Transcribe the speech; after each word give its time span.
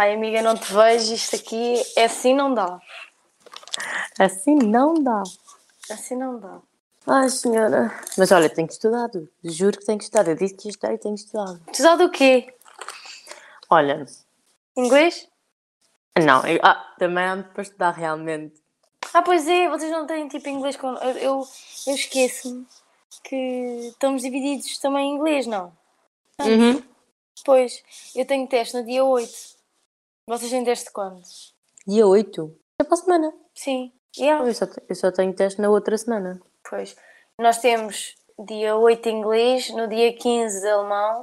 Ai, 0.00 0.14
amiga, 0.14 0.40
não 0.40 0.56
te 0.56 0.72
vejo. 0.72 1.12
Isto 1.12 1.36
aqui 1.36 1.74
é 1.94 2.04
assim 2.04 2.32
não 2.32 2.54
dá. 2.54 2.80
Assim 4.18 4.54
não 4.54 4.94
dá. 4.94 5.22
Assim 5.90 6.16
não 6.16 6.40
dá. 6.40 6.58
Ai, 7.06 7.28
senhora. 7.28 7.94
Mas 8.16 8.32
olha, 8.32 8.48
tenho 8.48 8.66
que 8.66 8.72
estudar. 8.72 9.10
Juro 9.44 9.78
que 9.78 9.84
tenho 9.84 9.98
que 9.98 10.04
estudar. 10.04 10.26
Eu 10.26 10.36
disse 10.36 10.54
que 10.54 10.68
ia 10.68 10.70
estudar 10.70 10.94
e 10.94 10.98
tenho 10.98 11.14
que 11.16 11.20
estudar. 11.20 11.58
Precisar 11.66 11.96
do 11.96 12.10
quê? 12.10 12.50
Olha, 13.68 14.06
Inglês? 14.74 15.28
não. 16.18 16.46
eu- 16.46 16.60
ah, 16.62 16.94
também 16.98 17.24
ando 17.26 17.44
para 17.50 17.60
estudar 17.62 17.90
realmente. 17.90 18.54
Ah, 19.12 19.20
pois 19.20 19.46
é, 19.46 19.68
vocês 19.68 19.92
não 19.92 20.06
têm 20.06 20.28
tipo 20.28 20.48
inglês 20.48 20.78
com. 20.78 20.94
Eu, 20.94 21.16
eu, 21.18 21.48
eu 21.86 21.94
esqueço-me 21.94 22.66
que 23.22 23.36
estamos 23.88 24.22
divididos 24.22 24.78
também 24.78 25.10
em 25.10 25.16
inglês, 25.16 25.46
não? 25.46 25.70
Uhum. 26.40 26.82
Pois, 27.44 27.82
eu 28.16 28.24
tenho 28.24 28.48
teste 28.48 28.74
no 28.78 28.82
dia 28.82 29.04
8. 29.04 29.59
Vocês 30.30 30.48
têm 30.48 30.62
teste 30.62 30.92
quando? 30.92 31.20
Dia 31.84 32.06
8. 32.06 32.56
É 32.78 32.84
para 32.84 32.94
a 32.94 32.96
semana. 32.96 33.34
Sim. 33.52 33.92
Yeah. 34.16 34.46
Eu 34.46 34.54
só, 34.54 34.64
eu 34.88 34.94
só 34.94 35.10
tenho 35.10 35.34
teste 35.34 35.60
na 35.60 35.68
outra 35.68 35.98
semana. 35.98 36.40
Pois. 36.62 36.94
Nós 37.36 37.58
temos 37.58 38.14
dia 38.38 38.76
8 38.76 39.08
inglês, 39.08 39.70
no 39.70 39.88
dia 39.88 40.16
15 40.16 40.68
alemão, 40.68 41.20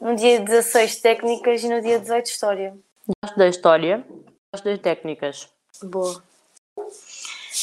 no 0.00 0.14
dia 0.14 0.38
16 0.38 1.00
técnicas 1.00 1.64
e 1.64 1.68
no 1.68 1.82
dia 1.82 1.98
18 1.98 2.26
história. 2.26 2.78
Gosto 3.20 3.36
da 3.36 3.48
história. 3.48 4.06
Gosto 4.54 4.64
das 4.64 4.78
técnicas. 4.78 5.48
Boa. 5.82 6.22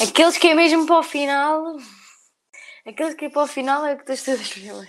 Aqueles 0.02 0.38
que 0.38 0.50
é 0.50 0.54
mesmo 0.54 0.86
para 0.86 1.00
o 1.00 1.04
final. 1.04 1.78
Aqueles 2.86 3.14
que 3.14 3.24
é 3.24 3.30
para 3.30 3.44
o 3.44 3.48
final 3.48 3.86
é 3.86 3.96
que 3.96 4.04
tens 4.04 4.22
todas 4.22 4.42
as 4.42 4.50
primeiro. 4.50 4.86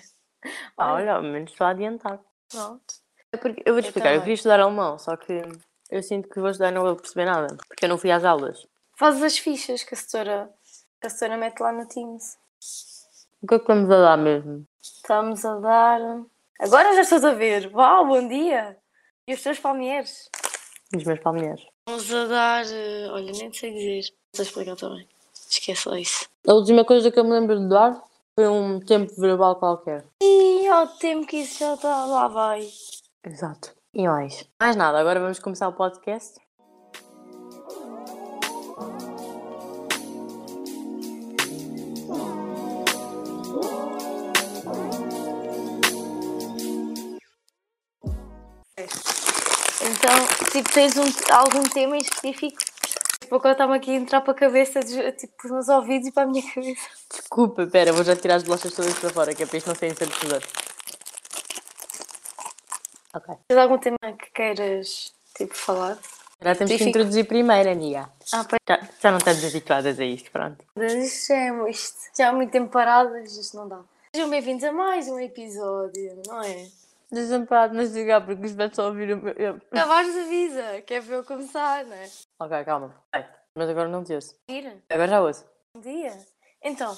Ah, 0.76 0.95
olha, 0.95 1.12
ao 1.15 1.23
menos 1.23 1.52
estou 1.52 1.68
a 1.68 1.70
adiantar. 1.70 2.18
Pronto. 2.48 3.09
É 3.32 3.36
porque, 3.36 3.62
eu 3.64 3.74
vou-te 3.74 3.86
explicar. 3.86 4.08
Eu 4.08 4.12
também. 4.14 4.20
queria 4.22 4.34
estudar 4.34 4.60
alemão, 4.60 4.98
só 4.98 5.16
que 5.16 5.40
eu 5.90 6.02
sinto 6.02 6.28
que 6.28 6.40
vou 6.40 6.50
estudar 6.50 6.70
e 6.70 6.74
não 6.74 6.82
vou 6.82 6.96
perceber 6.96 7.24
nada. 7.26 7.56
Porque 7.68 7.84
eu 7.84 7.88
não 7.88 7.98
fui 7.98 8.10
às 8.10 8.24
aulas. 8.24 8.66
Fazes 8.96 9.22
as 9.22 9.38
fichas 9.38 9.82
que 9.82 9.95
a 9.95 9.96
setora, 9.96 10.50
que 11.00 11.06
a 11.06 11.10
setora 11.10 11.37
mete 11.37 11.60
lá 11.60 11.72
no 11.72 11.87
Teams. 11.87 12.37
O 13.42 13.46
que 13.46 13.54
é 13.54 13.59
que 13.59 13.66
vamos 13.66 13.90
a 13.90 14.00
dar 14.00 14.16
mesmo? 14.18 14.66
Estamos 14.82 15.45
a 15.45 15.54
dar. 15.59 16.00
Agora 16.60 16.95
já 16.95 17.00
estás 17.02 17.24
a 17.24 17.32
ver. 17.32 17.70
Uau, 17.74 18.06
bom 18.06 18.28
dia! 18.28 18.76
E 19.26 19.32
os 19.32 19.42
teus 19.42 19.59
palmeiros? 19.59 20.28
Os 20.94 21.04
meus 21.04 21.20
palmeiras. 21.20 21.60
Estamos 21.88 22.12
a 22.12 22.24
dar. 22.26 22.65
eh, 22.70 23.09
Olha, 23.10 23.32
nem 23.32 23.52
sei 23.52 23.72
dizer. 23.72 24.12
Sei 24.34 24.44
explicar 24.44 24.76
também. 24.76 25.09
Esquece 25.48 25.88
lá 25.88 25.98
isso. 25.98 26.28
A 26.46 26.52
última 26.52 26.84
coisa 26.84 27.10
que 27.10 27.18
eu 27.18 27.24
me 27.24 27.30
lembro 27.30 27.59
de 27.59 27.68
dar 27.68 28.02
foi 28.34 28.46
um 28.48 28.78
tempo 28.80 29.12
verbal 29.18 29.56
qualquer. 29.56 30.04
E 30.22 30.68
ao 30.68 30.87
tempo 30.88 31.26
que 31.26 31.38
isso 31.38 31.60
já 31.60 31.74
está. 31.74 32.04
Lá 32.04 32.28
vai. 32.28 32.68
Exato. 33.24 33.74
E 33.93 34.07
mais? 34.07 34.49
Mais 34.60 34.76
nada, 34.76 34.99
agora 34.99 35.21
vamos 35.21 35.38
começar 35.38 35.68
o 35.68 35.73
podcast. 35.74 36.38
Então, 49.82 50.51
tipo, 50.52 50.73
tens 50.73 50.96
um, 50.96 51.05
algum 51.32 51.62
tema 51.62 51.96
em 51.96 52.01
específico? 52.01 52.57
Tipo, 53.21 53.37
agora 53.37 53.52
está-me 53.52 53.77
aqui 53.77 53.90
a 53.93 53.95
entrar 53.95 54.21
para 54.21 54.32
a 54.32 54.37
cabeça, 54.37 54.80
de- 54.80 55.12
tipo, 55.12 55.34
para 55.37 55.46
os 55.46 55.52
meus 55.52 55.68
ouvidos 55.68 56.09
e 56.09 56.12
para 56.12 56.24
a 56.24 56.27
minha 56.27 56.43
cabeça. 56.52 56.88
Desculpa, 57.10 57.66
pera, 57.66 57.93
vou 57.93 58.05
já 58.05 58.16
tirar 58.16 58.37
as 58.37 58.43
bolachas 58.43 58.73
todas 58.73 58.99
para 58.99 59.10
fora, 59.10 59.34
que 59.34 59.43
é 59.43 59.46
para 59.46 59.59
isto 59.59 59.68
não 59.68 59.74
ser 59.74 59.87
ensurdecedor. 59.93 60.43
Ok. 63.14 63.34
Tens 63.48 63.58
algum 63.58 63.78
tema 63.78 63.96
que 64.19 64.30
queiras, 64.32 65.12
tipo, 65.36 65.54
falar? 65.54 65.98
Agora 66.41 66.56
temos 66.56 66.72
que 66.76 66.84
introduzir 66.84 67.26
primeiro, 67.26 67.70
amiga. 67.70 68.08
Ah, 68.32 68.44
pois. 68.48 68.58
Já, 68.69 68.88
já 69.00 69.10
não 69.10 69.19
estamos 69.19 69.44
habituadas 69.44 69.98
a 70.00 70.04
isto, 70.04 70.30
pronto. 70.30 70.64
Isto 70.76 71.28
já 71.28 71.34
é, 71.36 71.70
isto 71.70 71.98
já 72.16 72.28
há 72.28 72.32
muito 72.32 72.50
tempo 72.50 72.70
paradas, 72.70 73.37
isto 73.37 73.56
não 73.56 73.69
dá. 73.69 73.81
Sejam 74.15 74.31
bem-vindos 74.31 74.65
a 74.65 74.72
mais 74.72 75.09
um 75.09 75.19
episódio, 75.19 76.22
não 76.26 76.43
é? 76.43 76.69
Deixa-me 77.12 77.44
parar 77.47 77.66
de 77.69 77.76
mastigar 77.76 78.25
porque 78.25 78.47
isto 78.47 78.56
vai 78.56 78.70
só 78.72 78.87
ouvir 78.87 79.12
o 79.12 79.16
meu... 79.20 79.32
eu- 79.34 79.60
Acabares 79.72 80.16
avisa, 80.16 80.81
que 80.82 80.94
é 80.94 81.03
para 81.03 81.15
eu 81.16 81.25
começar, 81.25 81.84
não 81.84 81.94
é? 81.97 82.09
Ok, 82.38 82.65
calma. 82.65 82.94
Vai. 83.12 83.28
Mas 83.54 83.69
agora 83.69 83.88
não 83.88 84.04
te 84.04 84.15
ouço. 84.15 84.37
Ir, 84.49 84.81
Agora 84.88 85.09
já 85.09 85.20
ouço. 85.20 85.44
bom 85.75 85.81
dia. 85.82 86.16
Então, 86.62 86.97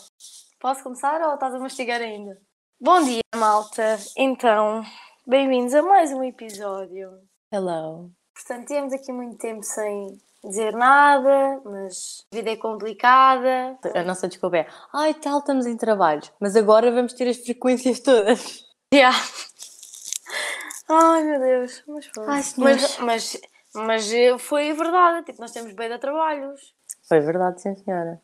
posso 0.61 0.83
começar 0.83 1.21
ou 1.23 1.35
estás 1.35 1.55
a 1.55 1.59
mastigar 1.59 2.01
ainda? 2.01 2.39
Bom 2.79 3.03
dia, 3.03 3.21
malta. 3.35 3.99
Então, 4.17 4.85
bem-vindos 5.27 5.73
a 5.75 5.83
mais 5.83 6.13
um 6.13 6.23
episódio. 6.25 7.13
Hello. 7.53 8.11
Portanto, 8.35 8.67
temos 8.67 8.93
aqui 8.93 9.13
muito 9.13 9.39
tempo 9.39 9.63
sem 9.63 10.21
dizer 10.45 10.73
nada, 10.75 11.61
mas 11.65 12.27
a 12.33 12.37
vida 12.37 12.51
é 12.51 12.57
complicada. 12.57 13.79
A 13.95 14.03
nossa 14.03 14.27
desculpa 14.27 14.59
é, 14.59 14.67
ai 14.93 15.15
tal, 15.15 15.39
estamos 15.39 15.67
em 15.67 15.77
trabalhos, 15.77 16.33
mas 16.41 16.57
agora 16.57 16.91
vamos 16.91 17.13
ter 17.13 17.29
as 17.29 17.39
frequências 17.39 18.01
todas. 18.01 18.71
Yeah. 18.95 19.17
Ai 20.87 21.25
meu 21.25 21.41
Deus, 21.41 21.83
mas 21.89 22.05
foi. 22.05 22.27
Ai, 22.27 22.43
mas, 22.59 22.99
mas, 22.99 23.41
mas 23.75 24.13
eh, 24.13 24.37
foi 24.37 24.71
verdade, 24.75 25.25
tipo, 25.25 25.41
nós 25.41 25.51
temos 25.51 25.73
bem 25.73 25.89
de 25.89 25.97
trabalhos. 25.97 26.75
Foi 27.09 27.19
verdade, 27.21 27.63
sim 27.63 27.75
senhora. 27.75 28.21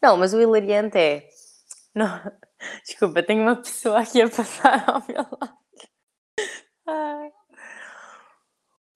Não, 0.00 0.16
mas 0.16 0.32
o 0.32 0.40
hilariante 0.40 0.96
é... 0.96 1.28
Não... 1.94 2.18
Desculpa, 2.82 3.22
tenho 3.22 3.42
uma 3.42 3.56
pessoa 3.56 4.00
aqui 4.00 4.22
a 4.22 4.30
passar 4.30 4.88
ao 4.88 5.02
meu 5.06 5.26
lado. 5.38 5.60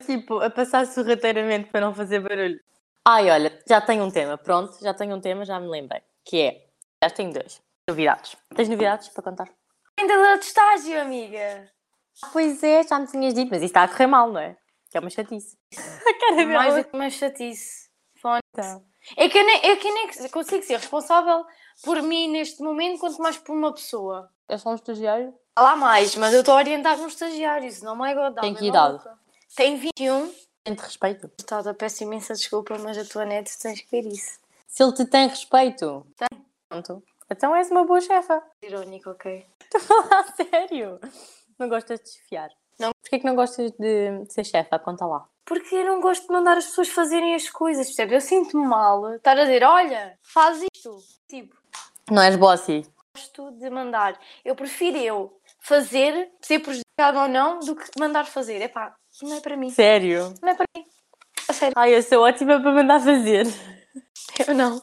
Tipo, 0.04 0.40
a 0.40 0.50
passar 0.50 0.86
sorrateiramente 0.86 1.70
para 1.70 1.80
não 1.80 1.94
fazer 1.94 2.20
barulho. 2.20 2.60
Ai, 3.04 3.30
olha, 3.30 3.62
já 3.68 3.80
tenho 3.80 4.04
um 4.04 4.10
tema, 4.10 4.36
pronto, 4.38 4.78
já 4.80 4.94
tenho 4.94 5.14
um 5.14 5.20
tema, 5.20 5.44
já 5.44 5.60
me 5.60 5.68
lembrei. 5.68 6.02
Que 6.24 6.40
é, 6.42 6.66
já 7.02 7.10
tenho 7.10 7.32
dois. 7.32 7.62
Novidades. 7.88 8.36
Tens 8.54 8.68
novidades 8.68 9.08
para 9.08 9.22
contar? 9.22 9.48
Ainda 9.98 10.14
de 10.14 10.28
outro 10.32 10.46
estágio, 10.46 11.00
amiga. 11.00 11.70
Ah, 12.22 12.30
pois 12.32 12.62
é, 12.62 12.82
já 12.82 12.98
me 12.98 13.06
tinhas 13.06 13.34
dito, 13.34 13.50
mas 13.50 13.58
isso 13.58 13.66
está 13.66 13.82
a 13.82 13.88
correr 13.88 14.06
mal, 14.06 14.30
não 14.30 14.40
é? 14.40 14.56
Que 14.90 14.96
é 14.96 15.00
uma 15.00 15.10
chatice. 15.10 15.56
A 16.06 16.18
cara 16.18 16.36
dela. 16.36 16.52
Mais 16.54 16.74
do 16.74 16.84
que 16.84 16.96
uma 16.96 17.10
chatice. 17.10 17.90
Tá. 18.52 18.80
É 19.16 19.28
que 19.28 19.36
eu 19.36 19.44
nem, 19.44 19.56
é 19.66 19.76
que 19.76 19.86
eu 19.86 19.94
nem 19.94 20.28
consigo 20.30 20.62
ser 20.62 20.78
responsável 20.78 21.44
por 21.82 22.00
mim 22.00 22.30
neste 22.30 22.62
momento, 22.62 23.00
quanto 23.00 23.20
mais 23.20 23.36
por 23.36 23.54
uma 23.54 23.74
pessoa. 23.74 24.30
É 24.48 24.58
só 24.58 24.70
um 24.70 24.74
estagiário? 24.74 25.34
Há 25.56 25.62
lá 25.62 25.76
mais, 25.76 26.16
mas 26.16 26.34
eu 26.34 26.40
estou 26.40 26.54
a 26.54 26.58
orientar 26.58 26.98
um 26.98 27.06
estagiário, 27.06 27.70
senão 27.70 27.94
não 27.94 28.04
é 28.04 28.12
igual. 28.12 28.32
Tem 28.34 28.54
que 28.54 28.66
idade? 28.66 29.02
Tem 29.56 29.76
21. 29.76 30.32
Tem-te 30.64 30.80
respeito. 30.80 31.30
Está, 31.38 31.74
peço 31.74 32.02
imensa 32.02 32.34
desculpa, 32.34 32.76
mas 32.78 32.98
a 32.98 33.04
tua 33.04 33.24
net 33.24 33.50
tens 33.58 33.80
que 33.80 33.90
ver 33.90 34.06
isso. 34.08 34.38
Se 34.66 34.82
ele 34.82 34.92
te 34.92 35.04
tem 35.04 35.28
respeito. 35.28 36.06
Tem. 36.16 36.44
Pronto. 36.68 37.02
Então 37.30 37.54
és 37.54 37.70
uma 37.70 37.84
boa 37.84 38.00
chefa. 38.00 38.42
Irónico, 38.62 39.10
ok. 39.10 39.46
Estou 39.62 39.80
a 39.80 40.02
falar 40.02 40.34
sério. 40.34 40.98
Não 41.58 41.68
gostas 41.68 42.00
de 42.00 42.04
desfiar? 42.06 42.50
Não. 42.78 42.90
Porquê 43.00 43.18
que 43.18 43.26
não 43.26 43.36
gostas 43.36 43.70
de 43.72 44.24
ser 44.28 44.44
chefa? 44.44 44.78
Conta 44.78 45.06
lá. 45.06 45.26
Porque 45.44 45.74
eu 45.74 45.84
não 45.84 46.00
gosto 46.00 46.26
de 46.26 46.32
mandar 46.32 46.56
as 46.56 46.64
pessoas 46.66 46.88
fazerem 46.88 47.34
as 47.34 47.48
coisas, 47.50 47.86
percebes? 47.86 48.14
Eu 48.14 48.20
sinto-me 48.20 48.66
mal 48.66 49.14
estar 49.14 49.38
a 49.38 49.42
dizer, 49.42 49.62
olha, 49.62 50.18
faz 50.22 50.62
isto. 50.74 50.98
Tipo, 51.28 51.54
Não 52.10 52.22
és 52.22 52.36
bossy? 52.36 52.86
Gosto 53.14 53.52
de 53.52 53.70
mandar. 53.70 54.18
Eu 54.44 54.56
prefiro 54.56 54.98
eu 54.98 55.40
fazer, 55.60 56.32
ser 56.42 56.58
prejudicado 56.58 57.18
ou 57.18 57.28
não, 57.28 57.60
do 57.60 57.76
que 57.76 57.88
mandar 57.98 58.26
fazer. 58.26 58.60
Epá, 58.60 58.94
não 59.22 59.36
é 59.36 59.40
para 59.40 59.56
mim. 59.56 59.70
Sério? 59.70 60.34
Não 60.42 60.48
é 60.48 60.54
para 60.54 60.66
mim. 60.76 60.84
A 61.48 61.52
sério, 61.52 61.74
Ai, 61.76 61.94
eu 61.94 62.02
sou 62.02 62.24
ótima 62.24 62.60
para 62.60 62.72
mandar 62.72 62.98
fazer. 63.00 63.46
eu 64.48 64.54
não. 64.54 64.82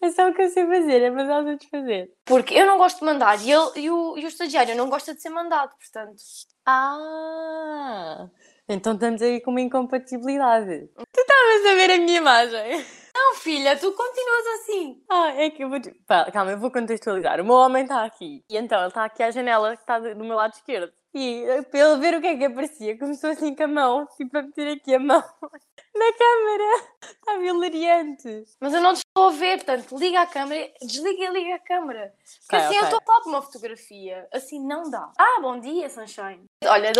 É 0.00 0.10
só 0.10 0.28
o 0.28 0.34
que 0.34 0.42
eu 0.42 0.50
sei 0.50 0.64
fazer, 0.66 1.02
é 1.02 1.10
mandar 1.10 1.42
os 1.42 1.50
outros 1.50 1.68
fazer. 1.68 2.12
Porque 2.24 2.54
eu 2.54 2.66
não 2.66 2.78
gosto 2.78 3.00
de 3.00 3.04
mandar 3.04 3.42
e, 3.42 3.50
ele, 3.50 3.70
e, 3.76 3.90
o, 3.90 4.16
e 4.16 4.24
o 4.24 4.28
estagiário 4.28 4.76
não 4.76 4.88
gosta 4.88 5.14
de 5.14 5.20
ser 5.20 5.30
mandado, 5.30 5.72
portanto. 5.76 6.22
Ah! 6.64 8.28
Então 8.68 8.94
estamos 8.94 9.22
aí 9.22 9.40
com 9.40 9.50
uma 9.50 9.60
incompatibilidade. 9.60 10.88
Tu 11.12 11.20
estavas 11.20 11.66
a 11.66 11.74
ver 11.74 11.90
a 11.92 11.98
minha 11.98 12.18
imagem? 12.18 12.84
Não, 13.18 13.34
filha, 13.36 13.74
tu 13.78 13.90
continuas 13.92 14.46
assim. 14.60 15.02
Ah, 15.10 15.28
é 15.42 15.48
que 15.48 15.64
eu 15.64 15.70
vou. 15.70 15.78
Pá, 16.06 16.30
calma, 16.30 16.50
eu 16.52 16.58
vou 16.58 16.70
contextualizar. 16.70 17.40
O 17.40 17.44
meu 17.44 17.54
homem 17.54 17.82
está 17.84 18.04
aqui. 18.04 18.44
E 18.50 18.56
então 18.58 18.78
ele 18.78 18.88
está 18.88 19.04
aqui 19.06 19.22
à 19.22 19.30
janela 19.30 19.74
que 19.74 19.82
está 19.82 19.98
do 19.98 20.14
meu 20.22 20.36
lado 20.36 20.52
esquerdo. 20.52 20.92
E 21.14 21.42
eh, 21.44 21.62
para 21.62 21.80
ele 21.80 21.96
ver 21.98 22.14
o 22.14 22.20
que 22.20 22.26
é 22.26 22.36
que 22.36 22.44
aparecia, 22.44 22.98
começou 22.98 23.30
assim 23.30 23.54
com 23.54 23.62
a 23.64 23.68
mão, 23.68 24.06
tipo 24.18 24.36
a 24.36 24.42
meter 24.42 24.76
aqui 24.76 24.94
a 24.94 24.98
mão 24.98 25.16
na 25.96 26.12
câmara. 26.12 26.88
Está 27.02 27.34
hilariante. 27.36 28.44
Mas 28.60 28.74
eu 28.74 28.82
não 28.82 28.92
te 28.92 28.98
estou 28.98 29.28
a 29.28 29.32
ver, 29.32 29.64
portanto, 29.64 29.96
liga 29.98 30.20
a 30.20 30.26
câmera, 30.26 30.70
desliga 30.82 31.24
e 31.24 31.30
liga 31.30 31.54
a 31.54 31.58
câmera. 31.58 32.12
Porque 32.40 32.56
Ok, 32.56 32.66
assim 32.66 32.76
eu 32.76 32.82
ok. 32.84 32.84
estou 32.84 32.98
a 32.98 33.02
falar 33.06 33.20
para 33.22 33.30
uma 33.30 33.42
fotografia. 33.42 34.28
Assim 34.30 34.60
não 34.66 34.90
dá. 34.90 35.10
Ah, 35.18 35.40
bom 35.40 35.58
dia, 35.58 35.88
Sunshine. 35.88 36.44
Olha, 36.66 36.92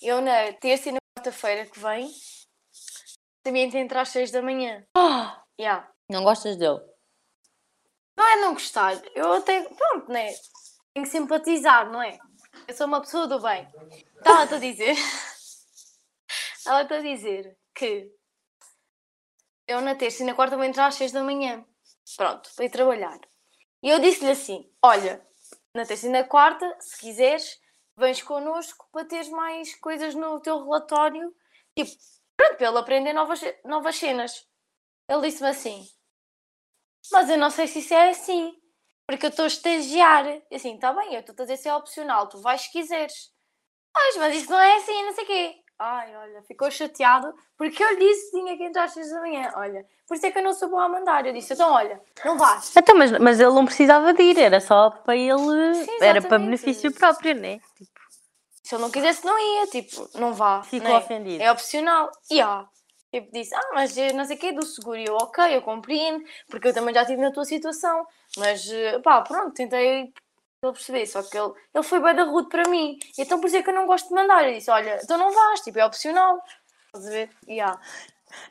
eu 0.00 0.22
na 0.22 0.50
terça 0.54 0.88
e 0.88 0.92
na 0.92 0.98
quarta-feira 1.18 1.66
que 1.66 1.78
vem 1.78 2.08
também 3.42 3.64
entrar 3.76 4.00
às 4.02 4.08
seis 4.08 4.30
da 4.30 4.40
manhã. 4.42 4.82
Ah, 4.96 5.42
Yeah. 5.58 5.90
não 6.08 6.22
gostas 6.22 6.56
dele? 6.56 6.80
Não 8.16 8.26
é 8.26 8.36
não 8.36 8.54
gostar. 8.54 9.00
Eu 9.14 9.32
até, 9.32 9.62
pronto, 9.62 10.10
né? 10.10 10.32
Tenho 10.94 11.04
que 11.04 11.12
simpatizar, 11.12 11.90
não 11.90 12.02
é? 12.02 12.18
Eu 12.66 12.74
sou 12.74 12.86
uma 12.86 13.00
pessoa 13.00 13.26
do 13.26 13.40
bem. 13.40 13.68
Estava-te 14.16 14.54
a 14.54 14.58
dizer. 14.58 14.96
ela 16.66 16.82
está 16.82 16.96
a 16.96 17.02
dizer 17.02 17.56
que 17.74 18.12
eu 19.66 19.80
na 19.80 19.94
terça 19.94 20.22
e 20.22 20.26
na 20.26 20.34
quarta 20.34 20.56
vou 20.56 20.64
entrar 20.64 20.86
às 20.86 20.94
6 20.96 21.12
da 21.12 21.22
manhã. 21.22 21.64
Pronto, 22.16 22.50
para 22.54 22.64
ir 22.64 22.70
trabalhar. 22.70 23.18
E 23.82 23.88
eu 23.88 23.98
disse-lhe 23.98 24.30
assim: 24.30 24.70
Olha, 24.82 25.24
na 25.74 25.84
terça 25.84 26.06
e 26.06 26.10
na 26.10 26.24
quarta, 26.24 26.76
se 26.80 26.98
quiseres, 26.98 27.60
vens 27.96 28.22
connosco 28.22 28.88
para 28.92 29.04
teres 29.04 29.28
mais 29.28 29.74
coisas 29.76 30.14
no 30.14 30.40
teu 30.40 30.62
relatório. 30.62 31.34
Tipo, 31.76 31.90
pronto, 32.36 32.56
para 32.56 32.68
ele 32.68 32.78
aprender 32.78 33.12
novas, 33.12 33.40
novas 33.64 33.96
cenas. 33.96 34.46
Ele 35.08 35.22
disse-me 35.22 35.48
assim: 35.48 35.86
Mas 37.10 37.30
eu 37.30 37.38
não 37.38 37.50
sei 37.50 37.66
se 37.66 37.78
isso 37.78 37.94
é 37.94 38.10
assim, 38.10 38.54
porque 39.06 39.26
eu 39.26 39.30
estou 39.30 39.44
a 39.44 39.48
estagiar. 39.48 40.26
E 40.50 40.54
assim, 40.54 40.74
está 40.74 40.92
bem, 40.92 41.14
eu 41.14 41.20
estou 41.20 41.32
a 41.32 41.42
dizer 41.42 41.56
se 41.56 41.68
é 41.68 41.74
opcional, 41.74 42.28
tu 42.28 42.40
vais 42.40 42.60
se 42.60 42.70
quiseres. 42.70 43.32
Mas, 43.94 44.16
mas 44.16 44.36
isso 44.36 44.50
não 44.50 44.60
é 44.60 44.76
assim, 44.76 45.02
não 45.04 45.12
sei 45.14 45.24
o 45.24 45.26
quê. 45.26 45.54
Ai, 45.80 46.16
olha, 46.16 46.42
ficou 46.42 46.68
chateado 46.72 47.32
porque 47.56 47.82
eu 47.82 47.90
lhe 47.90 48.00
disse 48.00 48.30
que 48.30 48.38
tinha 48.38 48.56
que 48.56 48.64
entrar 48.64 48.84
às 48.84 48.92
6 48.92 49.10
da 49.10 49.20
manhã. 49.20 49.52
Olha, 49.54 49.86
por 50.08 50.16
isso 50.16 50.26
é 50.26 50.30
que 50.30 50.38
eu 50.38 50.42
não 50.42 50.52
sou 50.52 50.68
boa 50.68 50.84
a 50.84 50.88
mandar. 50.88 51.24
Eu 51.24 51.32
disse, 51.32 51.52
então 51.54 51.72
olha, 51.72 52.00
não 52.24 52.36
vais. 52.36 52.76
Então, 52.76 52.96
mas, 52.96 53.12
mas 53.12 53.38
ele 53.38 53.52
não 53.52 53.64
precisava 53.64 54.12
de 54.12 54.22
ir, 54.22 54.38
era 54.38 54.60
só 54.60 54.90
para 54.90 55.16
ele. 55.16 55.74
Sim, 55.74 55.98
era 56.00 56.20
para 56.20 56.38
benefício 56.38 56.92
próprio, 56.92 57.34
né? 57.36 57.60
Tipo, 57.76 57.90
Se 58.64 58.74
eu 58.74 58.80
não 58.80 58.90
quisesse, 58.90 59.24
não 59.24 59.38
ia. 59.38 59.66
Tipo, 59.68 60.08
não 60.18 60.34
vá. 60.34 60.64
ficou 60.64 60.90
né? 60.90 60.96
ofendido. 60.96 61.42
É 61.42 61.52
opcional. 61.52 62.10
E 62.28 62.40
ah, 62.40 62.66
tipo, 63.12 63.30
disse, 63.32 63.54
ah, 63.54 63.70
mas 63.74 63.96
eh, 63.96 64.12
não 64.12 64.24
sei 64.24 64.36
o 64.36 64.38
quê, 64.38 64.52
do 64.52 64.64
seguro. 64.64 64.98
E 64.98 65.04
eu, 65.06 65.14
ok, 65.16 65.56
eu 65.56 65.62
compreendo, 65.62 66.24
porque 66.48 66.68
eu 66.68 66.74
também 66.74 66.94
já 66.94 67.02
estive 67.02 67.20
na 67.20 67.32
tua 67.32 67.44
situação. 67.44 68.06
Mas, 68.36 68.68
eh, 68.70 68.98
pá, 69.00 69.22
pronto, 69.22 69.54
tentei 69.54 70.00
ele 70.00 70.12
perceber. 70.72 71.06
Só 71.06 71.22
que 71.22 71.36
ele, 71.38 71.52
ele 71.74 71.84
foi 71.84 72.00
bem 72.00 72.14
da 72.14 72.24
rude 72.24 72.48
para 72.48 72.68
mim. 72.68 72.98
Então 73.18 73.40
por 73.40 73.46
isso 73.46 73.56
é 73.56 73.62
que 73.62 73.70
eu 73.70 73.74
não 73.74 73.86
gosto 73.86 74.08
de 74.08 74.14
mandar. 74.14 74.46
Eu 74.46 74.54
disse, 74.54 74.70
olha, 74.70 74.98
então 75.02 75.16
não 75.18 75.30
vais, 75.32 75.60
tipo, 75.60 75.78
é 75.78 75.86
opcional. 75.86 76.40
Estás 76.86 77.06
a 77.06 77.10
ver? 77.10 77.30
E 77.46 77.60
ah. 77.60 77.78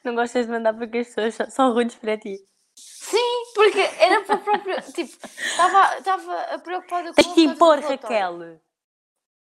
Não 0.03 0.15
gostas 0.15 0.45
de 0.45 0.51
mandar 0.51 0.73
porque 0.73 0.99
as 0.99 1.07
pessoas 1.07 1.53
são- 1.53 1.73
rudes 1.73 1.95
para 1.95 2.17
ti. 2.17 2.37
Sim, 2.75 3.43
porque 3.55 3.79
era 3.99 4.23
para 4.23 4.35
o 4.35 4.43
próprio. 4.43 4.75
Tipo, 4.93 5.27
estava 5.27 6.59
preocupada 6.59 7.13
com 7.13 7.21
resultado 7.21 7.35
do 7.35 7.41
impor. 7.41 7.79
Raquel. 7.79 8.59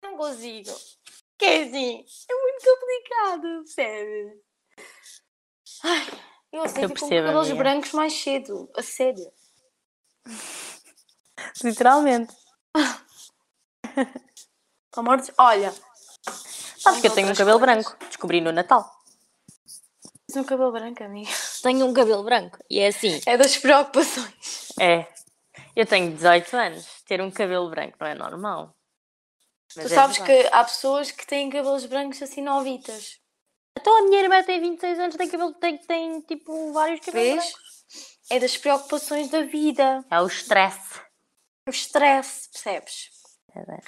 Não 0.02 0.16
consigo. 0.16 0.70
Que 1.38 1.44
é 1.44 1.62
assim, 1.62 2.05
é 2.31 2.34
muito 2.34 2.64
complicado, 2.64 3.64
percebe? 3.64 4.44
Ai, 5.85 6.07
eu 6.51 6.63
com 6.63 6.73
percebo, 6.73 7.27
cabelos 7.27 7.53
brancos 7.53 7.93
mais 7.93 8.15
cedo, 8.15 8.71
a 8.75 8.83
sério. 8.83 9.31
Literalmente. 11.63 12.35
Amor 14.97 15.21
de... 15.21 15.31
Olha, 15.37 15.75
Sabes 16.85 17.01
que 17.01 17.07
eu 17.07 17.15
tenho 17.15 17.31
um 17.31 17.35
cabelo 17.35 17.59
coisas. 17.59 17.85
branco. 17.85 18.05
Descobri 18.07 18.41
no 18.41 18.53
Natal. 18.53 18.91
tens 20.27 20.37
um 20.37 20.45
cabelo 20.45 20.71
branco, 20.71 21.03
amiga. 21.03 21.31
Tenho 21.63 21.87
um 21.87 21.95
cabelo 21.95 22.23
branco. 22.23 22.59
E 22.69 22.81
é 22.81 22.89
assim. 22.89 23.21
É 23.27 23.37
das 23.37 23.57
preocupações. 23.57 24.69
É. 24.79 25.07
Eu 25.75 25.87
tenho 25.87 26.13
18 26.13 26.57
anos. 26.57 26.87
Ter 27.07 27.21
um 27.21 27.31
cabelo 27.31 27.71
branco 27.71 27.97
não 28.01 28.07
é 28.07 28.15
normal. 28.15 28.77
Mas 29.75 29.87
tu 29.87 29.93
é 29.93 29.95
sabes 29.95 30.19
verdade. 30.19 30.49
que 30.49 30.55
há 30.55 30.65
pessoas 30.65 31.11
que 31.11 31.27
têm 31.27 31.51
cabelos 31.51 31.87
brancos 31.87 32.23
assim 32.23 32.43
novitas. 32.43 33.19
Então 33.79 33.99
a 33.99 34.03
minha 34.03 34.23
irmã 34.23 34.43
tem 34.43 34.61
26 34.61 34.99
anos, 34.99 35.17
tem 35.17 35.29
cabelo, 35.29 35.53
tem, 35.55 35.79
tem 35.79 36.21
tipo 36.23 36.73
vários 36.73 37.00
cabelos 37.00 37.44
Vês? 37.44 37.53
brancos. 37.53 37.75
É 38.31 38.38
das 38.38 38.56
preocupações 38.56 39.29
da 39.29 39.43
vida. 39.43 40.05
É 40.11 40.21
o 40.21 40.26
stress. 40.26 41.00
O 41.69 41.71
stress, 41.71 42.49
percebes? 42.50 43.11
É 43.50 43.59
verdade. 43.59 43.85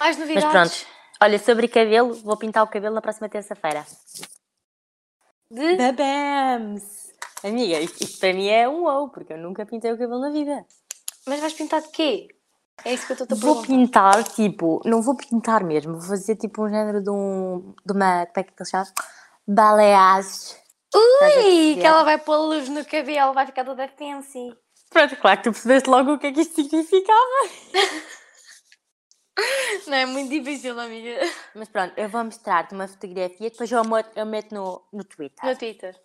Mais 0.00 0.16
Mas 0.16 0.18
novidades? 0.18 0.50
pronto. 0.82 0.94
Olha, 1.20 1.38
sobre 1.38 1.68
cabelo, 1.68 2.14
vou 2.14 2.36
pintar 2.36 2.64
o 2.64 2.68
cabelo 2.68 2.94
na 2.94 3.00
próxima 3.00 3.28
terça-feira. 3.28 3.86
De... 5.50 5.76
Babams! 5.76 7.12
Amiga, 7.42 7.78
isto, 7.78 8.02
isto 8.02 8.18
para 8.18 8.32
mim 8.32 8.48
é 8.48 8.68
um 8.68 8.82
wow, 8.82 9.08
porque 9.10 9.32
eu 9.32 9.38
nunca 9.38 9.64
pintei 9.64 9.92
o 9.92 9.98
cabelo 9.98 10.20
na 10.20 10.30
vida. 10.30 10.66
Mas 11.26 11.40
vais 11.40 11.52
pintar 11.52 11.82
de 11.82 11.88
quê? 11.88 12.28
É 12.84 12.92
isso 12.92 13.06
que 13.06 13.12
eu 13.12 13.24
estou 13.24 13.36
a 13.36 13.40
Vou 13.40 13.62
pintar, 13.62 14.24
tipo, 14.24 14.80
não 14.84 15.00
vou 15.00 15.14
pintar 15.14 15.62
mesmo, 15.62 15.92
vou 15.92 16.02
fazer 16.02 16.36
tipo 16.36 16.64
um 16.64 16.68
género 16.68 17.02
de 17.02 17.10
um. 17.10 17.74
de 17.84 17.92
uma. 17.92 18.26
como 18.26 18.38
é 18.38 18.42
que 18.42 18.52
ele 18.58 18.68
chama? 18.68 18.86
Baleage. 19.46 20.56
Estás 20.94 21.36
a 21.36 21.38
Ui, 21.40 21.74
que 21.74 21.86
ela 21.86 22.04
vai 22.04 22.18
pôr 22.18 22.36
luz 22.36 22.68
no 22.68 22.84
cabelo, 22.84 23.32
vai 23.32 23.46
ficar 23.46 23.64
toda 23.64 23.88
fancy. 23.88 24.56
Pronto, 24.90 25.16
claro 25.16 25.38
que 25.38 25.44
tu 25.44 25.52
percebeste 25.52 25.90
logo 25.90 26.12
o 26.12 26.18
que 26.18 26.28
é 26.28 26.32
que 26.32 26.40
isto 26.40 26.54
significava. 26.54 27.48
Não 29.88 29.96
é 29.96 30.06
muito 30.06 30.30
difícil, 30.30 30.78
amiga. 30.78 31.18
Mas 31.54 31.68
pronto, 31.68 31.92
eu 31.96 32.08
vou 32.08 32.24
mostrar-te 32.24 32.74
uma 32.74 32.86
fotografia, 32.86 33.50
depois 33.50 33.70
eu 33.70 33.84
meto, 33.84 34.16
eu 34.16 34.24
meto 34.24 34.54
no, 34.54 34.86
no 34.92 35.02
Twitter. 35.02 35.44
No 35.44 35.56
Twitter. 35.56 36.00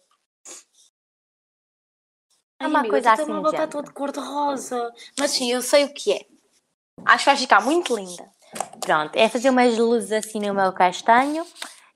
É 2.60 2.68
uma 2.68 2.84
coisa 2.88 3.14
assim 3.14 3.30
Ela 3.30 3.40
está 3.40 3.52
género. 3.52 3.72
toda 3.72 3.88
de 3.88 3.94
cor 3.94 4.12
de 4.12 4.20
rosa. 4.20 4.94
Mas 5.18 5.32
sim, 5.32 5.52
eu 5.52 5.62
sei 5.62 5.86
o 5.86 5.94
que 5.94 6.14
é. 6.14 6.26
Acho 7.06 7.24
que 7.24 7.30
vai 7.30 7.38
ficar 7.38 7.62
muito 7.62 7.96
linda. 7.96 8.30
Pronto, 8.80 9.16
é 9.16 9.30
fazer 9.30 9.50
umas 9.50 9.78
luzes 9.78 10.12
assim 10.12 10.40
no 10.40 10.54
meu 10.54 10.74
castanho 10.74 11.46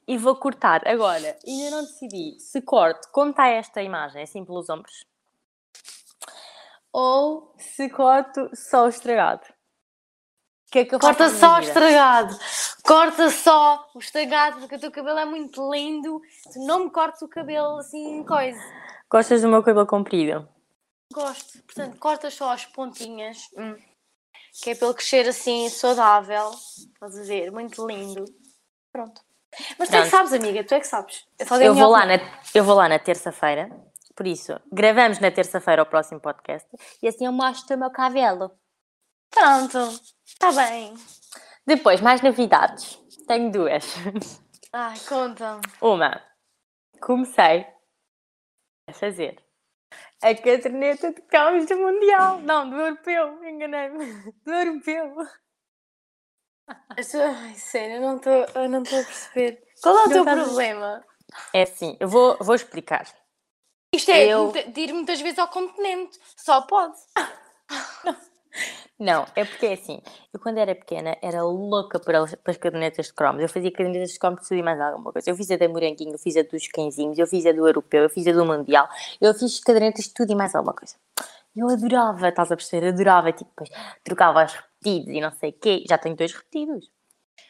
e 0.07 0.17
vou 0.17 0.35
cortar. 0.35 0.87
Agora, 0.87 1.37
ainda 1.45 1.71
não 1.71 1.83
decidi 1.83 2.39
se 2.39 2.61
corto 2.61 3.09
como 3.11 3.31
está 3.31 3.47
esta 3.47 3.81
imagem, 3.81 4.23
assim 4.23 4.45
pelos 4.45 4.69
ombros, 4.69 5.05
ou 6.91 7.53
se 7.57 7.89
corto 7.89 8.49
só 8.53 8.85
o 8.85 8.89
estragado. 8.89 9.45
Que 10.71 10.79
é 10.79 10.85
que 10.85 10.97
Corta 10.97 11.29
só 11.29 11.57
o 11.57 11.59
estragado. 11.59 12.35
Corta 12.83 13.29
só 13.29 13.87
o 13.93 13.99
estragado, 13.99 14.59
porque 14.59 14.75
o 14.75 14.79
teu 14.79 14.91
cabelo 14.91 15.19
é 15.19 15.25
muito 15.25 15.71
lindo. 15.71 16.19
Tu 16.51 16.59
não 16.65 16.85
me 16.85 16.89
cortes 16.89 17.21
o 17.21 17.27
cabelo 17.27 17.77
assim, 17.77 18.23
coisa. 18.23 18.59
Gostas 19.07 19.43
do 19.43 19.49
meu 19.49 19.61
cabelo 19.61 19.85
comprido? 19.85 20.49
Gosto. 21.13 21.61
Portanto, 21.63 21.99
cortas 21.99 22.33
só 22.33 22.51
as 22.51 22.65
pontinhas. 22.65 23.49
hum, 23.55 23.75
Que 24.61 24.71
é 24.71 24.73
ele 24.73 24.93
crescer 24.93 25.27
assim, 25.27 25.67
saudável. 25.69 26.51
Estás 26.51 27.17
a 27.19 27.23
ver? 27.23 27.51
Muito 27.51 27.85
lindo. 27.87 28.25
Pronto. 28.91 29.21
Mas 29.77 29.89
tu 29.89 29.95
é 29.95 30.03
que 30.03 30.09
Pronto. 30.09 30.09
sabes, 30.09 30.33
amiga. 30.33 30.63
Tu 30.63 30.73
é 30.75 30.79
que 30.79 30.87
sabes. 30.87 31.25
Eu, 31.39 31.61
Eu 31.61 31.75
vou, 31.75 31.89
lá 31.89 32.05
na, 32.05 32.13
eu 32.53 32.63
vou 32.63 32.75
lá 32.75 32.87
na 32.89 32.99
terça-feira, 32.99 33.69
por 34.15 34.27
isso, 34.27 34.59
gravamos 34.71 35.19
na 35.19 35.31
terça-feira 35.31 35.81
o 35.81 35.85
próximo 35.85 36.19
podcast 36.19 36.67
e 37.01 37.07
assim 37.07 37.25
eu 37.25 37.31
mostro 37.31 37.75
o 37.75 37.79
meu 37.79 37.91
cabelo. 37.91 38.51
Pronto. 39.31 39.77
Está 40.25 40.51
bem. 40.51 40.93
Depois, 41.65 41.99
mais 42.01 42.21
novidades. 42.21 42.99
Tenho 43.27 43.51
duas. 43.51 43.85
Ai, 44.71 44.99
conta-me. 45.07 45.61
Uma, 45.81 46.21
comecei 47.01 47.65
a 48.87 48.93
fazer 48.93 49.42
a 50.23 50.35
caderneta 50.35 51.11
de 51.13 51.21
cromos 51.21 51.65
do 51.67 51.75
Mundial. 51.77 52.39
Não, 52.39 52.69
do 52.69 52.75
Europeu, 52.77 53.43
enganei-me. 53.43 54.31
Do 54.45 54.51
Europeu. 54.53 55.15
Ai, 56.67 57.55
sério, 57.55 57.95
eu 57.97 58.01
não 58.01 58.15
estou 58.83 58.99
a 58.99 59.03
perceber. 59.03 59.61
Qual 59.81 59.97
é 59.99 60.03
o 60.05 60.09
teu 60.09 60.21
a- 60.23 60.35
problema? 60.35 61.03
É 61.53 61.63
assim, 61.63 61.97
eu 61.99 62.07
vou, 62.07 62.37
vou 62.39 62.55
explicar. 62.55 63.05
Isto 63.93 64.11
é 64.11 64.27
Eu- 64.27 64.51
de 64.51 64.81
ir 64.81 64.93
muitas 64.93 65.19
vezes 65.21 65.37
ao 65.39 65.49
continente. 65.49 66.17
Só 66.37 66.61
pode. 66.61 66.95
Não, 68.05 68.15
é 69.35 69.45
porque 69.45 69.65
é 69.65 69.73
assim, 69.73 70.01
eu 70.33 70.39
quando 70.39 70.57
era 70.57 70.73
pequena 70.75 71.17
era 71.21 71.43
louca 71.43 71.99
para, 71.99 72.19
as- 72.23 72.35
cadernetas 72.57 73.07
de 73.07 73.13
cromos. 73.13 73.41
Eu 73.41 73.49
fazia 73.49 73.71
cadernetas 73.71 74.11
de 74.11 74.19
cromos 74.19 74.41
de 74.41 74.47
tudo 74.47 74.57
e 74.57 74.63
mais 74.63 74.79
alguma 74.79 75.11
coisa. 75.11 75.29
Eu 75.29 75.35
fiz 75.35 75.49
a 75.51 75.57
da 75.57 75.67
Moranguinho, 75.67 76.13
eu 76.13 76.19
fiz 76.19 76.35
a 76.37 76.43
dos 76.43 76.67
cãezinhos, 76.67 77.17
eu 77.19 77.27
fiz 77.27 77.45
a 77.45 77.51
do 77.51 77.67
Europeu, 77.67 78.03
eu 78.03 78.09
fiz 78.09 78.25
a 78.27 78.31
do 78.31 78.45
Mundial. 78.45 78.87
Eu 79.19 79.33
fiz 79.33 79.59
cadernetas 79.59 80.05
de 80.05 80.13
tudo 80.13 80.31
e 80.31 80.35
mais 80.35 80.53
alguma 80.55 80.73
coisa. 80.73 80.95
Eu 81.55 81.69
adorava, 81.69 82.29
estás 82.29 82.51
a 82.51 82.55
perceber? 82.55 82.87
Adorava, 82.87 83.31
tipo, 83.31 83.49
depois 83.51 83.69
trocava 84.03 84.43
os 84.45 84.53
repetidos 84.53 85.13
e 85.13 85.21
não 85.21 85.31
sei 85.31 85.49
o 85.51 85.53
quê. 85.53 85.83
Já 85.87 85.97
tenho 85.97 86.15
dois 86.15 86.33
repetidos. 86.33 86.89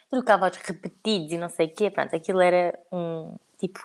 Trocava 0.10 0.50
os 0.50 0.58
repetidos 0.58 1.32
e 1.32 1.38
não 1.38 1.50
sei 1.50 1.68
o 1.68 1.74
quê. 1.74 1.90
Pronto, 1.90 2.16
aquilo 2.16 2.42
era 2.42 2.78
um, 2.92 3.36
tipo, 3.58 3.80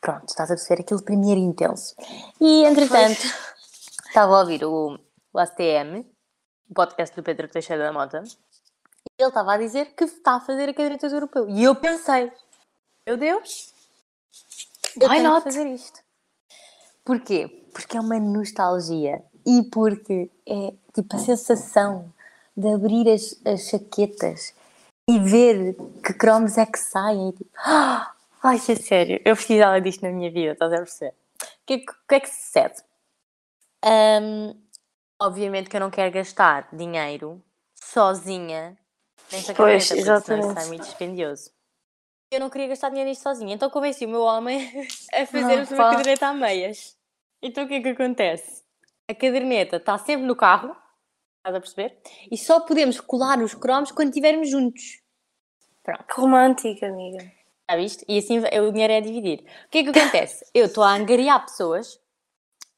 pronto, 0.00 0.28
estás 0.28 0.50
a 0.50 0.54
perceber? 0.54 0.82
Aquilo 0.82 1.00
era 1.08 1.40
intenso. 1.40 1.94
E, 2.40 2.64
entretanto, 2.64 3.20
estava 4.08 4.36
a 4.36 4.40
ouvir 4.40 4.64
o, 4.64 4.98
o 5.32 5.38
ACTM, 5.38 6.04
o 6.70 6.74
podcast 6.74 7.14
do 7.16 7.22
Pedro 7.22 7.48
Teixeira 7.48 7.84
da 7.84 7.92
Mota, 7.92 8.22
e 8.24 9.22
ele 9.22 9.28
estava 9.28 9.54
a 9.54 9.58
dizer 9.58 9.94
que 9.94 10.04
está 10.04 10.36
a 10.36 10.40
fazer 10.40 10.68
a 10.68 10.74
caderneta 10.74 11.08
do 11.08 11.14
europeu. 11.16 11.48
E 11.48 11.62
eu 11.62 11.74
pensei, 11.74 12.30
meu 13.06 13.16
Deus, 13.16 13.72
eu 15.00 15.08
Why 15.08 15.16
tenho 15.16 15.28
not? 15.30 15.44
que 15.44 15.50
fazer 15.50 15.66
isto. 15.68 16.00
Porquê? 17.04 17.64
Porque 17.72 17.96
é 17.96 18.00
uma 18.00 18.18
nostalgia 18.18 19.22
e 19.46 19.62
porque 19.70 20.28
é 20.46 20.72
tipo 20.92 21.14
a 21.14 21.18
sensação 21.18 22.12
de 22.56 22.68
abrir 22.74 23.08
as, 23.08 23.38
as 23.46 23.68
chaquetas 23.68 24.54
e 25.08 25.18
ver 25.20 25.76
que 26.04 26.12
cromos 26.14 26.58
é 26.58 26.66
que 26.66 26.78
saem. 26.78 27.28
e 27.28 27.32
Tipo, 27.32 27.50
ah, 27.58 28.12
ai, 28.42 28.56
é 28.56 28.74
sério, 28.74 29.20
eu 29.24 29.36
precisava 29.36 29.80
disto 29.80 30.02
na 30.02 30.10
minha 30.10 30.30
vida, 30.32 30.52
estás 30.52 30.72
a 30.72 30.76
perceber? 30.78 31.10
O 31.12 31.46
que, 31.66 31.74
é 31.74 31.78
que- 31.78 32.14
é 32.14 32.20
que 32.20 32.28
sucede? 32.28 32.82
Hum, 33.84 34.54
obviamente 35.20 35.68
que 35.70 35.76
eu 35.76 35.80
não 35.80 35.90
quero 35.90 36.12
gastar 36.12 36.68
dinheiro 36.72 37.42
sozinha 37.74 38.76
nesta 39.32 39.54
Pois, 39.54 39.88
caderneta, 39.88 39.94
porque 39.94 40.02
senão 40.02 40.16
exatamente. 40.16 40.58
isso 40.58 40.58
é 40.58 40.68
muito 40.68 40.84
dispendioso. 40.84 41.50
Eu 42.30 42.40
não 42.40 42.50
queria 42.50 42.68
gastar 42.68 42.88
dinheiro 42.88 43.08
nisto 43.08 43.22
sozinha, 43.22 43.54
então 43.54 43.70
convenci 43.70 44.04
o 44.04 44.08
meu 44.08 44.22
homem 44.22 44.58
a 45.14 45.26
fazer 45.26 45.58
Ah, 45.58 45.62
a 45.62 45.66
sua 45.66 45.90
caderneta 45.90 46.26
a 46.26 46.34
meias. 46.34 46.96
Então 47.40 47.64
o 47.64 47.68
que 47.68 47.74
é 47.74 47.80
que 47.80 47.88
acontece? 47.90 48.64
A 49.08 49.14
caderneta 49.14 49.76
está 49.76 49.96
sempre 49.98 50.26
no 50.26 50.34
carro, 50.34 50.76
estás 51.38 51.54
a 51.56 51.60
perceber? 51.60 51.98
E 52.30 52.36
só 52.36 52.60
podemos 52.60 53.00
colar 53.00 53.38
os 53.40 53.54
cromos 53.54 53.92
quando 53.92 54.08
estivermos 54.08 54.50
juntos. 54.50 55.00
Pronto. 55.84 56.04
Que 56.04 56.20
romântica, 56.20 56.86
amiga. 56.88 57.18
Já 57.70 57.76
viste? 57.76 58.04
E 58.08 58.18
assim 58.18 58.38
o 58.38 58.72
dinheiro 58.72 58.92
é 58.92 58.96
a 58.96 59.00
dividir. 59.00 59.40
O 59.66 59.68
que 59.70 59.78
é 59.78 59.84
que 59.84 59.90
acontece? 59.96 60.44
Eu 60.52 60.66
estou 60.66 60.82
a 60.82 60.92
angariar 60.92 61.44
pessoas 61.44 62.00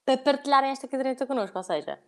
para 0.04 0.18
partilharem 0.18 0.70
esta 0.70 0.86
caderneta 0.86 1.26
connosco. 1.26 1.56
Ou 1.56 1.62
seja, 1.64 1.98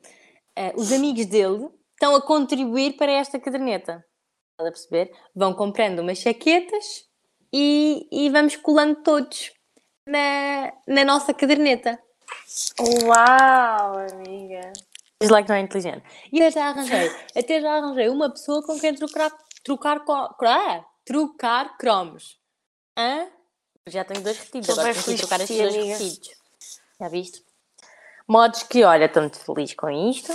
eh, 0.56 0.72
os 0.76 0.92
amigos 0.92 1.26
dele 1.26 1.68
estão 1.92 2.14
a 2.14 2.22
contribuir 2.22 2.96
para 2.96 3.12
esta 3.12 3.38
caderneta. 3.38 4.04
Estás 4.52 4.68
a 4.68 4.72
perceber? 4.72 5.12
Vão 5.34 5.54
comprando 5.54 6.00
umas 6.00 6.18
chaquetas 6.18 7.04
e, 7.52 8.08
e 8.10 8.30
vamos 8.30 8.56
colando 8.56 9.02
todos 9.02 9.52
na, 10.06 10.72
na 10.86 11.04
nossa 11.04 11.32
caderneta. 11.32 11.98
Uau, 12.78 13.98
amiga. 13.98 14.72
Diz 15.20 15.30
lá 15.30 15.42
que 15.42 15.48
não 15.48 15.56
é 15.56 15.60
inteligente. 15.60 16.02
E 16.32 16.40
eu 16.40 16.50
já 16.50 16.68
arranjei, 16.68 17.10
até 17.36 17.60
já 17.60 17.76
arranjei 17.76 18.08
uma 18.08 18.30
pessoa 18.30 18.62
com 18.62 18.78
quem 18.78 18.94
trocar, 18.94 19.30
trocar, 19.62 20.02
ah, 20.44 20.84
trocar 21.04 21.76
cromos. 21.76 22.38
Hã? 22.96 23.28
Já 23.86 24.04
tenho 24.04 24.22
dois 24.22 24.38
retidos, 24.38 24.70
agora 24.70 24.94
tenho 24.94 25.04
que 25.04 25.16
trocar 25.16 25.40
estes 25.40 25.58
dois. 25.58 26.20
Já 26.98 27.08
viste? 27.08 27.49
Modos 28.30 28.62
que, 28.62 28.84
olha, 28.84 29.06
estou 29.06 29.22
muito 29.22 29.40
feliz 29.40 29.74
com 29.74 29.90
isto. 29.90 30.32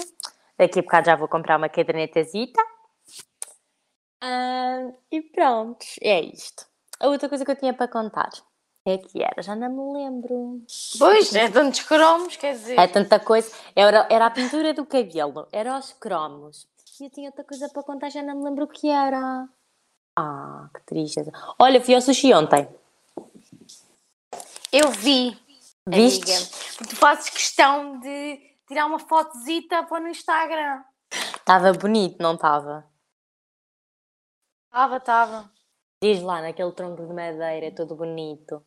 Daqui 0.57 0.79
a 0.79 0.81
bocado 0.81 1.05
já 1.05 1.15
vou 1.15 1.29
comprar 1.29 1.55
uma 1.55 1.69
cadernetazita. 1.69 2.61
Ah, 4.21 4.91
e 5.09 5.21
pronto, 5.21 5.85
é 6.01 6.19
isto. 6.19 6.65
A 6.99 7.07
outra 7.07 7.29
coisa 7.29 7.45
que 7.45 7.51
eu 7.51 7.55
tinha 7.55 7.73
para 7.73 7.87
contar 7.87 8.31
é 8.85 8.97
que 8.97 9.23
era, 9.23 9.41
já 9.41 9.55
não 9.55 9.69
me 9.69 9.97
lembro. 9.97 10.61
Pois, 10.99 11.33
é 11.33 11.49
tantos 11.49 11.83
cromos, 11.83 12.35
quer 12.35 12.51
dizer. 12.51 12.77
É 12.77 12.85
tanta 12.85 13.17
coisa. 13.17 13.49
Era, 13.73 14.05
era 14.09 14.25
a 14.25 14.29
pintura 14.29 14.73
do 14.73 14.85
cabelo, 14.85 15.47
era 15.49 15.79
os 15.79 15.93
cromos. 15.93 16.67
E 16.99 17.05
eu 17.05 17.09
tinha 17.09 17.29
outra 17.29 17.45
coisa 17.45 17.69
para 17.69 17.81
contar, 17.81 18.09
já 18.09 18.21
não 18.21 18.35
me 18.35 18.43
lembro 18.43 18.65
o 18.65 18.67
que 18.67 18.89
era. 18.89 19.47
Ah, 20.17 20.69
que 20.73 20.81
tristeza. 20.81 21.31
Olha, 21.57 21.79
fui 21.79 21.95
ao 21.95 22.01
sushi 22.01 22.33
ontem. 22.33 22.67
Eu 24.69 24.91
vi, 24.91 25.37
Viste? 25.87 26.31
amiga. 26.31 26.49
Porque 26.77 26.89
tu 26.89 26.95
fazes 26.95 27.29
questão 27.29 27.99
de 27.99 28.37
tirar 28.67 28.87
uma 28.87 28.97
fotozita 28.97 29.83
para 29.83 30.01
no 30.01 30.07
Instagram. 30.09 30.83
Estava 31.11 31.71
bonito, 31.73 32.21
não 32.21 32.33
estava? 32.33 32.89
Tava, 34.71 34.99
tava. 34.99 35.51
Diz 36.01 36.21
lá, 36.21 36.41
naquele 36.41 36.71
tronco 36.71 37.05
de 37.05 37.13
madeira, 37.13 37.73
todo 37.73 37.95
bonito. 37.95 38.65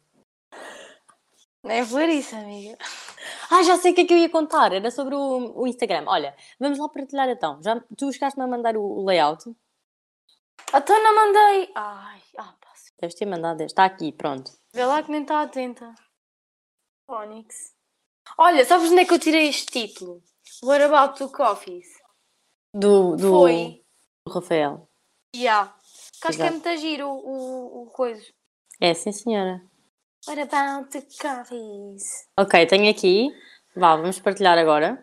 Nem 1.65 1.87
por 1.87 2.09
isso, 2.09 2.37
amiga. 2.37 2.79
Ah, 3.51 3.63
já 3.63 3.77
sei 3.77 3.93
o 3.93 3.95
que 3.95 4.03
é 4.03 4.05
que 4.05 4.15
eu 4.15 4.19
ia 4.19 4.31
contar. 4.31 4.73
Era 4.73 4.91
sobre 4.91 5.15
o, 5.15 5.61
o 5.61 5.67
Instagram. 5.67 6.05
Olha, 6.07 6.37
vamos 6.61 6.79
lá 6.79 6.89
partilhar 6.89 7.29
então. 7.29 7.61
Já, 7.63 7.81
tu 7.97 8.13
chegaste-me 8.13 8.45
a 8.45 8.47
mandar 8.47 8.77
o, 8.77 8.83
o 8.83 9.05
layout? 9.05 9.45
Até 10.73 10.99
não 11.03 11.15
mandei. 11.15 11.73
Ai, 11.75 12.23
ah, 12.37 12.55
pá. 12.61 12.69
Deves 13.01 13.15
ter 13.15 13.27
mandado. 13.27 13.63
Está 13.63 13.85
aqui, 13.85 14.13
pronto. 14.13 14.51
Vê 14.73 14.85
lá 14.85 15.03
que 15.03 15.11
nem 15.11 15.23
está 15.23 15.43
atenta. 15.43 15.95
Onyx. 17.09 17.73
Olha, 18.37 18.65
sabes 18.65 18.91
onde 18.91 19.01
é 19.01 19.05
que 19.05 19.15
eu 19.15 19.19
tirei 19.19 19.49
este 19.49 19.67
título? 19.67 20.23
What 20.63 20.83
about 20.85 21.17
two 21.17 21.31
coffees? 21.31 21.87
Do, 22.75 23.17
do, 23.17 23.31
Foi. 23.31 23.83
do 24.27 24.33
Rafael. 24.33 24.89
Yeah. 25.35 25.75
Que 26.21 26.29
acho 26.29 26.39
que 26.39 26.45
é 26.45 26.51
muito 26.51 26.77
giro 26.77 27.09
o, 27.09 27.15
o, 27.15 27.83
o 27.85 27.87
coisa. 27.91 28.23
É, 28.81 28.93
sim, 28.93 29.13
senhora. 29.13 29.63
What 30.27 30.41
about 30.41 30.91
two 30.91 31.03
coffees? 31.21 32.29
Ok, 32.37 32.67
tenho 32.67 32.91
aqui. 32.91 33.29
Vá, 33.75 33.97
vamos 33.97 34.19
partilhar 34.21 34.59
agora. 34.59 35.03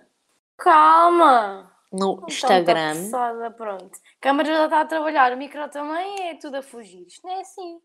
Calma! 0.58 1.72
No 1.92 2.14
Então 2.14 2.20
tá 2.22 2.28
Instagram. 2.28 3.04
passada, 3.06 3.52
pronto. 3.52 3.96
A 3.98 4.22
câmara 4.22 4.48
já 4.48 4.66
está 4.66 4.82
a 4.82 4.86
trabalhar, 4.86 5.32
o 5.34 5.38
micro 5.38 5.68
também 5.70 6.28
é 6.30 6.36
tudo 6.36 6.58
a 6.58 6.62
fugir. 6.62 7.08
Isto 7.08 7.26
não 7.26 7.34
é 7.34 7.42
assim. 7.42 7.80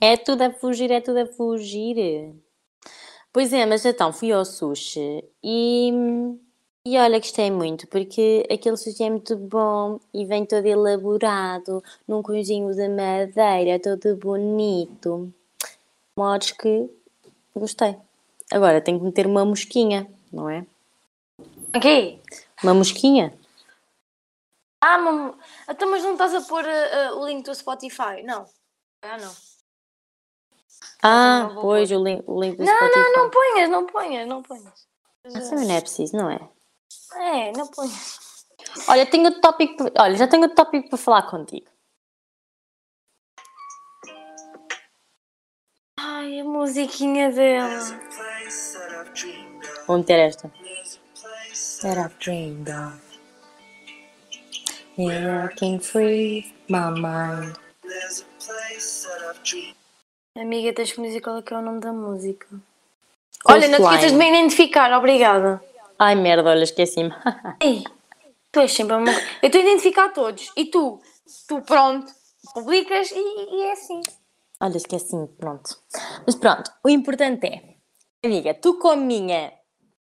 É 0.00 0.16
tudo 0.16 0.42
a 0.42 0.52
fugir, 0.52 0.90
é 0.90 1.00
tudo 1.00 1.18
a 1.20 1.26
fugir. 1.26 2.34
Pois 3.32 3.52
é, 3.52 3.64
mas 3.64 3.84
então 3.84 4.12
fui 4.12 4.32
ao 4.32 4.44
sushi 4.44 5.24
e, 5.42 5.92
e 6.84 6.98
olha, 6.98 7.18
gostei 7.18 7.48
muito 7.48 7.86
porque 7.86 8.44
aquele 8.50 8.76
sushi 8.76 9.04
é 9.04 9.10
muito 9.10 9.36
bom 9.36 10.00
e 10.12 10.24
vem 10.24 10.44
todo 10.44 10.66
elaborado 10.66 11.82
num 12.08 12.22
coisinho 12.22 12.74
de 12.74 12.88
madeira, 12.88 13.78
todo 13.78 14.16
bonito. 14.16 15.32
Modos 16.16 16.50
que 16.50 16.90
gostei. 17.54 17.96
Agora 18.50 18.80
tenho 18.80 18.98
que 18.98 19.04
meter 19.04 19.28
uma 19.28 19.44
mosquinha, 19.44 20.08
não 20.32 20.50
é? 20.50 20.66
Ok? 21.74 22.20
Uma 22.64 22.74
mosquinha? 22.74 23.32
Ah, 24.80 24.98
mam... 24.98 25.34
então, 25.68 25.88
mas 25.88 26.02
não 26.02 26.12
estás 26.12 26.34
a 26.34 26.40
pôr 26.40 26.64
uh, 26.64 27.14
uh, 27.14 27.20
o 27.20 27.26
link 27.26 27.44
do 27.44 27.54
Spotify? 27.54 28.22
Não. 28.24 28.44
Ah, 29.02 29.18
não. 29.18 29.32
Ah, 31.02 31.44
não 31.44 31.54
vou 31.54 31.62
pois, 31.62 31.90
o 31.90 32.02
link, 32.02 32.24
o 32.26 32.40
link 32.40 32.56
do 32.56 32.64
Não, 32.64 32.74
Spotify. 32.76 32.98
não, 32.98 33.12
não 33.12 33.30
ponhas, 33.30 33.70
não 33.70 33.86
ponhas, 33.86 34.28
não 34.28 34.42
ponhas. 34.42 34.88
Mas 35.32 35.48
também 35.48 35.66
não 35.66 35.74
é 35.74 35.80
preciso, 35.80 36.16
não 36.16 36.30
é? 36.30 36.48
É, 37.14 37.52
não 37.52 37.66
ponhas. 37.68 38.20
Olha, 38.88 39.06
tenho 39.06 39.40
tópico, 39.40 39.84
olha, 39.98 40.16
já 40.16 40.28
tenho 40.28 40.42
outro 40.42 40.56
tópico 40.56 40.88
para 40.90 40.98
falar 40.98 41.22
contigo. 41.30 41.66
Ai, 45.98 46.40
a 46.40 46.44
musiquinha 46.44 47.30
dela. 47.30 47.78
place 48.16 48.78
that 48.78 48.94
I've 48.94 49.12
dreamed 49.14 49.64
of. 49.64 49.86
Vou 49.86 49.98
meter 49.98 50.18
esta. 50.18 50.48
There's 50.62 50.96
a 50.96 51.20
place 51.20 51.80
that 51.82 51.98
I've 51.98 52.18
dreamed 52.18 52.68
of. 52.70 53.00
Working 54.96 55.80
free 55.80 56.52
my 56.68 56.90
mind. 56.90 57.56
There's 57.82 58.20
a 58.22 58.44
place 58.44 59.06
that 59.08 59.22
I've 59.30 59.42
dreamed 59.42 59.76
Amiga, 60.36 60.72
tens 60.72 60.92
que 60.92 61.00
me 61.00 61.08
dizer 61.08 61.20
qual 61.20 61.38
é 61.38 61.42
que 61.42 61.52
é 61.52 61.56
o 61.56 61.62
nome 61.62 61.80
da 61.80 61.92
música. 61.92 62.46
Olha, 63.46 63.68
não 63.68 63.78
te 63.78 63.82
esqueças 63.82 64.12
de 64.12 64.16
me 64.18 64.28
identificar, 64.28 64.92
obrigada. 64.96 65.62
Ai 65.98 66.14
merda, 66.14 66.50
olha, 66.50 66.62
esqueci-me. 66.62 67.10
Ei, 67.60 67.84
tu 68.52 68.60
és 68.60 68.72
sempre 68.72 68.94
a 68.94 68.98
morrer. 68.98 69.38
Eu 69.42 69.46
estou 69.48 69.60
a 69.60 69.64
identificar 69.64 70.10
todos. 70.12 70.52
E 70.56 70.66
tu? 70.66 71.00
Tu, 71.48 71.60
pronto, 71.62 72.12
publicas 72.54 73.10
e, 73.10 73.16
e 73.18 73.62
é 73.62 73.72
assim. 73.72 74.00
olha, 74.60 74.76
esqueci-me, 74.76 75.26
pronto. 75.28 75.76
Mas 76.24 76.36
pronto, 76.36 76.70
o 76.84 76.88
importante 76.88 77.46
é, 77.46 77.76
amiga, 78.24 78.54
tu 78.54 78.78
como 78.78 79.02
minha 79.02 79.52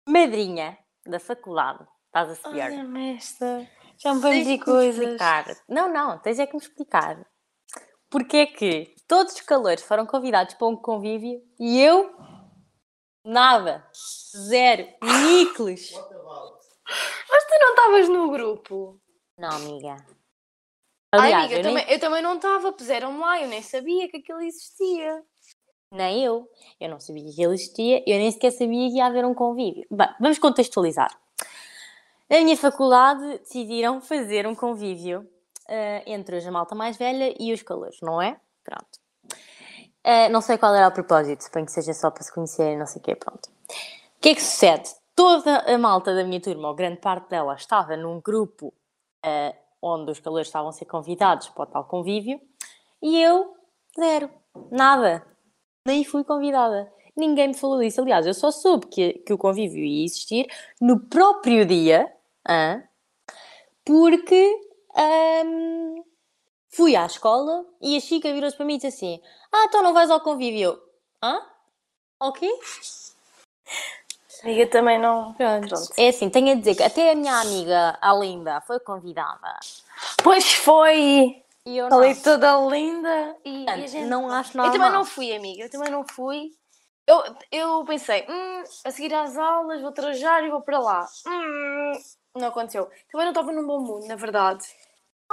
madrinha 0.07 0.77
da 1.05 1.19
faculdade, 1.19 1.83
estás 2.05 2.29
a 2.29 2.35
saber? 2.35 2.63
Olha, 2.65 2.83
mestra, 2.83 3.67
já 3.97 4.13
me 4.13 4.21
vai 4.21 4.31
Tens 4.33 4.43
dizer 4.47 4.59
coisas. 4.63 5.01
explicar. 5.03 5.57
Não, 5.67 5.91
não, 5.91 6.19
tens 6.19 6.39
é 6.39 6.45
que 6.45 6.53
me 6.55 6.61
explicar. 6.61 7.25
Porque 8.09 8.37
é 8.37 8.45
que 8.47 8.95
todos 9.09 9.33
os 9.33 9.41
calores 9.41 9.83
foram 9.83 10.05
convidados 10.05 10.53
para 10.53 10.67
um 10.67 10.75
convívio 10.77 11.41
e 11.59 11.81
eu 11.81 12.15
nada, 13.25 13.85
zero, 14.47 14.87
níqueles. 15.01 15.91
Mas 17.29 17.43
tu 17.45 17.59
não 17.59 17.69
estavas 17.71 18.09
no 18.09 18.31
grupo. 18.31 19.01
Não, 19.37 19.49
amiga. 19.49 19.95
Ai, 21.13 21.33
Aliás, 21.33 21.45
amiga, 21.51 21.55
eu, 21.55 21.57
eu 21.57 21.63
nem- 21.63 21.73
também, 21.83 21.93
eu 21.95 21.99
também 21.99 22.21
não 22.21 22.35
estava, 22.35 22.71
puseram-me 22.71 23.19
lá, 23.19 23.41
eu 23.41 23.47
nem 23.47 23.61
sabia 23.63 24.07
que 24.09 24.17
aquilo 24.17 24.41
existia. 24.41 25.23
Nem 25.91 26.23
eu. 26.23 26.47
Eu 26.79 26.87
não 26.89 26.99
sabia 26.99 27.23
que 27.23 27.41
ele 27.43 27.55
existia, 27.55 28.03
eu 28.05 28.17
nem 28.19 28.31
sequer 28.31 28.51
sabia 28.51 28.89
que 28.89 28.97
ia 28.97 29.05
haver 29.07 29.25
um 29.25 29.33
convívio. 29.33 29.85
Bem, 29.89 30.07
vamos 30.19 30.37
contextualizar. 30.37 31.09
Na 32.29 32.37
minha 32.41 32.55
faculdade 32.55 33.39
decidiram 33.39 33.99
fazer 33.99 34.45
um 34.45 34.53
convívio 34.53 35.27
eh, 35.67 36.03
entre 36.05 36.45
a 36.45 36.51
malta 36.51 36.75
mais 36.75 36.95
velha 36.95 37.33
e 37.39 37.51
os 37.51 37.63
calores, 37.63 37.97
não 38.03 38.21
é? 38.21 38.39
Pronto. 38.69 38.99
Eh, 40.03 40.29
não 40.29 40.41
sei 40.41 40.57
qual 40.57 40.75
era 40.75 40.87
o 40.87 40.91
propósito, 40.91 41.43
suponho 41.43 41.65
que 41.65 41.71
seja 41.71 41.93
só 41.93 42.11
para 42.11 42.23
se 42.23 42.33
conhecerem, 42.33 42.77
não 42.77 42.85
sei 42.85 43.01
o 43.01 43.03
quê, 43.03 43.15
pronto. 43.15 43.47
O 43.47 44.21
que 44.21 44.29
é 44.29 44.35
que 44.35 44.41
sucede? 44.41 44.89
Toda 45.15 45.59
a 45.61 45.77
malta 45.77 46.13
da 46.13 46.23
minha 46.23 46.39
turma, 46.39 46.69
ou 46.69 46.75
grande 46.75 46.97
parte 46.97 47.29
dela, 47.29 47.55
estava 47.55 47.97
num 47.97 48.21
grupo 48.21 48.73
eh, 49.25 49.55
onde 49.81 50.11
os 50.11 50.19
calores 50.19 50.47
estavam 50.47 50.69
a 50.69 50.73
ser 50.73 50.85
convidados 50.85 51.49
para 51.49 51.63
o 51.63 51.65
tal 51.65 51.85
convívio 51.85 52.39
e 53.01 53.19
eu, 53.21 53.55
zero, 53.99 54.29
nada 54.71 55.25
nem 55.85 56.03
fui 56.03 56.23
convidada. 56.23 56.91
Ninguém 57.17 57.49
me 57.49 57.53
falou 57.53 57.79
disso. 57.79 58.01
Aliás, 58.01 58.25
eu 58.25 58.33
só 58.33 58.51
soube 58.51 58.87
que, 58.87 59.13
que 59.13 59.33
o 59.33 59.37
convívio 59.37 59.83
ia 59.83 60.05
existir 60.05 60.47
no 60.79 60.99
próprio 60.99 61.65
dia, 61.65 62.09
hã? 62.47 62.83
porque 63.83 64.55
hum, 65.45 66.03
fui 66.69 66.95
à 66.95 67.05
escola 67.05 67.65
e 67.81 67.97
a 67.97 67.99
Chica 67.99 68.31
virou-se 68.33 68.55
para 68.55 68.65
mim 68.65 68.75
e 68.75 68.77
disse 68.77 68.87
assim: 68.87 69.21
Ah, 69.51 69.65
então 69.65 69.83
não 69.83 69.93
vais 69.93 70.09
ao 70.09 70.21
convívio? 70.21 70.71
Eu, 70.71 70.89
Hã? 71.21 71.41
Ok? 72.21 72.49
Amiga, 74.43 74.67
também 74.67 74.97
não. 74.99 75.33
Pronto. 75.33 75.67
Pronto. 75.67 75.93
É 75.97 76.07
assim, 76.09 76.29
tenho 76.29 76.51
a 76.51 76.55
dizer 76.55 76.75
que 76.75 76.83
até 76.83 77.11
a 77.11 77.15
minha 77.15 77.39
amiga, 77.41 77.97
a 78.01 78.13
Linda, 78.13 78.61
foi 78.61 78.79
convidada. 78.79 79.59
Pois 80.23 80.53
foi! 80.53 81.43
E 81.65 81.77
eu 81.77 81.89
Falei 81.89 82.13
não. 82.13 82.21
toda 82.21 82.55
linda 82.69 83.35
e, 83.43 83.63
e 83.65 83.69
a 83.69 83.73
Portanto, 83.73 83.89
gente... 83.89 84.05
não 84.05 84.31
acho 84.31 84.51
Eu 84.57 84.61
normal. 84.63 84.73
também 84.77 84.91
não 84.91 85.05
fui, 85.05 85.35
amiga. 85.35 85.63
Eu 85.63 85.69
também 85.69 85.91
não 85.91 86.05
fui. 86.07 86.51
Eu, 87.05 87.21
eu 87.51 87.85
pensei, 87.85 88.25
hum, 88.29 88.63
a 88.85 88.91
seguir 88.91 89.13
às 89.13 89.37
aulas 89.37 89.81
vou 89.81 89.91
trajar 89.91 90.43
e 90.43 90.49
vou 90.49 90.61
para 90.61 90.79
lá. 90.79 91.07
Hum, 91.27 91.91
não 92.35 92.47
aconteceu. 92.47 92.85
Também 93.11 93.25
não 93.25 93.31
estava 93.31 93.51
num 93.51 93.67
bom 93.67 93.79
mundo, 93.81 94.07
na 94.07 94.15
verdade. 94.15 94.65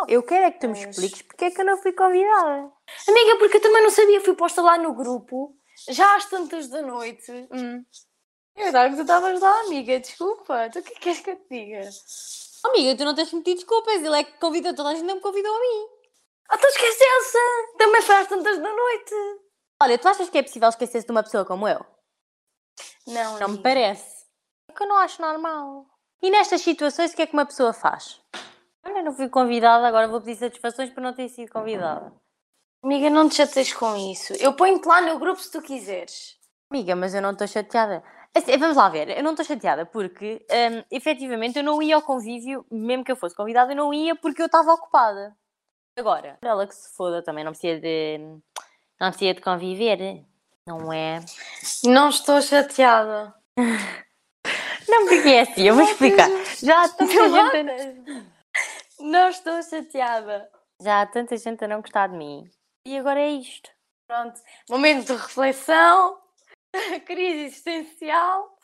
Eu 0.09 0.23
quero 0.23 0.45
é 0.45 0.51
que 0.51 0.61
tu 0.61 0.69
me 0.69 0.79
expliques 0.79 1.23
porque 1.23 1.47
é 1.47 1.51
que 1.51 1.61
eu 1.61 1.65
não 1.65 1.79
fui 1.79 1.93
convidada. 1.93 2.71
Amiga, 3.09 3.39
porque 3.39 3.57
eu 3.57 3.63
também 3.63 3.83
não 3.83 3.91
sabia. 3.91 4.21
Fui 4.21 4.35
posta 4.35 4.61
lá 4.61 4.77
no 4.77 4.93
grupo, 4.93 5.57
já 5.89 6.17
às 6.17 6.27
tantas 6.27 6.69
da 6.69 6.83
noite. 6.83 7.33
Hum. 7.51 7.85
Eu 8.57 8.69
achava 8.69 8.91
que 8.91 8.97
tu 8.97 9.03
estavas 9.03 9.41
lá, 9.41 9.61
amiga. 9.61 9.99
Desculpa. 10.01 10.71
Tu 10.71 10.79
o 10.79 10.83
que 10.83 10.91
é 10.91 10.95
que 10.95 11.01
queres 11.01 11.21
que 11.21 11.31
eu 11.31 11.37
te 11.37 11.49
diga? 11.49 11.81
Oh, 12.65 12.69
amiga, 12.69 12.97
tu 12.97 13.05
não 13.05 13.15
tens 13.15 13.31
que 13.31 13.37
me 13.37 13.43
pedir 13.43 13.57
desculpas. 13.57 13.95
Ele 13.95 14.21
é 14.21 14.25
que 14.25 14.39
convidou 14.39 14.75
toda 14.75 14.91
a 14.91 14.95
gente, 14.95 15.05
não 15.05 15.17
me 15.17 15.21
convidou 15.21 15.55
a 15.55 15.61
mim. 15.61 15.89
Ah, 16.49 16.59
tu 16.59 16.67
esqueceu-se! 16.67 17.77
Também 17.79 18.03
foi 18.03 18.15
às 18.17 18.29
tantas 18.29 18.59
da 18.59 18.73
noite. 18.73 19.15
Olha, 19.83 19.99
tu 19.99 20.09
achas 20.09 20.29
que 20.31 20.39
é 20.39 20.43
possível 20.43 20.69
esquecer-se 20.69 21.07
de 21.07 21.13
uma 21.13 21.23
pessoa 21.23 21.45
como 21.45 21.67
eu? 21.67 21.85
Não, 23.07 23.39
Não 23.39 23.49
me 23.49 23.63
parece. 23.63 24.25
É 24.69 24.73
que 24.73 24.83
eu 24.83 24.89
não 24.89 24.97
acho 24.97 25.21
normal. 25.21 25.87
E 26.23 26.31
nestas 26.31 26.61
situações, 26.61 27.13
o 27.13 27.17
que 27.17 27.23
é 27.23 27.27
que 27.27 27.33
uma 27.33 27.47
pessoa 27.47 27.73
faz? 27.73 28.21
Olha, 28.97 29.05
não 29.05 29.13
fui 29.13 29.29
convidada, 29.29 29.87
agora 29.87 30.09
vou 30.09 30.23
pedir 30.23 30.37
satisfações 30.39 30.89
por 30.89 31.03
não 31.03 31.13
ter 31.13 31.29
sido 31.29 31.51
convidada. 31.53 32.11
Amiga, 32.83 33.11
não 33.11 33.29
te 33.29 33.35
chateis 33.35 33.71
com 33.75 33.95
isso. 33.95 34.33
Eu 34.35 34.55
ponho-te 34.55 34.89
lá 34.89 35.03
no 35.03 35.19
grupo 35.19 35.39
se 35.39 35.53
tu 35.53 35.61
quiseres. 35.61 36.39
Amiga, 36.73 36.97
mas 36.97 37.15
eu 37.15 37.21
não 37.21 37.33
estou 37.33 37.47
chateada. 37.47 38.03
Assim, 38.35 38.57
vamos 38.57 38.75
lá 38.77 38.89
ver, 38.89 39.11
eu 39.15 39.23
não 39.23 39.33
estou 39.33 39.45
chateada 39.45 39.85
porque, 39.85 40.45
hum, 40.51 40.83
efetivamente, 40.91 41.59
eu 41.59 41.63
não 41.63 41.83
ia 41.83 41.95
ao 41.97 42.01
convívio, 42.03 42.65
mesmo 42.71 43.05
que 43.05 43.13
eu 43.13 43.17
fosse 43.17 43.37
convidada, 43.37 43.73
eu 43.73 43.77
não 43.77 43.93
ia 43.93 44.17
porque 44.17 44.41
eu 44.41 44.47
estava 44.47 44.73
ocupada. 44.73 45.37
Agora, 45.99 46.39
ela 46.41 46.67
que 46.67 46.75
se 46.75 46.95
foda 46.97 47.23
também, 47.23 47.45
não 47.45 47.53
precisa 47.53 47.79
de. 47.79 48.19
Não 48.99 49.11
precisa 49.11 49.35
de 49.35 49.41
conviver, 49.43 50.25
não 50.67 50.91
é? 50.91 51.21
Não 51.85 52.09
estou 52.09 52.41
chateada. 52.41 53.35
Não, 54.89 55.05
porque 55.09 55.29
é 55.29 55.41
assim, 55.41 55.63
eu 55.65 55.75
vou 55.75 55.83
explicar. 55.83 56.29
Já 56.63 56.85
há 56.85 56.89
tanta 56.89 57.13
Não 57.13 57.29
gente. 57.29 57.57
a- 57.57 57.65
matas. 57.65 58.36
Não 59.01 59.29
estou 59.29 59.63
chateada. 59.63 60.49
Já 60.81 61.03
há 61.03 61.07
tanta 61.07 61.37
gente 61.37 61.65
a 61.65 61.69
não 61.69 61.81
gostar 61.81 62.09
de 62.09 62.17
mim. 62.17 62.49
E 62.87 62.97
agora 62.97 63.21
é 63.21 63.31
isto. 63.31 63.71
Pronto. 64.07 64.41
Momento 64.71 65.07
de 65.07 65.13
reflexão. 65.13 66.19
Crise 67.07 67.45
existencial. 67.47 68.57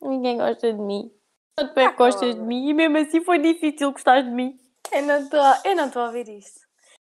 Ninguém 0.00 0.38
gosta 0.38 0.72
de 0.72 0.78
mim. 0.78 1.12
Só 1.58 1.66
tu 1.66 1.80
é 1.80 1.90
que 1.90 1.96
gostas 1.96 2.34
de 2.34 2.40
mim 2.40 2.68
e 2.68 2.74
mesmo 2.74 2.98
assim 2.98 3.22
foi 3.22 3.38
difícil 3.38 3.92
gostar 3.92 4.22
de 4.22 4.30
mim. 4.30 4.58
Eu 4.92 5.02
não 5.02 5.86
estou 5.86 6.02
a 6.02 6.06
ouvir 6.06 6.28
isto. 6.28 6.60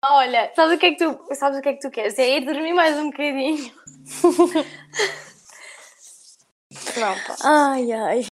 Olha, 0.03 0.51
sabes 0.55 0.75
o 0.75 0.79
que 0.79 0.85
é 0.85 0.91
que 0.93 0.97
tu, 0.97 1.35
sabes 1.35 1.57
o 1.57 1.61
que 1.61 1.69
é 1.69 1.73
que 1.73 1.79
tu 1.79 1.89
queres? 1.89 2.19
É 2.19 2.37
ir 2.37 2.45
dormir 2.45 2.73
mais 2.73 2.95
um 2.97 3.09
bocadinho. 3.09 3.73
pá. 7.27 7.35
Ai, 7.43 7.91
ai. 7.91 8.25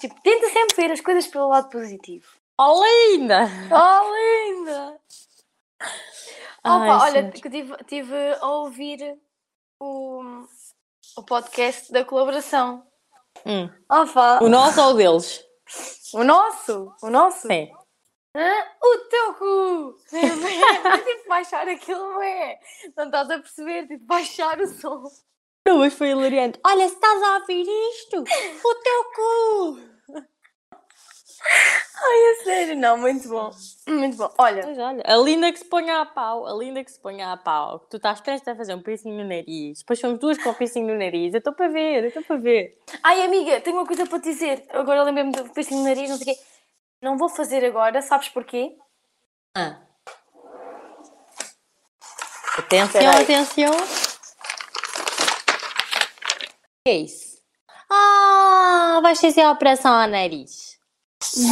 Tipo, 0.00 0.20
tenta 0.22 0.48
sempre 0.50 0.76
ver 0.76 0.92
as 0.92 1.00
coisas 1.00 1.26
pelo 1.26 1.48
lado 1.48 1.70
positivo. 1.70 2.26
Oh, 2.58 2.82
linda! 2.84 3.48
Oh, 3.70 4.12
linda! 4.14 5.00
Ai, 6.62 6.88
Opa, 6.88 7.04
olha, 7.04 7.30
que 7.32 7.50
tive, 7.50 7.76
tive 7.84 8.14
a 8.40 8.46
ouvir 8.46 9.18
o, 9.80 10.22
o 11.16 11.22
podcast 11.24 11.90
da 11.92 12.04
colaboração. 12.04 12.86
Hum. 13.44 13.68
Opa, 13.90 14.38
O 14.42 14.48
nosso 14.48 14.80
ou 14.80 14.90
o 14.90 14.94
deles? 14.94 15.44
o 16.14 16.22
nosso? 16.24 16.94
O 17.02 17.10
nosso? 17.10 17.46
Sim. 17.48 17.70
Hã? 18.36 18.52
O 18.82 18.98
teu 19.08 19.34
cu! 19.34 19.96
É, 20.14 20.98
tipo, 20.98 21.28
baixar 21.28 21.68
aquilo 21.68 22.00
não 22.00 22.22
é. 22.22 22.58
Não 22.96 23.06
estás 23.06 23.30
a 23.30 23.38
perceber? 23.38 23.86
Tipo, 23.88 24.04
baixar 24.06 24.60
o 24.60 24.66
som. 24.68 25.04
Não, 25.66 25.78
mas 25.78 25.94
foi 25.94 26.10
hilariante. 26.10 26.60
Olha, 26.64 26.86
se 26.88 26.94
estás 26.94 27.22
a 27.22 27.38
ouvir 27.38 27.66
isto, 27.66 28.18
o 28.20 28.74
teu 28.82 29.04
cu! 29.14 29.93
Ai, 31.46 32.30
a 32.40 32.44
sério, 32.44 32.76
não, 32.76 32.96
muito 32.98 33.28
bom. 33.28 33.50
Muito 33.88 34.16
bom. 34.16 34.30
Olha, 34.38 34.66
Mas 34.66 34.78
olha, 34.78 35.02
a 35.06 35.16
linda 35.16 35.50
que 35.52 35.58
se 35.58 35.64
ponha 35.64 36.00
a 36.00 36.06
pau, 36.06 36.46
a 36.46 36.52
linda 36.54 36.82
que 36.84 36.90
se 36.90 36.98
ponha 37.00 37.32
a 37.32 37.36
pau, 37.36 37.80
que 37.80 37.90
tu 37.90 37.96
estás 37.96 38.20
prestes 38.20 38.48
a 38.48 38.54
fazer 38.56 38.74
um 38.74 38.82
piercing 38.82 39.12
no 39.12 39.24
nariz, 39.24 39.78
depois 39.78 39.98
somos 39.98 40.18
duas 40.18 40.36
com 40.38 40.50
o 40.50 40.54
piercing 40.54 40.84
no 40.84 40.96
nariz, 40.98 41.32
eu 41.34 41.38
estou 41.38 41.52
para 41.54 41.68
ver, 41.68 42.02
eu 42.02 42.08
estou 42.08 42.22
para 42.22 42.36
ver. 42.36 42.78
ai 43.02 43.22
amiga, 43.22 43.60
tenho 43.60 43.76
uma 43.76 43.86
coisa 43.86 44.06
para 44.06 44.18
te 44.20 44.30
dizer. 44.30 44.66
Agora 44.70 45.02
lembrei-me 45.02 45.32
do 45.32 45.48
piercing 45.50 45.76
no 45.76 45.84
nariz, 45.84 46.10
não 46.10 46.16
sei 46.18 46.32
o 46.32 46.36
quê. 46.36 46.42
Não 47.02 47.16
vou 47.18 47.28
fazer 47.28 47.64
agora, 47.64 48.00
sabes 48.02 48.28
porquê? 48.28 48.76
Ah. 49.56 49.78
Atenção, 52.58 53.00
Espera 53.00 53.16
aí. 53.16 53.22
atenção. 53.24 53.70
O 53.76 53.86
que 56.84 56.90
é 56.90 56.96
isso? 56.96 57.38
Ah, 57.90 59.00
vais 59.02 59.20
fazer 59.20 59.42
a 59.42 59.50
operação 59.52 59.92
ao 59.92 60.08
nariz. 60.08 60.73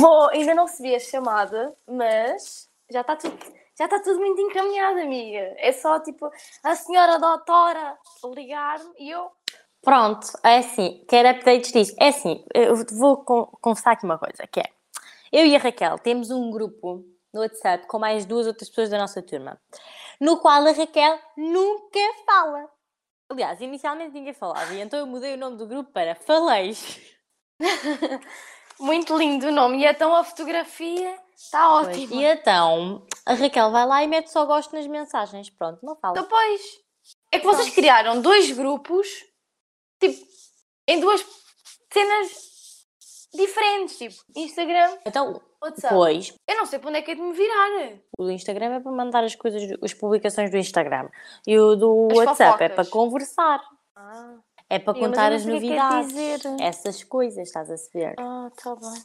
Vou, 0.00 0.28
ainda 0.30 0.54
não 0.54 0.66
recebi 0.66 0.94
a 0.94 1.00
chamada, 1.00 1.74
mas 1.88 2.68
já 2.90 3.00
está 3.00 3.16
tudo, 3.16 3.38
já 3.78 3.84
está 3.84 4.00
tudo 4.00 4.18
muito 4.20 4.40
encaminhado, 4.40 5.00
amiga. 5.00 5.54
É 5.58 5.72
só 5.72 5.98
tipo 6.00 6.30
a 6.62 6.74
senhora 6.76 7.18
doutora 7.18 7.98
ligar-me 8.34 8.92
e 8.98 9.10
eu. 9.10 9.30
Pronto, 9.82 10.26
é 10.44 10.58
assim, 10.58 11.04
quero 11.08 11.28
updates 11.30 11.72
disso. 11.72 11.94
É 11.98 12.08
assim, 12.08 12.44
eu 12.54 12.76
vou 12.92 13.24
con- 13.24 13.46
confessar 13.60 13.92
aqui 13.94 14.04
uma 14.04 14.18
coisa, 14.18 14.46
que 14.46 14.60
é, 14.60 14.64
eu 15.32 15.44
e 15.44 15.56
a 15.56 15.58
Raquel 15.58 15.98
temos 15.98 16.30
um 16.30 16.50
grupo 16.52 17.04
no 17.34 17.40
WhatsApp 17.40 17.86
com 17.88 17.98
mais 17.98 18.24
duas 18.24 18.46
outras 18.46 18.68
pessoas 18.68 18.90
da 18.90 18.98
nossa 18.98 19.20
turma, 19.22 19.60
no 20.20 20.38
qual 20.38 20.64
a 20.66 20.70
Raquel 20.72 21.18
nunca 21.36 21.98
fala. 22.24 22.70
Aliás, 23.28 23.60
inicialmente 23.60 24.12
ninguém 24.12 24.34
falava, 24.34 24.72
e 24.74 24.80
então 24.80 25.00
eu 25.00 25.06
mudei 25.06 25.34
o 25.34 25.38
nome 25.38 25.56
do 25.56 25.66
grupo 25.66 25.90
para 25.90 26.14
Faleis. 26.14 27.00
Muito 28.82 29.16
lindo 29.16 29.46
o 29.48 29.52
nome. 29.52 29.78
E 29.82 29.86
então 29.86 30.14
a 30.14 30.24
fotografia 30.24 31.18
está 31.34 31.68
Pois, 31.70 31.88
ótima. 31.88 32.20
E 32.20 32.24
então, 32.24 33.06
a 33.24 33.34
Raquel 33.34 33.70
vai 33.70 33.86
lá 33.86 34.02
e 34.02 34.06
mete 34.06 34.28
só 34.30 34.44
gosto 34.44 34.74
nas 34.74 34.86
mensagens. 34.86 35.48
Pronto, 35.50 35.78
não 35.82 35.96
fala. 35.96 36.14
Depois. 36.20 36.60
É 37.32 37.38
que 37.38 37.46
vocês 37.46 37.70
criaram 37.74 38.20
dois 38.20 38.50
grupos, 38.50 39.08
tipo, 40.00 40.24
em 40.86 41.00
duas 41.00 41.24
cenas 41.92 42.52
diferentes, 43.34 43.96
tipo, 43.96 44.14
Instagram, 44.36 44.98
Então, 45.06 45.40
WhatsApp. 45.62 45.80
depois, 45.94 46.34
Eu 46.46 46.56
não 46.56 46.66
sei 46.66 46.78
para 46.78 46.90
onde 46.90 46.98
é 46.98 47.02
que 47.02 47.10
é 47.12 47.14
de 47.14 47.22
me 47.22 47.32
virar. 47.32 47.92
o 48.18 48.24
do 48.24 48.30
Instagram 48.30 48.74
é 48.74 48.80
para 48.80 48.92
mandar 48.92 49.24
as 49.24 49.34
coisas, 49.34 49.62
as 49.82 49.94
publicações 49.94 50.50
do 50.50 50.58
Instagram. 50.58 51.08
E 51.46 51.58
o 51.58 51.74
do 51.74 52.08
As 52.12 52.18
WhatsApp 52.18 52.42
é 52.64 52.68
fofocas. 52.68 52.74
para 52.74 52.90
conversar. 52.90 53.60
Ah, 53.96 54.34
É 54.72 54.78
para 54.78 54.94
contar 54.94 55.32
eu 55.32 55.36
as 55.36 55.44
que 55.44 55.50
é 55.50 55.60
que 55.60 55.66
novidades. 55.66 56.08
dizer. 56.08 56.40
Essas 56.58 57.04
coisas, 57.04 57.46
estás 57.46 57.70
a 57.70 57.76
saber? 57.76 58.14
ah 58.18 58.50
tá 58.56 58.74
bem. 58.74 59.04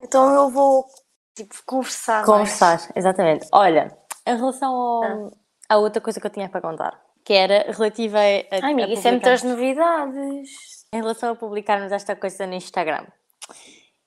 Então 0.00 0.32
eu 0.32 0.48
vou, 0.48 0.86
tipo, 1.34 1.54
conversar. 1.66 2.24
Conversar, 2.24 2.90
exatamente. 2.96 3.46
Olha, 3.52 3.94
em 4.26 4.34
relação 4.34 4.74
ao, 4.74 5.30
à 5.68 5.76
outra 5.76 6.00
coisa 6.00 6.18
que 6.18 6.26
eu 6.26 6.30
tinha 6.30 6.48
para 6.48 6.62
contar, 6.62 6.98
que 7.22 7.34
era 7.34 7.70
relativa 7.70 8.16
a. 8.16 8.22
Ai, 8.22 8.72
amiga, 8.72 8.88
a 8.88 8.94
isso 8.94 9.06
é 9.06 9.10
muitas 9.10 9.42
novidades. 9.42 10.86
Em 10.90 10.96
relação 10.96 11.32
a 11.32 11.36
publicarmos 11.36 11.92
esta 11.92 12.16
coisa 12.16 12.46
no 12.46 12.54
Instagram. 12.54 13.04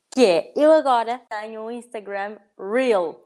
Que 0.10 0.26
é, 0.26 0.54
eu 0.56 0.72
agora 0.72 1.22
tenho 1.30 1.62
um 1.62 1.70
Instagram 1.70 2.38
Reel. 2.58 3.24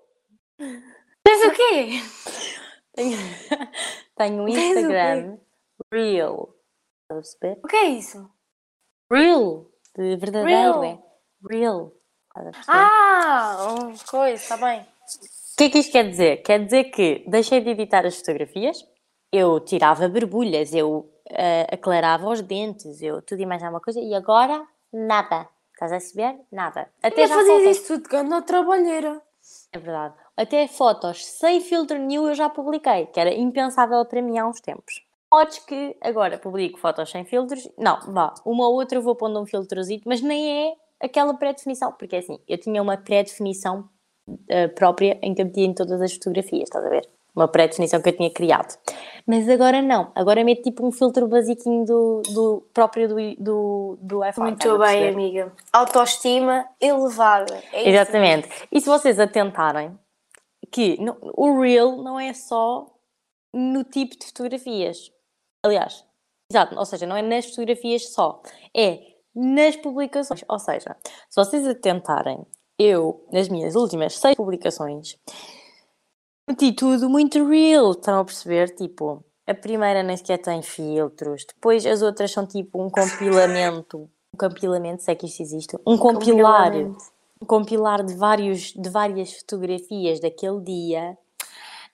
Tens 0.57 1.45
o 1.45 1.51
quê? 1.51 2.01
Tenho, 2.93 3.17
tenho 4.17 4.43
um? 4.43 4.47
Instagram 4.49 5.37
Reel. 5.89 6.60
Estás 7.11 7.17
a 7.17 7.21
perceber? 7.21 7.59
O 7.63 7.67
que 7.67 7.75
é 7.75 7.87
isso? 7.89 8.29
Real. 9.11 9.65
De 9.97 10.15
verdadeiro, 10.15 10.79
Real. 10.79 10.83
é. 10.83 10.99
Real. 11.49 11.91
Ah, 12.67 13.57
oh, 13.69 14.09
coisa, 14.09 14.35
está 14.35 14.55
bem. 14.55 14.81
O 14.81 15.57
que 15.57 15.63
é 15.65 15.69
que 15.69 15.79
isto 15.79 15.91
quer 15.91 16.09
dizer? 16.09 16.37
Quer 16.43 16.63
dizer 16.63 16.85
que 16.85 17.25
deixei 17.27 17.59
de 17.59 17.71
editar 17.71 18.05
as 18.05 18.17
fotografias, 18.17 18.87
eu 19.31 19.59
tirava 19.59 20.07
borbulhas, 20.07 20.73
eu 20.73 21.11
ah, 21.29 21.73
aclarava 21.73 22.29
os 22.29 22.41
dentes, 22.41 23.01
eu 23.01 23.21
tudo 23.21 23.41
e 23.41 23.45
mais 23.45 23.61
alguma 23.61 23.81
coisa, 23.81 23.99
e 23.99 24.13
agora 24.15 24.65
nada. 24.93 25.49
Estás 25.73 25.91
a 25.91 25.95
perceber? 25.95 26.39
Nada. 26.51 26.89
Até 27.03 27.23
Até 27.23 27.27
já 27.27 27.35
fazias 27.35 27.57
fotos. 27.57 27.77
isso 27.77 27.87
tudo, 27.87 28.09
que 28.09 28.15
anda 28.15 28.41
trabalheira. 28.43 29.21
É 29.73 29.79
verdade. 29.79 30.15
Até 30.37 30.67
fotos 30.67 31.25
sem 31.25 31.59
filtro 31.59 31.97
nenhum 31.97 32.29
eu 32.29 32.35
já 32.35 32.49
publiquei, 32.49 33.07
que 33.07 33.19
era 33.19 33.33
impensável 33.33 34.05
para 34.05 34.21
mim 34.21 34.37
há 34.37 34.47
uns 34.47 34.61
tempos. 34.61 35.03
Podes 35.31 35.59
que 35.59 35.95
agora 36.01 36.37
publico 36.37 36.77
fotos 36.77 37.09
sem 37.09 37.23
filtros. 37.23 37.67
Não, 37.77 37.97
vá, 38.11 38.33
uma 38.45 38.67
ou 38.67 38.73
outra 38.75 38.97
eu 38.97 39.01
vou 39.01 39.15
pondo 39.15 39.39
um 39.41 39.45
filtrozito, 39.45 40.03
mas 40.05 40.21
nem 40.21 40.67
é 40.67 40.73
aquela 40.99 41.33
pré-definição, 41.33 41.93
porque 41.93 42.17
é 42.17 42.19
assim, 42.19 42.37
eu 42.49 42.57
tinha 42.57 42.81
uma 42.81 42.97
pré-definição 42.97 43.87
eh, 44.49 44.67
própria 44.67 45.17
em 45.21 45.33
que 45.33 45.41
eu 45.41 45.45
metia 45.45 45.63
em 45.65 45.73
todas 45.73 46.01
as 46.01 46.11
fotografias, 46.13 46.63
estás 46.63 46.85
a 46.85 46.89
ver? 46.89 47.09
Uma 47.33 47.47
pré-definição 47.47 48.01
que 48.01 48.09
eu 48.09 48.17
tinha 48.17 48.29
criado. 48.29 48.77
Mas 49.25 49.47
agora 49.47 49.81
não, 49.81 50.11
agora 50.13 50.43
meto 50.43 50.63
tipo 50.63 50.85
um 50.85 50.91
filtro 50.91 51.25
basiquinho 51.29 51.85
do, 51.85 52.21
do 52.27 52.67
próprio 52.73 53.07
do, 53.07 53.15
do, 53.39 53.97
do 54.01 54.25
iPhone. 54.25 54.49
Muito 54.49 54.77
bem, 54.77 55.07
amiga. 55.07 55.53
Autoestima 55.71 56.67
elevada. 56.81 57.55
É 57.71 57.79
isso 57.83 57.89
Exatamente. 57.89 58.49
E 58.69 58.81
se 58.81 58.89
vocês 58.89 59.17
atentarem, 59.17 59.97
que 60.69 61.01
não- 61.01 61.15
o 61.21 61.57
Reel 61.61 62.03
não 62.03 62.19
é 62.19 62.33
só 62.33 62.85
no 63.53 63.85
tipo 63.85 64.19
de 64.19 64.25
fotografias. 64.25 65.09
Aliás, 65.63 66.05
exato, 66.49 66.77
ou 66.77 66.85
seja, 66.85 67.05
não 67.05 67.15
é 67.15 67.21
nas 67.21 67.45
fotografias 67.45 68.09
só, 68.09 68.41
é 68.75 68.99
nas 69.35 69.75
publicações. 69.75 70.43
Ou 70.47 70.59
seja, 70.59 70.95
se 71.29 71.35
vocês 71.35 71.67
atentarem, 71.67 72.45
eu, 72.77 73.25
nas 73.31 73.47
minhas 73.47 73.75
últimas 73.75 74.17
seis 74.17 74.35
publicações, 74.35 75.17
meti 76.49 76.71
tudo 76.73 77.09
muito 77.09 77.47
real, 77.47 77.91
estão 77.91 78.19
a 78.19 78.25
perceber? 78.25 78.75
Tipo, 78.75 79.23
a 79.45 79.53
primeira 79.53 80.01
nem 80.03 80.17
sequer 80.17 80.39
tem 80.39 80.61
filtros, 80.61 81.45
depois 81.45 81.85
as 81.85 82.01
outras 82.01 82.31
são 82.31 82.45
tipo 82.45 82.81
um 82.81 82.89
compilamento, 82.89 84.09
um 84.33 84.37
compilamento, 84.37 85.03
se 85.03 85.11
é 85.11 85.15
que 85.15 85.25
isto 85.25 85.41
existe, 85.41 85.77
um 85.85 85.97
compilar, 85.97 86.73
um 87.41 87.45
compilar 87.45 88.03
de, 88.03 88.15
vários, 88.15 88.73
de 88.73 88.89
várias 88.89 89.33
fotografias 89.33 90.19
daquele 90.19 90.61
dia, 90.61 91.17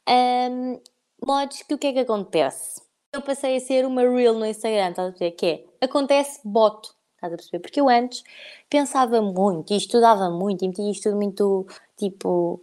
Ahm, 0.08 0.80
modos 1.22 1.64
que 1.64 1.74
o 1.74 1.78
que 1.78 1.88
é 1.88 1.94
que 1.94 2.00
acontece? 2.00 2.82
Eu 3.18 3.22
passei 3.24 3.58
a 3.58 3.60
ser 3.60 3.84
uma 3.84 4.02
reel 4.02 4.36
no 4.36 4.46
Instagram, 4.46 4.92
estás 4.92 5.08
a 5.08 5.12
perceber? 5.12 5.32
Que 5.32 5.46
é, 5.48 5.86
acontece 5.86 6.40
boto, 6.46 6.94
estás 7.16 7.34
a 7.34 7.36
perceber? 7.36 7.60
Porque 7.62 7.82
eu 7.82 7.90
antes 7.90 8.24
pensava 8.70 9.20
muito 9.24 9.74
e 9.74 9.78
estudava 9.78 10.30
muito 10.30 10.64
e 10.64 10.68
metia 10.68 10.92
isto 10.92 11.10
tudo 11.10 11.16
muito, 11.16 11.66
tipo, 11.98 12.62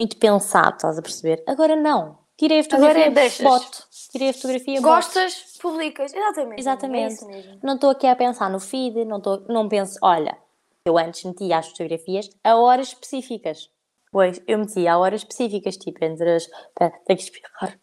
muito 0.00 0.16
pensado, 0.16 0.74
estás 0.74 0.98
a 0.98 1.02
perceber? 1.02 1.44
Agora 1.46 1.76
não. 1.76 2.18
Tirei 2.36 2.58
a 2.58 2.64
fotografia, 2.64 3.02
Agora 3.02 3.14
deixas. 3.14 3.46
boto. 3.46 3.86
Tirei 4.10 4.30
a 4.30 4.34
fotografia, 4.34 4.80
boto. 4.80 4.92
Gostas, 4.92 5.34
publicas. 5.62 6.12
Exatamente. 6.12 6.60
Exatamente. 6.60 7.04
É 7.04 7.14
isso 7.14 7.26
mesmo. 7.28 7.60
Não 7.62 7.74
estou 7.76 7.90
aqui 7.90 8.08
a 8.08 8.16
pensar 8.16 8.50
no 8.50 8.58
feed, 8.58 9.04
não, 9.04 9.18
estou, 9.18 9.44
não 9.48 9.68
penso, 9.68 9.96
olha, 10.02 10.36
eu 10.84 10.98
antes 10.98 11.22
metia 11.22 11.58
as 11.58 11.68
fotografias 11.68 12.28
a 12.42 12.56
horas 12.56 12.88
específicas. 12.88 13.70
Pois, 14.10 14.42
eu 14.48 14.58
metia 14.58 14.94
a 14.94 14.98
horas 14.98 15.20
específicas, 15.20 15.76
tipo, 15.76 16.04
entre 16.04 16.28
as. 16.28 16.48
Tenho 16.76 16.90
que 17.06 17.22
espirrar. 17.22 17.78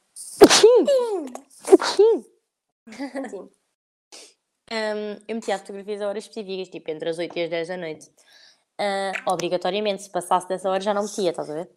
Sim. 1.63 2.25
Hum, 4.71 5.19
eu 5.27 5.35
metia 5.35 5.55
as 5.55 5.61
fotografias 5.61 5.99
a 5.99 6.07
horas 6.07 6.23
específicas, 6.25 6.69
tipo, 6.69 6.91
entre 6.91 7.09
as 7.09 7.17
8 7.17 7.35
e 7.35 7.43
as 7.43 7.49
10 7.49 7.67
da 7.69 7.77
noite. 7.77 8.11
Ah, 8.77 9.11
obrigatoriamente, 9.25 10.03
se 10.03 10.11
passasse 10.11 10.47
dessa 10.47 10.69
hora 10.69 10.79
já 10.79 10.93
não 10.93 11.03
metia, 11.03 11.31
estás 11.31 11.49
a 11.49 11.53
ver? 11.55 11.69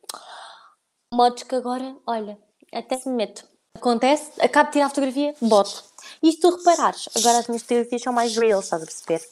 Modos 1.12 1.42
que 1.42 1.54
agora, 1.54 1.96
olha, 2.06 2.38
até 2.72 2.98
se 2.98 3.08
me 3.08 3.16
meto. 3.16 3.44
Acontece, 3.74 4.32
acabo 4.40 4.66
de 4.66 4.72
tirar 4.74 4.86
a 4.86 4.88
fotografia, 4.90 5.34
boto. 5.40 5.82
E 6.22 6.30
se 6.32 6.38
tu 6.38 6.54
reparares, 6.54 7.08
agora 7.16 7.38
as 7.38 7.48
minhas 7.48 7.62
fotografias 7.62 8.02
são 8.02 8.12
mais 8.12 8.36
real, 8.36 8.60
estás 8.60 8.82
a 8.82 8.86
perceber? 8.86 9.26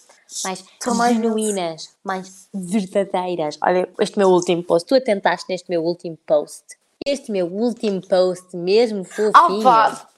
Mais 0.44 0.64
São 0.82 0.94
mais 0.94 1.16
genuínas, 1.16 1.90
mais 2.02 2.48
verdadeiras. 2.54 3.58
Olha, 3.62 3.88
este 4.00 4.18
meu 4.18 4.30
último 4.30 4.62
post, 4.62 4.88
tu 4.88 4.94
atentaste 4.94 5.46
neste 5.48 5.68
meu 5.68 5.84
último 5.84 6.16
post. 6.26 6.64
Este 7.06 7.30
meu 7.30 7.46
último 7.46 8.00
post, 8.00 8.56
mesmo 8.56 9.04
fofinho. 9.04 9.60
Opa! 9.60 10.09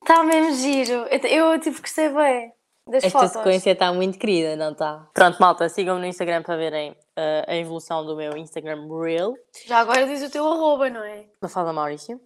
Está 0.00 0.22
mesmo 0.22 0.54
giro. 0.54 0.92
Eu, 0.92 1.52
eu 1.52 1.60
tipo, 1.60 1.80
gostei 1.80 2.08
bem 2.08 2.52
das 2.90 3.04
Esta 3.04 3.18
fotos. 3.18 3.32
sequência 3.32 3.70
está 3.70 3.92
muito 3.92 4.18
querida, 4.18 4.56
não 4.56 4.72
está? 4.72 5.08
Pronto, 5.14 5.38
malta, 5.38 5.68
sigam-me 5.68 6.00
no 6.00 6.06
Instagram 6.06 6.42
para 6.42 6.56
verem 6.56 6.90
uh, 6.90 7.44
a 7.46 7.56
evolução 7.56 8.04
do 8.04 8.16
meu 8.16 8.36
Instagram 8.36 8.88
Reel. 8.88 9.34
Já 9.66 9.78
agora 9.78 10.06
diz 10.06 10.22
o 10.22 10.30
teu 10.30 10.46
arroba, 10.50 10.90
não 10.90 11.02
é? 11.04 11.26
Mafalda 11.40 11.72
Maurício. 11.72 12.20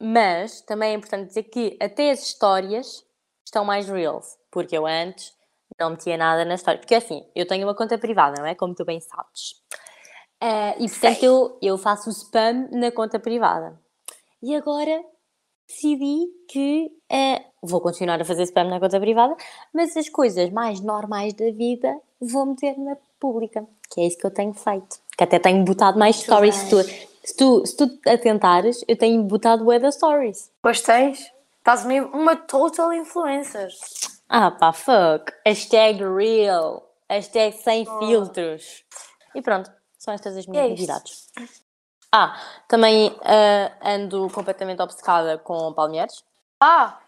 Mas 0.00 0.60
também 0.60 0.92
é 0.92 0.94
importante 0.94 1.28
dizer 1.28 1.44
que 1.44 1.76
até 1.80 2.10
as 2.10 2.22
histórias 2.22 3.04
estão 3.44 3.64
mais 3.64 3.88
reels. 3.88 4.36
Porque 4.50 4.76
eu 4.76 4.86
antes 4.86 5.32
não 5.80 5.90
metia 5.90 6.16
nada 6.16 6.44
na 6.44 6.54
história. 6.54 6.78
Porque 6.78 6.94
assim, 6.94 7.26
eu 7.34 7.46
tenho 7.46 7.66
uma 7.66 7.74
conta 7.74 7.98
privada, 7.98 8.40
não 8.40 8.46
é? 8.46 8.54
Como 8.54 8.74
tu 8.74 8.84
bem 8.84 9.00
sabes. 9.00 9.54
Eh, 10.40 10.84
e 10.84 10.88
portanto 10.88 11.22
eu, 11.22 11.58
eu 11.62 11.78
faço 11.78 12.10
spam 12.10 12.68
na 12.70 12.92
conta 12.92 13.18
privada. 13.18 13.80
E 14.42 14.54
agora 14.54 15.02
decidi 15.66 16.26
que 16.48 16.92
eh, 17.10 17.42
vou 17.62 17.80
continuar 17.80 18.20
a 18.20 18.24
fazer 18.24 18.44
spam 18.44 18.64
na 18.64 18.80
conta 18.80 19.00
privada, 19.00 19.36
mas 19.72 19.96
as 19.96 20.08
coisas 20.08 20.50
mais 20.50 20.80
normais 20.80 21.34
da 21.34 21.50
vida 21.50 21.98
vou 22.20 22.46
meter 22.46 22.78
na 22.78 22.96
pública. 23.18 23.66
Que 23.90 24.00
é 24.00 24.06
isso 24.06 24.18
que 24.18 24.26
eu 24.26 24.30
tenho 24.30 24.52
feito. 24.54 24.98
Que 25.16 25.24
até 25.24 25.38
tenho 25.38 25.64
botado 25.64 25.98
mais 25.98 26.16
stories. 26.16 26.54
Se 26.54 26.70
tu, 26.70 26.82
se, 26.82 27.36
tu, 27.36 27.66
se 27.66 27.76
tu 27.76 28.00
atentares, 28.08 28.84
eu 28.86 28.96
tenho 28.96 29.22
botado 29.22 29.64
bué 29.64 29.78
stories. 29.90 30.50
Pois 30.62 30.80
tens. 30.80 31.32
Estás 31.58 31.84
uma 32.12 32.36
total 32.36 32.92
influencer. 32.92 33.68
Ah 34.28 34.50
pá, 34.50 34.72
fuck. 34.72 35.32
Hashtag 35.44 36.02
real. 36.02 36.88
Hashtag 37.08 37.56
sem 37.56 37.84
filtros. 37.98 38.84
E 39.34 39.42
pronto, 39.42 39.70
são 39.98 40.14
estas 40.14 40.36
as 40.36 40.46
minhas 40.46 40.66
é 40.66 40.68
novidades. 40.68 41.28
Ah, 42.12 42.38
também 42.68 43.14
ah, 43.22 43.72
ando 43.82 44.28
completamente 44.30 44.80
obcecada 44.80 45.38
com 45.38 45.72
palmeiras. 45.72 46.24
Ah! 46.60 46.98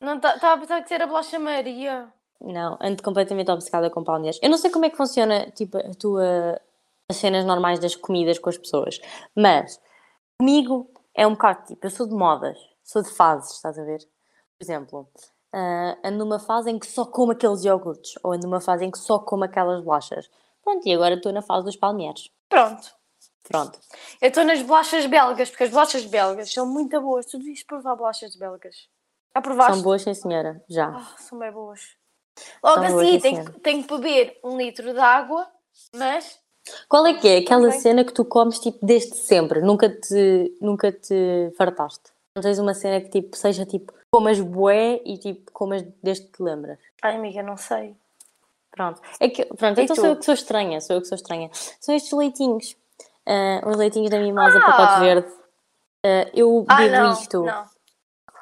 Não 0.00 0.16
estava 0.16 0.54
a 0.54 0.58
pensar 0.58 0.82
que 0.82 0.94
era 0.94 1.06
bolacha 1.06 1.38
Maria. 1.38 2.12
Não, 2.40 2.78
ando 2.80 3.02
completamente 3.02 3.50
obcecada 3.50 3.90
com 3.90 4.02
palmeiras. 4.02 4.38
Eu 4.42 4.48
não 4.48 4.56
sei 4.56 4.70
como 4.70 4.86
é 4.86 4.90
que 4.90 4.96
funciona, 4.96 5.50
tipo, 5.50 5.76
a 5.76 5.94
tua... 5.94 6.60
as 7.08 7.16
cenas 7.16 7.44
normais 7.44 7.78
das 7.78 7.94
comidas 7.94 8.38
com 8.38 8.48
as 8.48 8.56
pessoas, 8.56 8.98
mas 9.36 9.78
comigo 10.38 10.90
é 11.14 11.26
um 11.26 11.32
bocado 11.32 11.66
tipo, 11.66 11.86
eu 11.86 11.90
sou 11.90 12.06
de 12.08 12.14
modas, 12.14 12.58
sou 12.82 13.02
de 13.02 13.10
fases, 13.10 13.52
estás 13.56 13.78
a 13.78 13.84
ver? 13.84 13.98
Por 14.58 14.64
exemplo, 14.64 15.08
ah, 15.52 15.98
ando 16.04 16.18
numa 16.24 16.38
fase 16.38 16.70
em 16.70 16.78
que 16.78 16.86
só 16.86 17.04
como 17.04 17.32
aqueles 17.32 17.64
iogurtes, 17.64 18.14
ou 18.22 18.32
ando 18.32 18.46
numa 18.46 18.60
fase 18.60 18.84
em 18.84 18.90
que 18.90 18.98
só 18.98 19.18
como 19.18 19.44
aquelas 19.44 19.82
bolachas. 19.82 20.30
Pronto, 20.62 20.86
e 20.86 20.94
agora 20.94 21.14
estou 21.14 21.32
na 21.32 21.42
fase 21.42 21.64
dos 21.64 21.76
palmeiras. 21.76 22.30
Pronto. 22.48 22.99
Pronto. 23.50 23.80
Eu 24.20 24.28
estou 24.28 24.44
nas 24.44 24.62
bolachas 24.62 25.06
belgas, 25.06 25.50
porque 25.50 25.64
as 25.64 25.70
bolachas 25.70 26.04
belgas 26.04 26.52
são 26.52 26.64
muito 26.64 27.00
boas. 27.00 27.26
Tu 27.26 27.36
devias 27.36 27.64
provar 27.64 27.96
bolachas 27.96 28.36
belgas. 28.36 28.88
Já 29.34 29.42
provaste? 29.42 29.72
São 29.74 29.82
boas, 29.82 30.02
sim 30.02 30.14
senhora, 30.14 30.62
já. 30.68 30.86
Ah, 30.86 31.16
são 31.18 31.36
bem 31.36 31.50
boas. 31.50 31.80
Logo 32.62 32.86
São 32.86 32.98
assim, 33.00 33.12
sim, 33.12 33.18
tenho, 33.18 33.50
tenho 33.60 33.82
que 33.82 33.94
beber 33.94 34.38
um 34.44 34.56
litro 34.56 34.92
de 34.92 35.00
água, 35.00 35.48
mas 35.92 36.38
Qual 36.88 37.04
é 37.06 37.14
que 37.14 37.26
é 37.26 37.38
aquela 37.38 37.72
cena 37.72 38.04
que 38.04 38.12
tu 38.12 38.24
comes 38.24 38.60
tipo 38.60 38.78
desde 38.86 39.16
sempre? 39.16 39.60
Nunca 39.60 39.88
te, 39.88 40.56
nunca 40.60 40.92
te 40.92 41.52
fartaste? 41.58 42.10
Não 42.36 42.42
tens 42.42 42.60
uma 42.60 42.72
cena 42.72 43.00
que 43.00 43.08
tipo 43.10 43.36
seja 43.36 43.66
tipo 43.66 43.92
comas 44.12 44.40
bué 44.40 45.00
e 45.04 45.18
tipo 45.18 45.50
comas 45.52 45.82
desde 46.00 46.26
que 46.26 46.32
te 46.36 46.42
lembras? 46.42 46.78
Ai, 47.02 47.16
amiga, 47.16 47.42
não 47.42 47.56
sei. 47.56 47.96
Pronto. 48.70 49.02
É 49.18 49.28
que, 49.28 49.44
pronto, 49.46 49.80
E 49.80 49.84
então 49.84 49.96
tu? 49.96 50.00
sou 50.00 50.10
eu 50.10 50.16
que 50.16 50.24
sou 50.24 50.34
estranha, 50.34 50.80
sou 50.80 50.96
eu 50.96 51.02
que 51.02 51.08
sou 51.08 51.16
estranha. 51.16 51.50
São 51.80 51.94
estes 51.94 52.12
leitinhos. 52.12 52.76
Ah, 53.30 53.68
os 53.68 53.76
leitinhos 53.76 54.10
da 54.10 54.18
mimosa, 54.18 54.58
Ah! 54.58 54.62
pacote 54.62 54.98
verde. 55.00 55.28
Ah, 56.04 56.30
eu 56.34 56.64
Ah, 56.68 56.76
bebo 56.76 56.96
não, 56.96 57.12
isto, 57.12 57.42
não. 57.44 57.64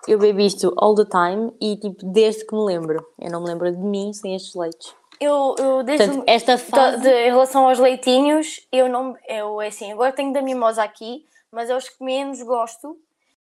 eu 0.07 0.19
bebo 0.19 0.41
isto 0.41 0.73
all 0.79 0.95
the 0.95 1.05
time 1.05 1.53
e 1.61 1.77
tipo 1.77 2.07
desde 2.07 2.47
que 2.47 2.55
me 2.55 2.65
lembro. 2.65 3.07
Eu 3.21 3.31
não 3.31 3.41
me 3.43 3.49
lembro 3.49 3.71
de 3.71 3.79
mim 3.79 4.13
sem 4.13 4.35
estes 4.35 4.55
leites. 4.55 4.95
Eu, 5.21 5.57
eu 5.59 5.83
desde 5.83 6.07
Portanto, 6.07 6.25
esta 6.29 6.57
fase. 6.57 7.03
de- 7.03 7.09
em 7.27 7.31
relação 7.31 7.69
aos 7.69 7.79
leitinhos, 7.79 8.67
eu 8.73 8.89
não. 8.89 9.17
Eu, 9.29 9.61
é 9.61 9.67
assim, 9.67 9.93
agora 9.93 10.13
tenho 10.13 10.33
da 10.33 10.41
mimosa 10.41 10.83
aqui, 10.83 11.27
mas 11.53 11.69
é 11.69 11.77
os 11.77 11.89
que 11.89 12.03
menos 12.05 12.41
gosto, 12.43 12.97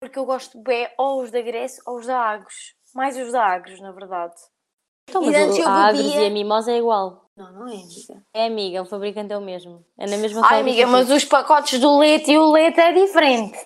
porque 0.01 0.19
eu 0.19 0.25
gosto 0.25 0.57
bem 0.63 0.89
ou 0.97 1.23
os 1.23 1.31
da 1.33 1.43
Grécia 1.43 1.83
ou 1.87 1.97
os 1.99 2.07
da 2.07 2.17
Agros. 2.19 2.75
Mais 2.95 3.17
os 3.19 3.33
da 3.33 3.45
Agros, 3.45 3.81
na 3.81 3.91
verdade. 3.93 4.35
Então, 5.11 5.23
e 5.23 5.27
mas 5.27 5.37
antes 5.37 5.59
o- 5.59 5.61
eu 5.63 5.69
a 5.69 5.73
Agres 5.89 6.03
bebia- 6.07 6.23
e 6.23 6.27
a 6.27 6.31
mimosa 6.31 6.71
é 6.73 6.79
igual. 6.79 7.26
Não, 7.37 7.53
não 7.53 7.69
é, 7.69 7.73
amiga. 7.73 8.23
É 8.33 8.47
amiga, 8.47 8.83
o 8.83 8.87
fabricante 8.87 9.33
é 9.33 9.37
o 9.37 9.41
mesmo. 9.43 9.85
É 9.99 10.07
na 10.07 10.17
mesma 10.17 10.41
Ai, 10.49 10.61
amiga, 10.61 10.87
mas 10.87 11.11
os 11.11 11.25
pacotes 11.25 11.79
do 11.79 11.99
leite 11.99 12.31
e 12.33 12.39
o 12.39 12.51
leite 12.51 12.81
é 12.81 12.93
diferente. 12.93 13.59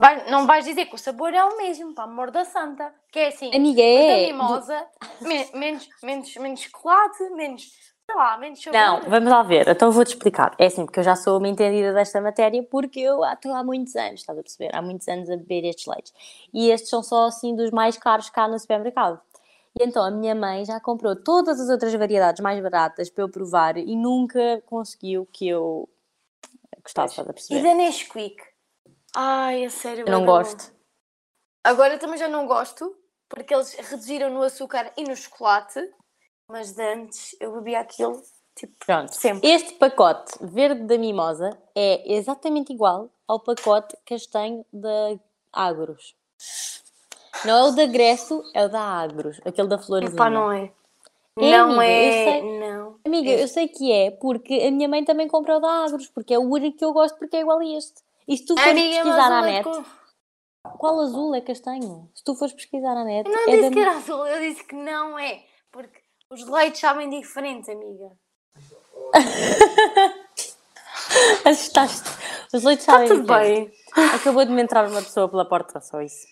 Vai- 0.00 0.28
não 0.28 0.46
vais 0.46 0.64
dizer 0.64 0.86
que 0.86 0.96
o 0.96 0.98
sabor 0.98 1.32
é 1.32 1.44
o 1.44 1.56
mesmo, 1.56 1.94
para 1.94 2.04
amor 2.04 2.32
da 2.32 2.44
santa. 2.44 2.92
Que 3.12 3.20
é 3.20 3.28
assim, 3.28 3.54
Amiga, 3.54 3.80
é. 3.80 4.26
mimosa, 4.26 4.84
me- 5.20 5.48
menos, 5.54 5.88
menos, 6.02 6.34
menos 6.36 6.60
chocolate, 6.60 7.22
menos, 7.30 7.62
sei 8.04 8.16
lá, 8.16 8.36
menos 8.36 8.60
sabor. 8.60 8.80
Não, 8.80 9.00
vamos 9.08 9.30
lá 9.30 9.42
ver. 9.44 9.68
Então 9.68 9.92
vou-te 9.92 10.08
explicar. 10.08 10.52
É 10.58 10.66
assim, 10.66 10.84
porque 10.84 10.98
eu 10.98 11.04
já 11.04 11.14
sou 11.14 11.38
uma 11.38 11.46
entendida 11.46 11.92
desta 11.92 12.20
matéria, 12.20 12.60
porque 12.64 12.98
eu 12.98 13.22
há- 13.22 13.34
estou 13.34 13.54
há 13.54 13.62
muitos 13.62 13.94
anos, 13.94 14.20
estás 14.20 14.36
a 14.36 14.42
perceber? 14.42 14.74
Há 14.74 14.82
muitos 14.82 15.06
anos 15.06 15.30
a 15.30 15.36
beber 15.36 15.64
estes 15.64 15.86
leites. 15.86 16.12
E 16.52 16.70
estes 16.70 16.90
são 16.90 17.00
só 17.04 17.26
assim 17.26 17.54
dos 17.54 17.70
mais 17.70 17.96
caros 17.96 18.28
cá 18.28 18.48
no 18.48 18.58
supermercado. 18.58 19.20
E 19.78 19.84
então 19.84 20.04
a 20.04 20.10
minha 20.10 20.34
mãe 20.34 20.64
já 20.64 20.78
comprou 20.78 21.16
todas 21.16 21.58
as 21.60 21.68
outras 21.68 21.92
variedades 21.94 22.40
mais 22.40 22.62
baratas 22.62 23.10
para 23.10 23.24
eu 23.24 23.28
provar 23.28 23.76
e 23.76 23.96
nunca 23.96 24.62
conseguiu 24.66 25.26
que 25.32 25.48
eu 25.48 25.88
gostasse, 26.82 27.12
estás 27.12 27.26
a 27.28 27.30
E 27.30 27.34
perceber? 27.34 27.62
da 27.62 27.74
Nesquik? 27.74 28.36
Ai, 29.16 29.64
a 29.64 29.70
sério. 29.70 30.04
Eu 30.06 30.12
não 30.12 30.20
da 30.20 30.26
gosto. 30.26 30.70
bom. 30.70 30.74
Agora 31.64 31.98
também 31.98 32.18
já 32.18 32.28
não 32.28 32.46
gosto, 32.46 32.96
porque 33.28 33.52
eles 33.54 33.74
reduziram 33.74 34.30
no 34.30 34.42
açúcar 34.42 34.92
e 34.96 35.02
no 35.02 35.16
chocolate. 35.16 35.80
Mas 36.48 36.72
de 36.72 36.82
antes 36.82 37.34
eu 37.40 37.52
bebia 37.54 37.80
aquilo, 37.80 38.22
tipo, 38.54 38.74
Pronto. 38.84 39.12
sempre. 39.14 39.48
Este 39.48 39.74
pacote 39.74 40.32
verde 40.42 40.82
da 40.84 40.98
mimosa 40.98 41.50
é 41.74 42.14
exatamente 42.14 42.72
igual 42.72 43.10
ao 43.26 43.40
pacote 43.40 43.96
castanho 44.06 44.64
da 44.70 45.18
Agros. 45.52 46.14
Não 47.44 47.52
é 47.66 47.68
o 47.68 47.70
da 47.72 47.86
Gresso, 47.86 48.42
é 48.54 48.64
o 48.64 48.68
da 48.68 48.80
Agros, 48.80 49.40
aquele 49.44 49.68
da 49.68 49.78
florzinha. 49.78 50.12
Epá, 50.14 50.30
não 50.30 50.50
é. 50.52 50.70
É, 51.36 51.50
não 51.58 51.64
amiga, 51.72 51.84
é. 51.84 52.24
sei. 52.32 52.58
Não. 52.60 52.96
Amiga, 53.04 53.30
É. 53.30 53.42
eu 53.42 53.48
sei 53.48 53.66
que 53.68 53.90
é 53.92 54.10
porque 54.12 54.54
a 54.54 54.70
minha 54.70 54.88
mãe 54.88 55.04
também 55.04 55.26
comprou 55.28 55.60
da 55.60 55.84
Agros, 55.84 56.06
porque 56.08 56.32
é 56.34 56.38
o 56.38 56.42
único 56.42 56.78
que 56.78 56.84
eu 56.84 56.92
gosto 56.92 57.18
porque 57.18 57.36
é 57.36 57.40
igual 57.40 57.58
a 57.58 57.64
este. 57.66 58.02
E 58.28 58.36
se 58.36 58.46
tu 58.46 58.54
fores 58.54 58.70
Amiga, 58.70 58.94
pesquisar 59.02 59.32
à 59.32 59.40
o 59.40 59.44
net, 59.44 59.68
leite 59.68 59.84
qual 60.78 60.98
azul 61.00 61.34
é 61.34 61.40
castanho? 61.42 62.08
Se 62.14 62.24
tu 62.24 62.34
fores 62.34 62.54
pesquisar 62.54 62.96
à 62.96 63.04
net, 63.04 63.28
Eu 63.28 63.34
não 63.34 63.42
é 63.42 63.46
disse 63.50 63.62
da- 63.62 63.70
que 63.70 63.78
era 63.80 63.90
azul, 63.96 64.26
eu 64.26 64.40
disse 64.40 64.64
que 64.64 64.74
não 64.74 65.18
é. 65.18 65.42
Porque 65.72 66.00
os 66.30 66.46
leites 66.48 66.80
sabem 66.80 67.10
diferentes, 67.10 67.68
amiga. 67.68 68.12
Assustaste. 71.44 72.08
Os 72.52 72.62
leites 72.62 72.84
sabem 72.86 73.08
Tudo 73.08 73.22
diferente. 73.22 73.70
bem. 73.96 74.04
Acabou 74.14 74.44
de 74.44 74.52
me 74.52 74.62
entrar 74.62 74.88
uma 74.88 75.02
pessoa 75.02 75.28
pela 75.28 75.44
porta, 75.44 75.80
só 75.80 76.00
isso. 76.00 76.26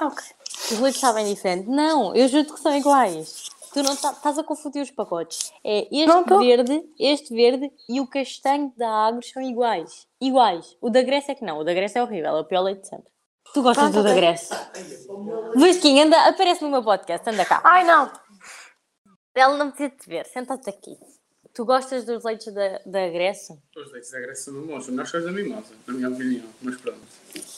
Ok. 0.00 0.24
Os 0.72 0.78
leites 0.80 1.00
sabem 1.00 1.26
diferente. 1.26 1.68
Não, 1.68 2.14
eu 2.14 2.28
juro 2.28 2.44
que 2.52 2.60
são 2.60 2.76
iguais. 2.76 3.48
Tu 3.72 3.82
não 3.82 3.94
tá- 3.96 4.12
estás 4.12 4.38
a 4.38 4.42
confundir 4.44 4.82
os 4.82 4.90
pacotes. 4.90 5.52
É 5.62 5.86
este 5.92 6.38
verde, 6.38 6.84
este 6.98 7.34
verde 7.34 7.70
e 7.88 8.00
o 8.00 8.06
castanho 8.06 8.72
da 8.76 8.88
Agros 8.88 9.30
são 9.30 9.42
iguais. 9.42 10.06
Iguais. 10.20 10.76
O 10.80 10.88
da 10.88 11.02
Grécia 11.02 11.32
é 11.32 11.34
que 11.34 11.44
não. 11.44 11.58
O 11.58 11.64
da 11.64 11.74
Grécia 11.74 11.98
é 11.98 12.02
horrível. 12.02 12.36
É 12.36 12.40
o 12.40 12.44
pior 12.44 12.62
leite 12.62 12.82
de 12.82 12.88
sempre. 12.88 13.12
Tu 13.52 13.62
gostas 13.62 13.90
Pronto, 13.90 14.02
do 14.02 14.08
da. 14.08 14.14
Grécia? 14.14 14.56
Vesquinha, 15.56 16.04
anda, 16.04 16.28
aparece 16.28 16.62
no 16.62 16.70
meu 16.70 16.82
podcast. 16.82 17.28
Anda 17.28 17.44
cá. 17.44 17.60
Ai, 17.64 17.84
não. 17.84 18.10
Ela 19.34 19.56
não 19.56 19.70
precisa 19.70 19.90
te 19.90 20.08
ver. 20.08 20.26
Senta-te 20.26 20.68
aqui. 20.70 20.96
Tu 21.58 21.64
gostas 21.64 22.04
dos 22.04 22.22
leites 22.22 22.54
da, 22.54 22.78
da 22.86 23.08
Grécia? 23.08 23.56
Os 23.76 23.90
leites 23.90 24.12
da 24.12 24.20
Grécia 24.20 24.44
são 24.52 24.62
bons, 24.64 24.84
são 24.84 24.92
melhores 24.94 25.10
que 25.10 25.16
os 25.18 25.24
da 25.24 25.32
Mimosa, 25.32 25.74
na 25.88 25.92
minha 25.94 26.08
opinião. 26.08 26.44
Mas 26.62 26.76
pronto. 26.76 27.00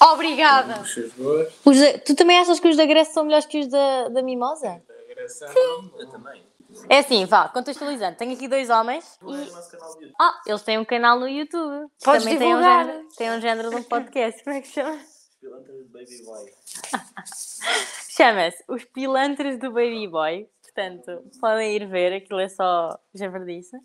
Obrigada. 0.00 0.80
Os 0.80 0.94
seus 0.94 1.12
boas. 1.12 1.52
Os 1.66 1.78
da- 1.78 1.98
tu 1.98 2.14
também 2.14 2.38
achas 2.38 2.58
que 2.58 2.66
os 2.68 2.78
da 2.78 2.86
Grécia 2.86 3.12
são 3.12 3.24
melhores 3.24 3.44
que 3.44 3.60
os 3.60 3.66
da, 3.68 4.08
da 4.08 4.22
Mimosa? 4.22 4.82
Da 4.88 5.14
Grécia. 5.14 5.48
Eu 5.54 6.08
também. 6.10 6.42
É 6.88 7.00
assim, 7.00 7.26
vá, 7.26 7.46
contextualizando. 7.50 8.16
Tenho 8.16 8.32
aqui 8.32 8.48
dois 8.48 8.70
homens 8.70 9.18
Não 9.20 9.34
é 9.34 9.44
e. 9.44 9.50
o 9.50 9.52
nosso 9.52 9.70
canal 9.70 9.88
de 9.90 10.04
YouTube. 10.04 10.14
Ah, 10.18 10.40
eles 10.46 10.62
têm 10.62 10.78
um 10.78 10.84
canal 10.86 11.20
no 11.20 11.28
YouTube. 11.28 11.90
Podes 12.02 12.22
Também 12.24 12.38
têm 12.38 12.54
um, 12.54 12.56
divulgar. 12.58 12.86
género, 12.86 13.08
têm 13.18 13.30
um 13.32 13.40
género 13.42 13.68
de 13.68 13.76
um 13.76 13.82
podcast. 13.82 14.40
Como 14.44 14.56
é 14.56 14.60
que 14.62 14.66
se 14.68 14.72
chama? 14.72 14.98
Pilantra 15.42 15.74
de 15.74 15.84
Baby 15.84 16.22
Boy. 16.24 16.50
Chama-se 18.16 18.64
Os 18.66 18.82
Pilantras 18.84 19.58
do 19.58 19.70
Baby 19.70 20.08
Boy. 20.08 20.48
Portanto, 20.74 21.22
podem 21.40 21.76
ir 21.76 21.86
ver, 21.86 22.12
aquilo 22.12 22.40
é 22.40 22.48
só 22.48 22.98
javardice. 23.14 23.76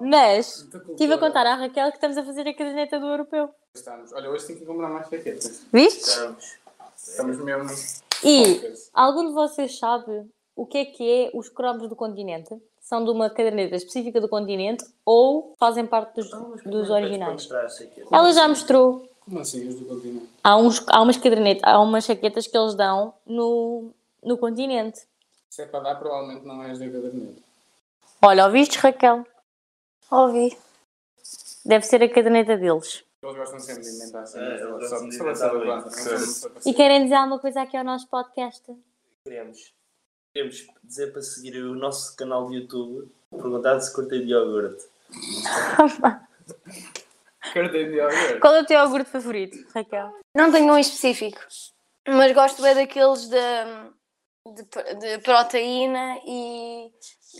Mas, 0.00 0.68
estive 0.90 1.14
a 1.14 1.18
contar 1.18 1.46
à 1.46 1.54
Raquel 1.54 1.90
que 1.90 1.96
estamos 1.96 2.18
a 2.18 2.24
fazer 2.24 2.46
a 2.46 2.54
caderneta 2.54 2.98
do 2.98 3.06
europeu. 3.06 3.48
Estamos. 3.74 4.12
Olha, 4.12 4.30
hoje 4.30 4.48
tenho 4.48 4.58
que 4.58 4.66
comprar 4.66 4.88
mais 4.88 5.08
jaquetas. 5.08 5.66
Viste? 5.72 6.08
Estamos. 6.08 6.58
Estamos 6.96 7.38
mesmo. 7.38 7.70
E 8.24 8.74
algum 8.92 9.26
de 9.26 9.32
vocês 9.32 9.78
sabe 9.78 10.28
o 10.54 10.66
que 10.66 10.78
é 10.78 10.84
que 10.84 11.10
é 11.10 11.30
os 11.34 11.48
cromos 11.48 11.88
do 11.88 11.96
continente? 11.96 12.54
São 12.80 13.04
de 13.04 13.10
uma 13.10 13.30
caderneta 13.30 13.76
específica 13.76 14.20
do 14.20 14.28
continente 14.28 14.84
ou 15.04 15.54
fazem 15.58 15.86
parte 15.86 16.16
dos, 16.16 16.30
dos 16.64 16.90
originais? 16.90 17.32
Mostrar, 17.32 17.68
sei 17.68 17.86
que 17.86 18.00
é. 18.00 18.04
Ela 18.10 18.32
já 18.32 18.48
mostrou. 18.48 19.08
Como 19.24 19.38
assim, 19.38 19.68
os 19.68 19.76
do 19.76 19.86
continente? 19.86 20.28
Há, 20.42 20.56
uns, 20.56 20.84
há 20.88 21.00
umas 21.00 21.16
cadernetas, 21.16 21.62
há 21.62 21.80
umas 21.80 22.04
chaquetas 22.04 22.46
que 22.46 22.58
eles 22.58 22.74
dão 22.74 23.14
no, 23.24 23.92
no 24.22 24.36
continente. 24.36 25.00
Se 25.50 25.62
é 25.62 25.66
para 25.66 25.80
dar, 25.80 25.96
provavelmente 25.96 26.46
não 26.46 26.62
és 26.62 26.78
da 26.78 26.86
caderneta. 26.86 27.42
Olha, 28.22 28.46
ouviste, 28.46 28.78
Raquel? 28.78 29.26
Ouvi. 30.08 30.56
Deve 31.64 31.84
ser 31.84 32.00
a 32.04 32.08
caderneta 32.08 32.56
deles. 32.56 33.04
Eles 33.20 33.36
gostam 33.36 33.58
sempre 33.58 33.82
de 33.82 33.88
inventar 33.96 34.22
assim. 34.22 34.38
É, 34.38 34.42
eles 34.42 34.90
gostam 34.90 35.08
de 35.08 35.16
inventar 35.16 35.52
E 36.64 36.72
querem 36.72 37.02
dizer 37.02 37.16
alguma 37.16 37.40
coisa 37.40 37.62
aqui 37.62 37.76
ao 37.76 37.82
nosso 37.82 38.06
podcast? 38.08 38.62
Queremos. 39.24 39.74
Queremos 40.32 40.68
dizer 40.84 41.12
para 41.12 41.20
seguir 41.20 41.56
o 41.64 41.74
nosso 41.74 42.14
canal 42.16 42.48
de 42.48 42.54
YouTube. 42.54 43.10
Perguntar 43.30 43.80
se 43.80 43.92
curtem 43.92 44.24
de 44.24 44.30
iogurte. 44.32 44.84
Cartei 47.52 47.86
de 47.86 47.96
iogurte. 47.96 48.38
Qual 48.38 48.54
é 48.54 48.62
o 48.62 48.66
teu 48.66 48.78
iogurte 48.78 49.10
favorito, 49.10 49.58
Raquel? 49.74 50.14
Não 50.32 50.52
tenho 50.52 50.72
um 50.72 50.78
específico. 50.78 51.40
Mas 52.06 52.30
gosto 52.32 52.62
bem 52.62 52.76
daqueles 52.76 53.28
de, 53.28 53.36
de, 54.46 54.94
de 54.96 55.18
proteína 55.18 56.18
e 56.26 56.90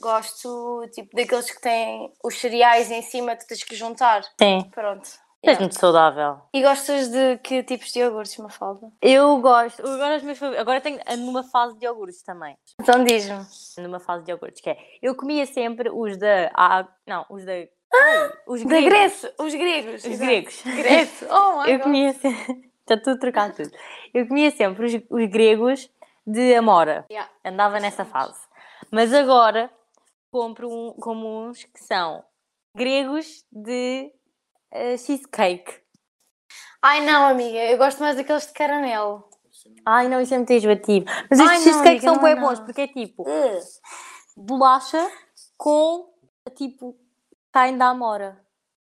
gosto 0.00 0.86
tipo 0.92 1.14
daqueles 1.16 1.50
que 1.50 1.60
têm 1.60 2.12
os 2.24 2.38
cereais 2.38 2.90
em 2.90 3.02
cima 3.02 3.36
que 3.36 3.46
tens 3.46 3.62
que 3.64 3.74
juntar. 3.74 4.22
Sim. 4.40 4.68
Pronto. 4.72 5.08
És 5.42 5.52
Yeah. 5.52 5.60
muito 5.60 5.78
saudável. 5.80 6.36
E 6.52 6.60
gostas 6.62 7.08
de 7.08 7.38
que 7.38 7.62
tipos 7.62 7.90
de 7.92 8.00
iogurtes, 8.00 8.36
me 8.36 8.52
falta? 8.52 8.86
Eu 9.00 9.38
gosto. 9.40 9.80
Agora, 9.80 10.16
os 10.18 10.22
meus 10.22 10.36
favoritos. 10.36 10.60
Agora 10.60 10.80
tenho 10.82 11.00
numa 11.16 11.42
fase 11.44 11.78
de 11.78 11.86
iogurtes 11.86 12.22
também. 12.22 12.58
Então 12.78 13.02
diz-me. 13.02 13.38
Numa 13.78 13.98
fase 13.98 14.22
de 14.24 14.32
iogurtes, 14.32 14.60
que 14.60 14.68
é. 14.68 14.76
Eu 15.00 15.14
comia 15.14 15.46
sempre 15.46 15.88
os 15.88 16.18
da. 16.18 16.50
Ah, 16.54 16.86
não, 17.06 17.24
os 17.30 17.42
da. 17.46 17.52
Ai, 17.54 18.32
os 18.46 18.62
Da 18.62 18.68
gregos. 18.68 18.88
Grécia, 18.90 19.34
os 19.38 19.54
gregos. 19.54 20.04
Os 20.04 20.18
gregos. 20.18 20.60
Grécia. 20.76 21.28
Oh 21.34 21.62
my 21.62 21.70
Eu 21.72 21.78
God. 21.78 21.82
comia 21.84 22.12
sempre. 22.12 22.70
Está 22.82 22.96
tudo 23.02 23.18
trocado 23.18 23.54
tudo. 23.56 23.70
Eu 24.12 24.28
comia 24.28 24.50
sempre 24.50 24.84
os, 24.84 24.94
os 25.08 25.30
gregos 25.30 25.90
de 26.26 26.54
Amora. 26.54 27.06
Yeah. 27.10 27.30
Andava 27.44 27.80
nessa 27.80 28.04
fase. 28.04 28.38
Mas 28.90 29.12
agora 29.12 29.70
compro 30.30 30.70
um, 30.70 30.92
como 30.94 31.48
uns 31.48 31.64
que 31.64 31.82
são 31.82 32.24
gregos 32.74 33.44
de 33.50 34.12
eh, 34.70 34.96
cheesecake. 34.96 35.80
Ai 36.82 37.04
não, 37.04 37.24
amiga, 37.28 37.58
eu 37.58 37.76
gosto 37.76 38.00
mais 38.00 38.16
daqueles 38.16 38.46
de 38.46 38.52
caramelo. 38.52 39.28
Ai 39.84 40.08
não, 40.08 40.20
isso 40.20 40.32
é 40.34 40.36
muito 40.38 40.52
enjoativo. 40.52 41.06
Mas 41.28 41.38
estes 41.38 41.62
cheesecakes 41.64 42.02
são 42.02 42.18
bem 42.18 42.34
bons 42.36 42.60
porque 42.60 42.82
é 42.82 42.88
tipo 42.88 43.24
bolacha 44.36 45.10
com 45.56 46.08
tipo 46.56 46.96
caem 47.52 47.76
da 47.76 47.88
Amora. 47.88 48.40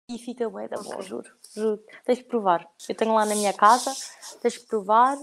E 0.08 0.18
fica 0.18 0.50
bem 0.50 0.68
da 0.68 0.76
Ok. 0.80 1.02
juro. 1.02 1.30
Juro. 1.54 1.82
Tens 2.04 2.18
que 2.18 2.24
provar. 2.24 2.68
Eu 2.88 2.94
tenho 2.96 3.14
lá 3.14 3.24
na 3.24 3.34
minha 3.34 3.52
casa, 3.52 3.92
tens 4.42 4.58
que 4.58 4.66
provar. 4.66 5.16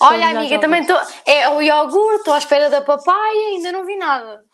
Olha, 0.00 0.28
amiga, 0.30 0.58
também 0.60 0.80
estou. 0.82 0.98
É 1.24 1.48
o 1.48 1.60
iogurte, 1.62 2.18
estou 2.18 2.34
à 2.34 2.38
espera 2.38 2.68
da 2.70 2.80
papaya, 2.80 3.48
ainda 3.48 3.72
não 3.72 3.84
vi 3.84 3.96
nada. 3.96 4.44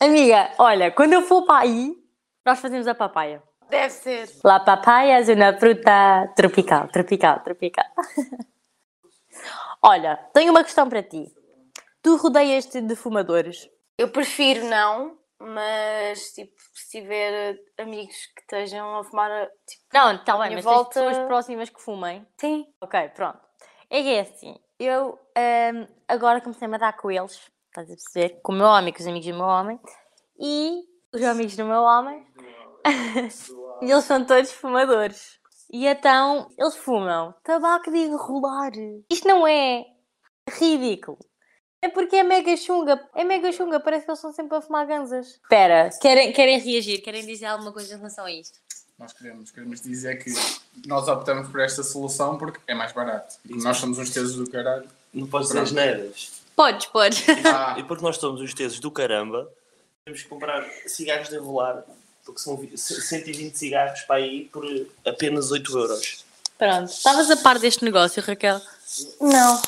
Amiga, 0.00 0.50
olha, 0.58 0.90
quando 0.90 1.12
eu 1.12 1.22
for 1.22 1.44
para 1.44 1.62
aí, 1.64 1.94
nós 2.44 2.58
fazemos 2.58 2.86
a 2.86 2.94
papaya. 2.94 3.42
Deve 3.68 3.90
ser. 3.90 4.28
La 4.42 4.58
papaya 4.60 5.20
é 5.20 5.34
uma 5.34 5.56
fruta 5.58 6.32
tropical, 6.34 6.88
tropical, 6.88 7.40
tropical. 7.40 7.84
olha, 9.82 10.16
tenho 10.34 10.50
uma 10.50 10.64
questão 10.64 10.88
para 10.88 11.02
ti. 11.02 11.32
Tu 12.02 12.16
rodeias-te 12.16 12.80
de 12.80 12.96
fumadores? 12.96 13.68
Eu 13.98 14.08
prefiro 14.10 14.64
não, 14.64 15.18
mas 15.38 16.32
tipo, 16.32 16.52
se 16.74 16.98
tiver 16.98 17.58
amigos 17.78 18.16
que 18.34 18.40
estejam 18.40 18.98
a 18.98 19.04
fumar, 19.04 19.30
tipo, 19.66 19.82
Não, 19.92 20.14
está 20.16 20.36
bem, 20.38 20.54
mas 20.54 20.64
volta- 20.64 20.88
pessoas 20.94 21.18
próximas 21.26 21.68
que 21.68 21.80
fumem. 21.80 22.26
sim. 22.38 22.66
Ok, 22.80 23.08
pronto. 23.10 23.38
É 23.90 24.02
que 24.02 24.14
é 24.14 24.20
assim, 24.20 24.56
eu 24.80 25.18
ahm, 25.36 25.86
agora 26.08 26.40
comecei-me 26.40 26.76
a 26.76 26.78
dar 26.78 26.96
com 26.96 27.10
eles, 27.10 27.50
estás 27.68 27.90
a 27.90 27.94
perceber? 27.94 28.40
Com 28.42 28.52
o 28.52 28.56
meu 28.56 28.66
homem, 28.66 28.92
com 28.92 29.00
os 29.00 29.06
amigos 29.06 29.26
do 29.26 29.34
meu 29.34 29.46
homem, 29.46 29.78
e 30.38 30.80
os 31.12 31.22
amigos 31.22 31.54
do 31.54 31.64
meu 31.66 31.82
homem, 31.82 32.26
e 33.82 33.84
eles 33.92 34.04
são 34.04 34.24
todos 34.24 34.52
fumadores. 34.52 35.38
E 35.72 35.86
então, 35.86 36.48
eles 36.58 36.76
fumam 36.76 37.34
tabaco 37.44 37.90
de 37.90 37.98
enrolar. 37.98 38.72
Isto 39.10 39.28
não 39.28 39.46
é 39.46 39.84
ridículo. 40.48 41.18
É 41.82 41.88
porque 41.88 42.16
é 42.16 42.22
mega 42.22 42.56
chunga. 42.56 43.08
É 43.14 43.22
mega 43.22 43.52
chunga, 43.52 43.78
parece 43.78 44.04
que 44.04 44.10
eles 44.10 44.18
estão 44.18 44.32
sempre 44.32 44.56
a 44.56 44.60
fumar 44.60 44.86
ganzas. 44.86 45.28
Espera, 45.28 45.88
querem, 46.00 46.32
querem 46.32 46.58
reagir? 46.58 47.00
Querem 47.02 47.24
dizer 47.24 47.46
alguma 47.46 47.72
coisa 47.72 47.94
em 47.94 47.96
relação 47.96 48.24
a 48.24 48.32
isto? 48.32 48.58
Nós 49.00 49.14
queremos, 49.14 49.50
queremos 49.50 49.80
dizer 49.80 50.22
que 50.22 50.30
nós 50.86 51.08
optamos 51.08 51.48
por 51.48 51.58
esta 51.60 51.82
solução 51.82 52.36
porque 52.36 52.60
é 52.66 52.74
mais 52.74 52.92
barato. 52.92 53.36
E 53.48 53.54
nós 53.56 53.78
somos 53.78 53.98
uns 53.98 54.10
tesos 54.10 54.36
do 54.36 54.48
caralho. 54.50 54.86
Não 55.14 55.26
podes 55.26 55.48
dizer 55.48 55.60
Pronto. 55.60 55.74
neiras. 55.74 56.32
Podes, 56.54 56.86
podes. 56.86 57.24
Ah, 57.46 57.76
E 57.78 57.82
porque 57.84 58.02
nós 58.04 58.18
somos 58.18 58.42
os 58.42 58.52
teses 58.52 58.78
do 58.78 58.90
caramba, 58.90 59.50
temos 60.04 60.22
que 60.22 60.28
comprar 60.28 60.68
cigarros 60.86 61.30
de 61.30 61.36
enrolar. 61.36 61.82
Porque 62.26 62.40
são 62.42 62.58
vi- 62.58 62.76
120 62.76 63.54
cigarros 63.56 64.02
para 64.02 64.16
aí 64.16 64.44
por 64.52 64.62
apenas 65.06 65.50
8 65.50 65.76
euros. 65.78 66.26
Pronto. 66.58 66.90
Estavas 66.90 67.30
a 67.30 67.36
par 67.38 67.58
deste 67.58 67.82
negócio, 67.82 68.22
Raquel? 68.22 68.60
Não. 69.18 69.62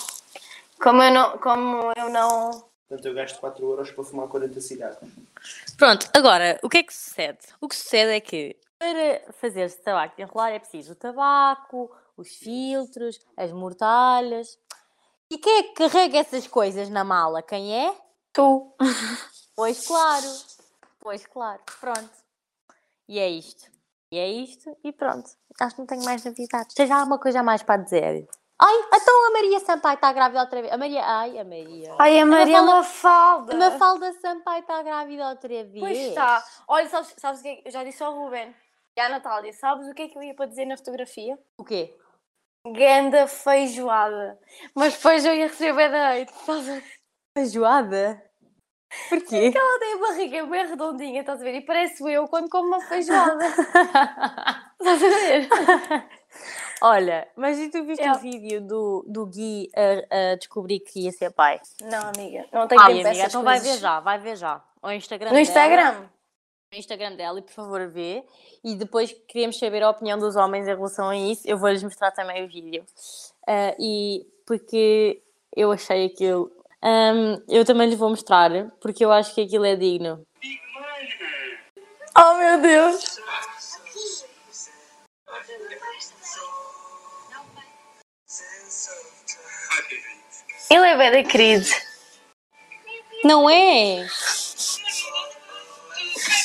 Como 0.78 1.02
eu 1.02 1.10
não. 1.10 1.38
Como 1.38 1.92
eu 1.96 2.10
não. 2.10 2.50
Portanto, 2.86 3.06
eu 3.08 3.14
gasto 3.14 3.40
4 3.40 3.64
euros 3.64 3.90
para 3.90 4.04
fumar 4.04 4.28
40 4.28 4.60
cigarros. 4.60 4.98
Pronto, 5.78 6.06
agora, 6.12 6.60
o 6.62 6.68
que 6.68 6.76
é 6.78 6.82
que 6.82 6.92
sucede? 6.94 7.38
O 7.58 7.66
que 7.66 7.74
sucede 7.74 8.12
é 8.12 8.20
que 8.20 8.54
para 8.82 9.32
fazer-se 9.34 9.80
tabaco 9.80 10.16
de 10.16 10.22
enrolar 10.22 10.50
é 10.52 10.58
preciso 10.58 10.92
o 10.92 10.96
tabaco, 10.96 11.88
os 12.16 12.28
filtros, 12.36 13.20
as 13.36 13.52
mortalhas. 13.52 14.58
E 15.30 15.38
quem 15.38 15.58
é 15.58 15.62
que 15.62 15.74
carrega 15.74 16.18
essas 16.18 16.46
coisas 16.48 16.88
na 16.90 17.04
mala? 17.04 17.42
Quem 17.42 17.86
é? 17.86 17.94
Tu. 18.32 18.74
Pois 19.54 19.86
claro. 19.86 20.26
Pois 20.98 21.24
claro. 21.26 21.60
Pronto. 21.80 22.10
E 23.08 23.18
é 23.20 23.28
isto. 23.28 23.70
E 24.10 24.18
é 24.18 24.28
isto 24.28 24.76
e 24.82 24.92
pronto. 24.92 25.30
Acho 25.60 25.74
que 25.76 25.80
não 25.80 25.86
tenho 25.86 26.04
mais 26.04 26.24
novidades. 26.24 26.74
Tens 26.74 26.90
alguma 26.90 27.18
coisa 27.18 27.40
a 27.40 27.42
mais 27.42 27.62
para 27.62 27.82
dizer? 27.82 28.28
Ai, 28.60 28.74
então 28.94 29.28
a 29.28 29.32
Maria 29.32 29.58
Sampaio 29.60 29.94
está 29.94 30.12
grávida 30.12 30.40
outra 30.40 30.60
vez. 30.60 30.72
A 30.72 30.76
Maria, 30.78 31.02
ai, 31.04 31.38
a 31.38 31.44
Maria. 31.44 31.94
Ai, 31.98 32.20
a 32.20 32.26
Maria 32.26 32.62
Mafalda- 32.62 32.76
Mafalda. 32.76 33.52
A 33.52 33.70
Mafalda 33.70 34.12
Sampaio 34.20 34.60
está 34.60 34.82
grávida 34.82 35.28
outra 35.28 35.48
vez. 35.48 35.80
Pois 35.80 35.98
está. 35.98 36.44
Olha, 36.68 36.88
sabes, 36.88 37.14
sabes 37.18 37.40
o 37.40 37.42
que 37.42 37.48
é 37.48 37.56
que- 37.56 37.68
Eu 37.68 37.72
já 37.72 37.82
disse 37.84 38.02
ao 38.02 38.14
Ruben. 38.14 38.54
E 38.96 39.00
a 39.00 39.08
Natália, 39.08 39.52
sabes 39.54 39.88
o 39.88 39.94
que 39.94 40.02
é 40.02 40.08
que 40.08 40.18
eu 40.18 40.22
ia 40.22 40.34
para 40.34 40.46
dizer 40.46 40.66
na 40.66 40.76
fotografia? 40.76 41.38
O 41.58 41.64
quê? 41.64 41.96
Ganda 42.66 43.26
feijoada. 43.26 44.38
Mas 44.74 44.94
depois 44.94 45.24
eu 45.24 45.34
ia 45.34 45.46
receber 45.48 45.90
da 45.90 46.10
hate. 46.12 46.32
Feijoada? 47.36 48.22
Porquê? 49.08 49.50
Ela 49.56 49.78
tem 49.80 49.94
a 49.94 49.98
barriga 49.98 50.46
bem 50.46 50.66
redondinha, 50.66 51.20
estás 51.20 51.40
a 51.40 51.44
ver? 51.44 51.54
E 51.54 51.64
parece 51.64 52.02
eu 52.12 52.28
quando 52.28 52.50
como 52.50 52.68
uma 52.68 52.80
feijoada. 52.82 53.42
estás 54.78 55.02
a 55.02 55.08
ver? 55.08 55.48
Olha, 56.82 57.26
mas 57.34 57.58
e 57.58 57.70
tu 57.70 57.84
viste 57.84 58.04
Eu- 58.04 58.12
o 58.12 58.18
vídeo 58.18 58.60
do, 58.60 59.04
do 59.08 59.26
Gui 59.26 59.70
a, 59.74 60.32
a 60.32 60.34
descobrir 60.36 60.80
que 60.80 61.04
ia 61.04 61.12
ser 61.12 61.30
pai? 61.30 61.60
Não, 61.80 62.10
amiga, 62.14 62.46
não 62.52 62.68
tenho 62.68 62.80
Ai, 62.82 62.94
tempo 62.96 63.08
amiga, 63.08 63.24
então 63.26 63.42
vai 63.42 63.58
coisas. 63.58 63.74
ver 63.76 63.80
já, 63.80 64.00
vai 64.00 64.18
ver 64.18 64.36
já. 64.36 64.62
Ao 64.82 64.92
Instagram 64.92 65.28
No 65.28 65.32
dela. 65.36 65.40
Instagram? 65.42 66.08
Instagram 66.72 67.16
dela 67.16 67.38
e 67.38 67.42
por 67.42 67.52
favor 67.52 67.88
vê. 67.88 68.24
E 68.64 68.74
depois 68.74 69.14
queremos 69.28 69.58
saber 69.58 69.82
a 69.82 69.90
opinião 69.90 70.18
dos 70.18 70.36
homens 70.36 70.66
em 70.66 70.74
relação 70.74 71.08
a 71.08 71.16
isso. 71.16 71.42
Eu 71.46 71.58
vou-lhes 71.58 71.82
mostrar 71.82 72.10
também 72.10 72.44
o 72.44 72.48
vídeo. 72.48 72.84
Ah, 73.46 73.74
e 73.78 74.26
porque 74.46 75.22
eu 75.56 75.70
achei 75.72 76.06
aquilo. 76.06 76.50
Ahm, 76.82 77.42
eu 77.48 77.64
também 77.64 77.88
lhes 77.88 77.98
vou 77.98 78.10
mostrar, 78.10 78.50
porque 78.80 79.04
eu 79.04 79.12
acho 79.12 79.34
que 79.34 79.42
aquilo 79.42 79.64
é 79.64 79.76
digno. 79.76 80.26
Oh 82.18 82.34
meu 82.34 82.60
Deus! 82.60 83.18
Ele 90.70 90.86
é 90.86 91.10
bem 91.10 91.24
querido. 91.24 91.66
Não 93.24 93.48
é? 93.48 94.06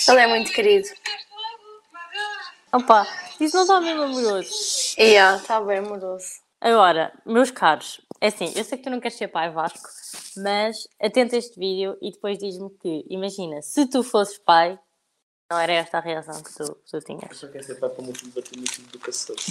Ele 0.07 0.19
é 0.21 0.27
muito 0.27 0.51
querido. 0.51 0.87
Opa, 2.73 3.07
isso 3.39 3.55
não 3.55 3.63
está 3.63 3.81
mesmo 3.81 4.03
amoroso. 4.03 4.49
E 4.97 5.03
yeah, 5.03 5.37
está 5.37 5.61
bem 5.61 5.79
amoroso. 5.79 6.25
Agora, 6.59 7.13
meus 7.25 7.51
caros, 7.51 8.01
é 8.19 8.27
assim, 8.27 8.51
eu 8.55 8.63
sei 8.63 8.77
que 8.77 8.83
tu 8.83 8.89
não 8.89 8.99
queres 8.99 9.17
ser 9.17 9.27
pai, 9.27 9.49
Vasco, 9.51 9.87
mas 10.37 10.87
atenta 11.01 11.35
a 11.35 11.39
este 11.39 11.59
vídeo 11.59 11.97
e 12.01 12.11
depois 12.11 12.37
diz-me 12.39 12.69
que, 12.81 13.05
imagina, 13.09 13.61
se 13.61 13.85
tu 13.87 14.03
fosses 14.03 14.37
pai, 14.39 14.77
não 15.51 15.59
era 15.59 15.73
esta 15.73 15.99
a 15.99 16.01
reação 16.01 16.41
que 16.41 16.53
tu, 16.53 16.75
que 16.75 16.91
tu 16.91 16.97
Eu 16.97 17.01
tinhas. 17.03 17.37
só 17.37 17.47
quero 17.47 17.63
ser 17.63 17.75
pai 17.75 17.89
para 17.89 18.01
o 18.01 18.05
meu 18.05 18.15
filho 18.15 18.31
bater 18.33 18.57
no 18.59 18.67
filho 18.69 18.87
do 18.87 18.99
cacete. 18.99 19.45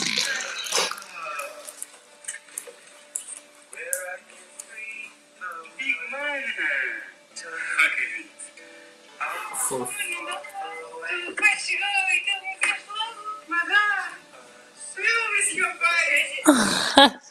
Fofo. 9.68 10.05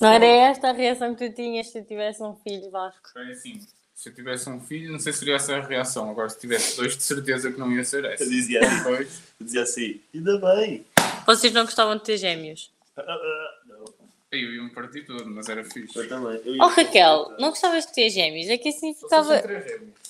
Não 0.00 0.08
era 0.08 0.26
esta 0.26 0.70
a 0.70 0.72
reação 0.72 1.14
que 1.14 1.28
tu 1.28 1.34
tinhas 1.36 1.68
se 1.68 1.80
tu 1.80 1.86
tivesse 1.88 2.22
um 2.22 2.34
filho, 2.36 2.70
Vasco? 2.70 3.16
É 3.16 3.32
assim, 3.32 3.64
se 3.94 4.08
eu 4.08 4.14
tivesse 4.14 4.48
um 4.50 4.60
filho, 4.60 4.90
não 4.90 4.98
sei 4.98 5.12
se 5.12 5.20
seria 5.20 5.36
essa 5.36 5.56
a 5.56 5.60
reação. 5.60 6.10
Agora, 6.10 6.28
se 6.28 6.40
tivesse 6.40 6.76
dois, 6.76 6.96
de 6.96 7.02
certeza 7.04 7.52
que 7.52 7.58
não 7.58 7.70
ia 7.70 7.84
ser 7.84 8.04
essa. 8.04 8.24
Eu 8.24 8.28
dizia, 8.30 8.60
Depois, 8.60 9.22
eu 9.38 9.46
dizia 9.46 9.62
assim, 9.62 10.00
ainda 10.12 10.38
bem. 10.38 10.84
Vocês 11.24 11.52
não 11.52 11.64
gostavam 11.64 11.96
de 11.96 12.02
ter 12.02 12.16
gêmeos? 12.16 12.72
Ah, 12.96 13.02
ah, 13.06 13.12
ah, 13.12 13.58
Não, 13.68 13.84
eu 14.32 14.54
ia 14.54 14.62
me 14.62 14.70
partir 14.70 15.04
todo, 15.06 15.24
mas 15.30 15.48
era 15.48 15.64
fixe. 15.64 15.96
eu 15.96 16.08
também. 16.08 16.40
Eu 16.44 16.56
Oh 16.64 16.66
Raquel, 16.68 17.36
não 17.38 17.50
gostavas 17.50 17.86
de 17.86 17.92
ter 17.92 18.10
gêmeos? 18.10 18.48
É 18.48 18.58
que 18.58 18.70
assim 18.70 18.94
ficava. 18.94 19.40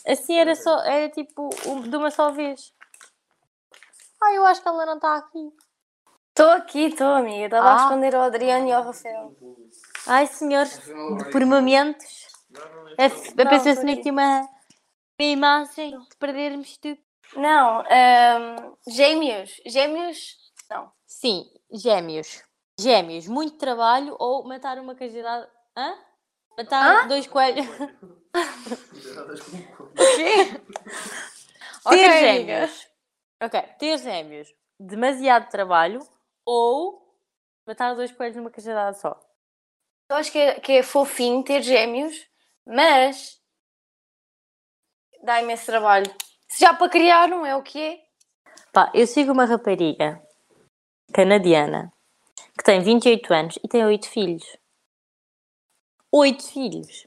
Assim 0.07 0.39
era 0.39 0.55
só. 0.57 0.83
Era 0.85 1.11
tipo 1.11 1.51
um- 1.67 1.83
de 1.83 1.95
uma 1.95 2.11
só 2.11 2.31
vez. 2.31 2.73
Ah, 4.23 4.33
eu 4.35 4.47
acho 4.47 4.63
que 4.63 4.69
ela 4.69 4.87
não 4.87 4.95
está 4.97 5.17
aqui. 5.17 5.53
Estou 6.33 6.49
aqui, 6.51 6.87
estou, 6.87 7.09
amiga. 7.15 7.45
Estava 7.45 7.69
a 7.69 7.73
Ah. 7.75 7.77
responder 7.77 8.15
ao 8.15 8.23
Adriano 8.23 8.67
e 8.67 8.73
ao 8.73 8.83
Rafael. 8.83 9.37
Ai, 10.07 10.27
senhores, 10.27 10.81
por 11.31 11.45
momentos. 11.45 12.27
É, 12.99 13.07
eu 13.07 13.45
Não, 13.45 13.51
pensei 13.51 13.73
assim 13.73 13.91
aqui 13.93 14.11
uma, 14.11 14.41
uma 14.41 14.49
imagem 15.21 15.91
de 15.91 16.17
perdermos 16.19 16.79
tudo. 16.79 16.99
Não, 17.37 17.81
ahm, 17.81 18.75
gêmeos. 18.89 19.61
Gêmeos, 19.67 20.37
não. 20.71 20.91
Sim, 21.07 21.45
gêmeos. 21.71 22.43
Gêmeos, 22.81 23.27
muito 23.29 23.59
trabalho 23.59 24.17
ou 24.19 24.43
matar 24.49 24.79
uma 24.79 24.95
casualidade. 24.95 25.47
Hã? 25.77 25.95
Matar 26.57 27.09
dois 27.09 27.27
coelhos. 27.27 27.67
Ok, 31.85 31.99
ter 31.99 32.07
amiga. 32.07 32.67
gêmeos. 32.67 32.89
Ok, 33.43 33.63
ter 33.79 33.99
gêmeos. 33.99 34.49
Demasiado 34.79 35.51
trabalho 35.51 36.01
ou 36.45 37.17
matar 37.67 37.95
dois 37.95 38.13
coelhos 38.13 38.37
numa 38.37 38.51
casualidade 38.51 39.01
só. 39.01 39.21
Eu 40.11 40.17
acho 40.17 40.31
que 40.31 40.39
é, 40.39 40.61
que 40.61 40.73
é 40.73 40.83
fofinho 40.83 41.43
ter 41.43 41.63
gêmeos, 41.63 42.29
mas 42.67 43.41
dá 45.23 45.41
imenso 45.41 45.67
trabalho. 45.67 46.13
Se 46.49 46.61
já 46.61 46.75
para 46.75 46.91
criar 46.91 47.29
não 47.29 47.47
é 47.47 47.57
o 47.57 47.63
que 47.63 47.81
é. 47.81 48.01
Pá, 48.73 48.91
eu 48.95 49.07
sigo 49.07 49.33
uma 49.33 49.45
rapariga 49.45 50.23
canadiana 51.13 51.93
que 52.59 52.65
tem 52.65 52.83
28 52.83 53.33
anos 53.33 53.59
e 53.63 53.69
tem 53.69 53.85
8 53.85 54.09
filhos. 54.09 54.45
8 56.11 56.43
filhos. 56.53 57.07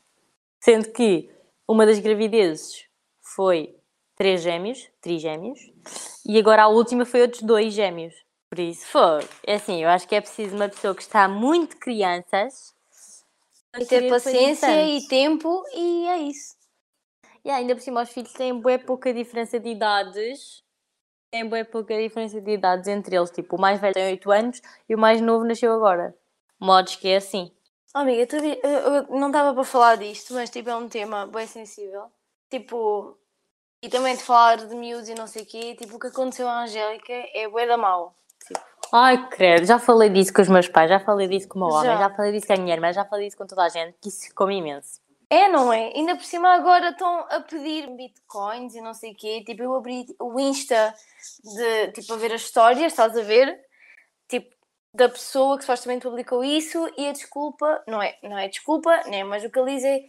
Sendo 0.59 0.91
que 0.91 1.29
uma 1.67 1.85
das 1.85 1.99
gravidezes 1.99 2.87
foi 3.21 3.79
três 4.15 4.41
gêmeos, 4.41 4.89
trigêmeos, 5.01 5.59
e 6.25 6.39
agora 6.39 6.63
a 6.63 6.67
última 6.67 7.05
foi 7.05 7.21
outros 7.21 7.43
dois 7.43 7.73
gêmeos. 7.73 8.24
Por 8.55 8.61
isso, 8.61 8.87
foi. 8.87 9.27
É 9.45 9.55
assim, 9.55 9.83
eu 9.83 9.89
acho 9.89 10.07
que 10.07 10.15
é 10.15 10.21
preciso 10.21 10.55
uma 10.55 10.69
pessoa 10.69 10.95
que 10.95 11.01
está 11.01 11.27
muito 11.27 11.75
crianças 11.75 12.73
E 13.77 13.85
ter 13.85 14.07
paciência 14.07 14.87
e 14.87 15.05
tempo 15.09 15.61
e 15.73 16.07
é 16.07 16.17
isso. 16.19 16.55
E 17.43 17.51
ainda 17.51 17.75
por 17.75 17.81
cima 17.81 18.01
os 18.01 18.09
filhos 18.09 18.31
têm 18.31 18.57
bem 18.61 18.79
pouca 18.79 19.13
diferença 19.13 19.59
de 19.59 19.67
idades. 19.67 20.63
Tem 21.29 21.49
bem 21.49 21.65
pouca 21.65 21.97
diferença 21.97 22.39
de 22.39 22.49
idades 22.51 22.87
entre 22.87 23.17
eles. 23.17 23.29
Tipo, 23.29 23.57
o 23.57 23.59
mais 23.59 23.81
velho 23.81 23.93
tem 23.93 24.11
8 24.11 24.31
anos 24.31 24.61
e 24.87 24.95
o 24.95 24.97
mais 24.97 25.19
novo 25.19 25.43
nasceu 25.43 25.73
agora. 25.73 26.15
Modos 26.57 26.95
que 26.95 27.09
é 27.09 27.17
assim. 27.17 27.51
Oh, 27.93 27.99
amiga, 27.99 28.25
tu 28.25 28.39
vi- 28.39 28.59
eu, 28.63 28.69
eu 28.69 29.03
não 29.19 29.27
estava 29.27 29.53
para 29.53 29.63
falar 29.65 29.97
disto, 29.97 30.33
mas 30.33 30.49
tipo, 30.49 30.69
é 30.69 30.75
um 30.77 30.87
tema 30.87 31.27
bem 31.27 31.45
sensível. 31.45 32.09
Tipo, 32.49 33.17
e 33.83 33.89
também 33.89 34.15
de 34.15 34.23
falar 34.23 34.65
de 34.65 34.73
miúdos 34.73 35.09
e 35.09 35.13
não 35.15 35.27
sei 35.27 35.43
o 35.43 35.45
quê, 35.45 35.75
tipo, 35.75 35.97
o 35.97 35.99
que 35.99 36.07
aconteceu 36.07 36.47
à 36.47 36.63
Angélica 36.63 37.11
é 37.33 37.49
bué 37.49 37.67
da 37.67 37.75
mal. 37.75 38.15
Ai, 38.93 39.27
credo, 39.29 39.65
já 39.65 39.79
falei 39.79 40.09
disso 40.09 40.33
com 40.33 40.41
os 40.41 40.47
meus 40.47 40.67
pais, 40.67 40.89
já 40.89 40.99
falei 40.99 41.27
disso 41.27 41.47
com 41.47 41.59
o 41.59 41.65
meu 41.65 41.75
homem, 41.75 41.91
Já. 41.91 41.97
já 41.97 42.09
falei 42.09 42.31
disso 42.31 42.47
com 42.47 42.53
a 42.53 42.57
minha 42.57 42.73
irmã, 42.73 42.93
já 42.93 43.03
falei 43.03 43.25
disso 43.25 43.37
com 43.37 43.47
toda 43.47 43.63
a 43.63 43.69
gente, 43.69 43.95
que 44.01 44.09
isso 44.09 44.27
ficou 44.27 44.49
imenso. 44.49 45.01
É, 45.29 45.47
não 45.47 45.73
é? 45.73 45.91
Ainda 45.95 46.15
por 46.15 46.23
cima 46.23 46.53
agora 46.53 46.89
estão 46.89 47.25
a 47.29 47.39
pedir 47.41 47.89
bitcoins 47.89 48.75
e 48.75 48.81
não 48.81 48.93
sei 48.93 49.11
o 49.11 49.15
quê. 49.15 49.43
Tipo, 49.43 49.63
eu 49.63 49.75
abri 49.75 50.05
o 50.19 50.39
Insta 50.39 50.93
de, 51.43 51.91
tipo, 51.93 52.13
a 52.13 52.17
ver 52.17 52.31
as 52.33 52.41
histórias, 52.41 52.93
estás 52.93 53.17
a 53.17 53.21
ver? 53.21 53.59
Tipo, 54.27 54.55
da 54.93 55.09
pessoa 55.09 55.57
que 55.57 55.63
supostamente 55.63 56.03
publicou 56.03 56.43
isso 56.43 56.89
e 56.95 57.07
a 57.07 57.11
desculpa, 57.11 57.83
não 57.87 58.01
é, 58.01 58.17
não 58.23 58.37
é 58.37 58.47
desculpa, 58.47 58.95
né? 59.07 59.23
Mas 59.23 59.43
o 59.43 59.49
que 59.49 59.59
ele 59.59 59.75
diz 59.75 59.83
é 59.83 59.99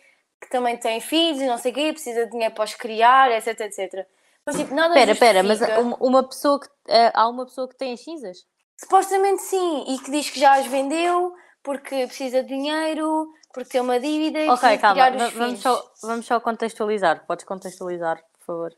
que 0.41 0.51
também 0.51 0.77
tem 0.77 1.01
filhos 1.01 1.41
e 1.41 1.47
não 1.47 1.59
sei 1.59 1.73
o 1.73 1.75
quê, 1.75 1.93
precisa 1.93 2.27
de 2.27 2.31
dinheiro 2.31 2.55
para 2.55 2.65
os 2.65 2.75
criar, 2.75 3.31
etc, 3.33 3.59
etc. 3.61 4.07
Mas 4.47 4.57
tipo, 4.57 4.73
nada 4.75 4.95
Espera, 4.95 5.13
espera, 5.13 5.43
mas 5.43 5.61
uma, 6.01 6.23
pessoa 6.29 6.61
que, 6.61 6.69
eh, 6.89 7.11
há 7.15 7.29
uma 7.29 7.45
pessoa 7.47 7.69
que 7.69 7.77
tem 7.77 7.93
as 7.93 8.01
cinzas? 8.01 8.47
Supostamente 8.79 9.43
sim, 9.43 9.85
e 9.89 9.99
que 9.99 10.11
diz 10.11 10.31
que 10.31 10.39
já 10.39 10.55
as 10.55 10.67
vendeu 10.67 11.35
porque 11.65 12.07
precisa 12.07 12.43
de 12.43 12.49
dinheiro, 12.49 13.27
porque 13.53 13.71
tem 13.71 13.81
uma 13.81 13.99
dívida 13.99 14.39
e 14.39 14.49
Ok, 14.49 14.61
precisa 14.61 14.81
calma, 14.81 15.11
vamos 15.11 15.33
filhos. 15.33 15.61
só, 15.61 15.93
vamos 16.03 16.27
só 16.27 16.39
contextualizar. 16.39 17.27
Podes 17.27 17.45
contextualizar, 17.45 18.23
por 18.39 18.47
favor. 18.47 18.73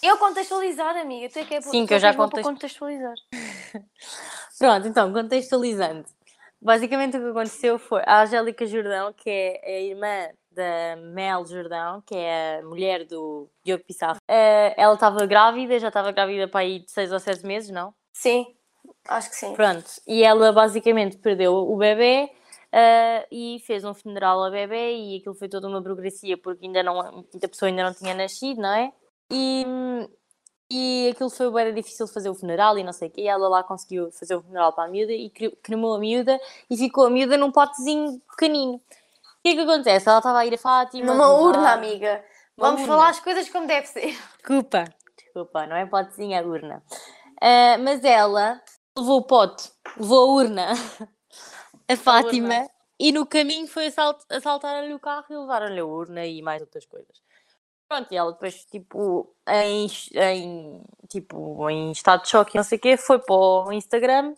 Eu 0.00 0.16
contextualizar, 0.18 0.96
amiga. 0.96 1.28
Tu 1.28 1.40
é 1.40 1.44
que 1.44 1.54
é 1.56 1.60
Sim, 1.60 1.84
que 1.86 1.92
eu 1.92 1.96
é 1.96 2.00
já 2.00 2.14
context- 2.14 2.44
contextualizar. 2.48 3.14
Pronto, 4.58 4.86
então, 4.86 5.12
contextualizando. 5.12 6.04
Basicamente 6.62 7.16
o 7.16 7.20
que 7.20 7.30
aconteceu 7.30 7.78
foi 7.78 8.02
a 8.06 8.22
Angélica 8.22 8.64
Jordão, 8.66 9.12
que 9.12 9.28
é 9.28 9.60
a 9.64 9.80
irmã 9.80 10.28
da 10.60 10.96
Mel 10.96 11.44
Jordão, 11.46 12.02
que 12.06 12.14
é 12.14 12.58
a 12.58 12.62
mulher 12.62 13.04
do 13.06 13.48
Diogo 13.64 13.84
Pissarro. 13.84 14.18
eh, 14.28 14.74
ela 14.76 14.94
estava 14.94 15.24
grávida, 15.26 15.78
já 15.78 15.88
estava 15.88 16.12
grávida 16.12 16.46
para 16.48 16.60
aí 16.60 16.80
de 16.80 16.90
6 16.90 17.10
ou 17.12 17.18
7 17.18 17.44
meses, 17.46 17.70
não? 17.70 17.94
Sim, 18.12 18.46
acho 19.08 19.30
que 19.30 19.36
sim. 19.36 19.54
Pronto, 19.54 19.90
e 20.06 20.22
ela 20.22 20.52
basicamente 20.52 21.16
perdeu 21.18 21.54
o 21.54 21.76
bebê 21.76 22.30
eh, 22.72 23.26
e 23.30 23.62
fez 23.66 23.84
um 23.84 23.94
funeral 23.94 24.44
ao 24.44 24.50
bebê 24.50 24.94
e 24.96 25.16
aquilo 25.16 25.34
foi 25.34 25.48
toda 25.48 25.66
uma 25.66 25.80
burocracia 25.80 26.36
porque 26.36 26.66
ainda 26.66 26.82
não, 26.82 27.00
a 27.00 27.48
pessoa 27.48 27.68
ainda 27.68 27.84
não 27.84 27.94
tinha 27.94 28.14
nascido, 28.14 28.60
não 28.60 28.72
é? 28.74 28.92
E, 29.32 29.64
e 30.72 31.08
aquilo 31.12 31.30
foi 31.30 31.50
bem 31.50 31.74
difícil 31.74 32.06
de 32.06 32.12
fazer 32.12 32.30
o 32.30 32.34
funeral 32.34 32.78
e 32.78 32.84
não 32.84 32.92
sei 32.92 33.08
o 33.08 33.10
quê. 33.10 33.22
E 33.22 33.28
ela 33.28 33.48
lá 33.48 33.62
conseguiu 33.62 34.10
fazer 34.12 34.36
o 34.36 34.42
funeral 34.42 34.72
para 34.72 34.84
a 34.84 34.88
miúda 34.88 35.12
e 35.12 35.28
cre- 35.30 35.56
cremou 35.62 35.94
a 35.94 35.98
miúda 35.98 36.38
e 36.70 36.76
ficou 36.76 37.06
a 37.06 37.10
miúda 37.10 37.36
num 37.36 37.50
potezinho 37.50 38.20
pequenino. 38.30 38.80
O 39.40 39.42
que 39.42 39.48
é 39.48 39.54
que 39.54 39.60
acontece? 39.60 40.06
Ela 40.06 40.18
estava 40.18 40.38
a 40.38 40.46
ir 40.46 40.52
a 40.52 40.58
Fátima. 40.58 41.06
Numa 41.06 41.32
urna, 41.32 41.72
amiga. 41.72 42.22
Uma 42.58 42.66
Vamos 42.66 42.82
urna. 42.82 42.92
falar 42.92 43.08
as 43.08 43.20
coisas 43.20 43.48
como 43.48 43.66
deve 43.66 43.86
ser. 43.86 44.18
Desculpa. 44.36 44.84
Desculpa, 45.16 45.66
não 45.66 45.76
é 45.76 45.86
potezinho, 45.86 46.34
é 46.34 46.42
urna. 46.42 46.82
Ah, 47.40 47.78
mas 47.78 48.04
ela 48.04 48.60
levou 48.96 49.20
o 49.20 49.22
pote, 49.22 49.72
levou 49.96 50.18
a 50.18 50.34
urna, 50.34 50.66
a 51.88 51.96
Fátima, 51.96 52.68
e 52.98 53.12
no 53.12 53.24
caminho 53.24 53.66
foi 53.66 53.86
assalt 53.86 54.20
assaltaram-lhe 54.28 54.92
o 54.92 55.00
carro 55.00 55.24
e 55.30 55.36
levaram-lhe 55.36 55.80
a 55.80 55.86
urna 55.86 56.26
e 56.26 56.42
mais 56.42 56.60
outras 56.60 56.84
coisas. 56.84 57.22
Pronto, 57.88 58.12
e 58.12 58.16
ela 58.16 58.32
depois, 58.32 58.66
tipo, 58.66 59.34
em, 59.48 59.86
em, 60.14 60.84
tipo, 61.08 61.68
em 61.70 61.90
estado 61.92 62.22
de 62.22 62.28
choque 62.28 62.56
e 62.56 62.58
não 62.58 62.64
sei 62.64 62.76
o 62.76 62.80
quê, 62.80 62.96
foi 62.98 63.18
para 63.18 63.34
o 63.34 63.72
Instagram 63.72 64.34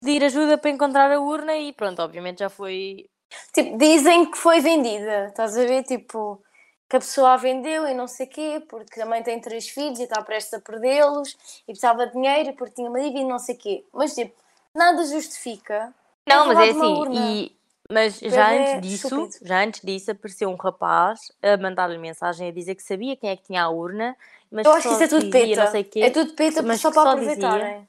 pedir 0.00 0.22
ajuda 0.24 0.56
para 0.56 0.70
encontrar 0.70 1.10
a 1.10 1.20
urna 1.20 1.56
e 1.56 1.72
pronto, 1.72 2.00
obviamente 2.00 2.38
já 2.38 2.48
foi 2.48 3.10
Tipo, 3.52 3.76
dizem 3.78 4.30
que 4.30 4.36
foi 4.38 4.60
vendida, 4.60 5.26
estás 5.26 5.56
a 5.56 5.64
ver? 5.64 5.82
Tipo, 5.84 6.40
que 6.88 6.96
a 6.96 7.00
pessoa 7.00 7.32
a 7.32 7.36
vendeu 7.36 7.86
e 7.88 7.94
não 7.94 8.06
sei 8.06 8.26
quê, 8.26 8.62
porque 8.68 9.00
também 9.00 9.22
tem 9.22 9.40
três 9.40 9.68
filhos 9.68 9.98
e 9.98 10.04
está 10.04 10.22
prestes 10.22 10.54
a 10.54 10.60
perdê-los 10.60 11.36
e 11.62 11.72
precisava 11.72 12.06
de 12.06 12.12
dinheiro 12.12 12.52
porque 12.54 12.74
tinha 12.76 12.88
uma 12.88 13.00
dívida 13.00 13.20
e 13.20 13.24
não 13.24 13.38
sei 13.38 13.56
quê. 13.56 13.84
Mas, 13.92 14.14
tipo, 14.14 14.34
nada 14.74 15.04
justifica. 15.04 15.92
Não, 16.26 16.46
mas 16.46 16.58
é 16.58 16.70
assim, 16.70 17.02
e- 17.12 17.56
mas 17.90 18.18
já 18.18 18.52
é 18.52 18.58
antes 18.58 18.80
disso, 18.80 19.06
estúpido. 19.08 19.46
já 19.46 19.62
antes 19.62 19.80
disso 19.80 20.10
apareceu 20.10 20.48
um 20.48 20.56
rapaz 20.56 21.32
a 21.42 21.56
mandar-lhe 21.56 21.98
mensagem 21.98 22.48
a 22.48 22.52
dizer 22.52 22.74
que 22.74 22.82
sabia 22.82 23.16
quem 23.16 23.30
é 23.30 23.36
que 23.36 23.44
tinha 23.44 23.62
a 23.62 23.68
urna, 23.68 24.16
mas 24.50 24.66
Eu 24.66 24.72
acho 24.72 24.88
que 24.88 24.94
isso 24.94 25.04
é 25.04 25.08
tudo 25.08 25.24
dizia 25.30 25.56
peta. 25.56 25.84
quê. 25.84 26.00
É 26.00 26.10
tudo 26.10 26.32
peta 26.34 26.62
mas 26.62 26.80
só 26.80 26.90
para 26.90 27.10
aproveitarem. 27.12 27.88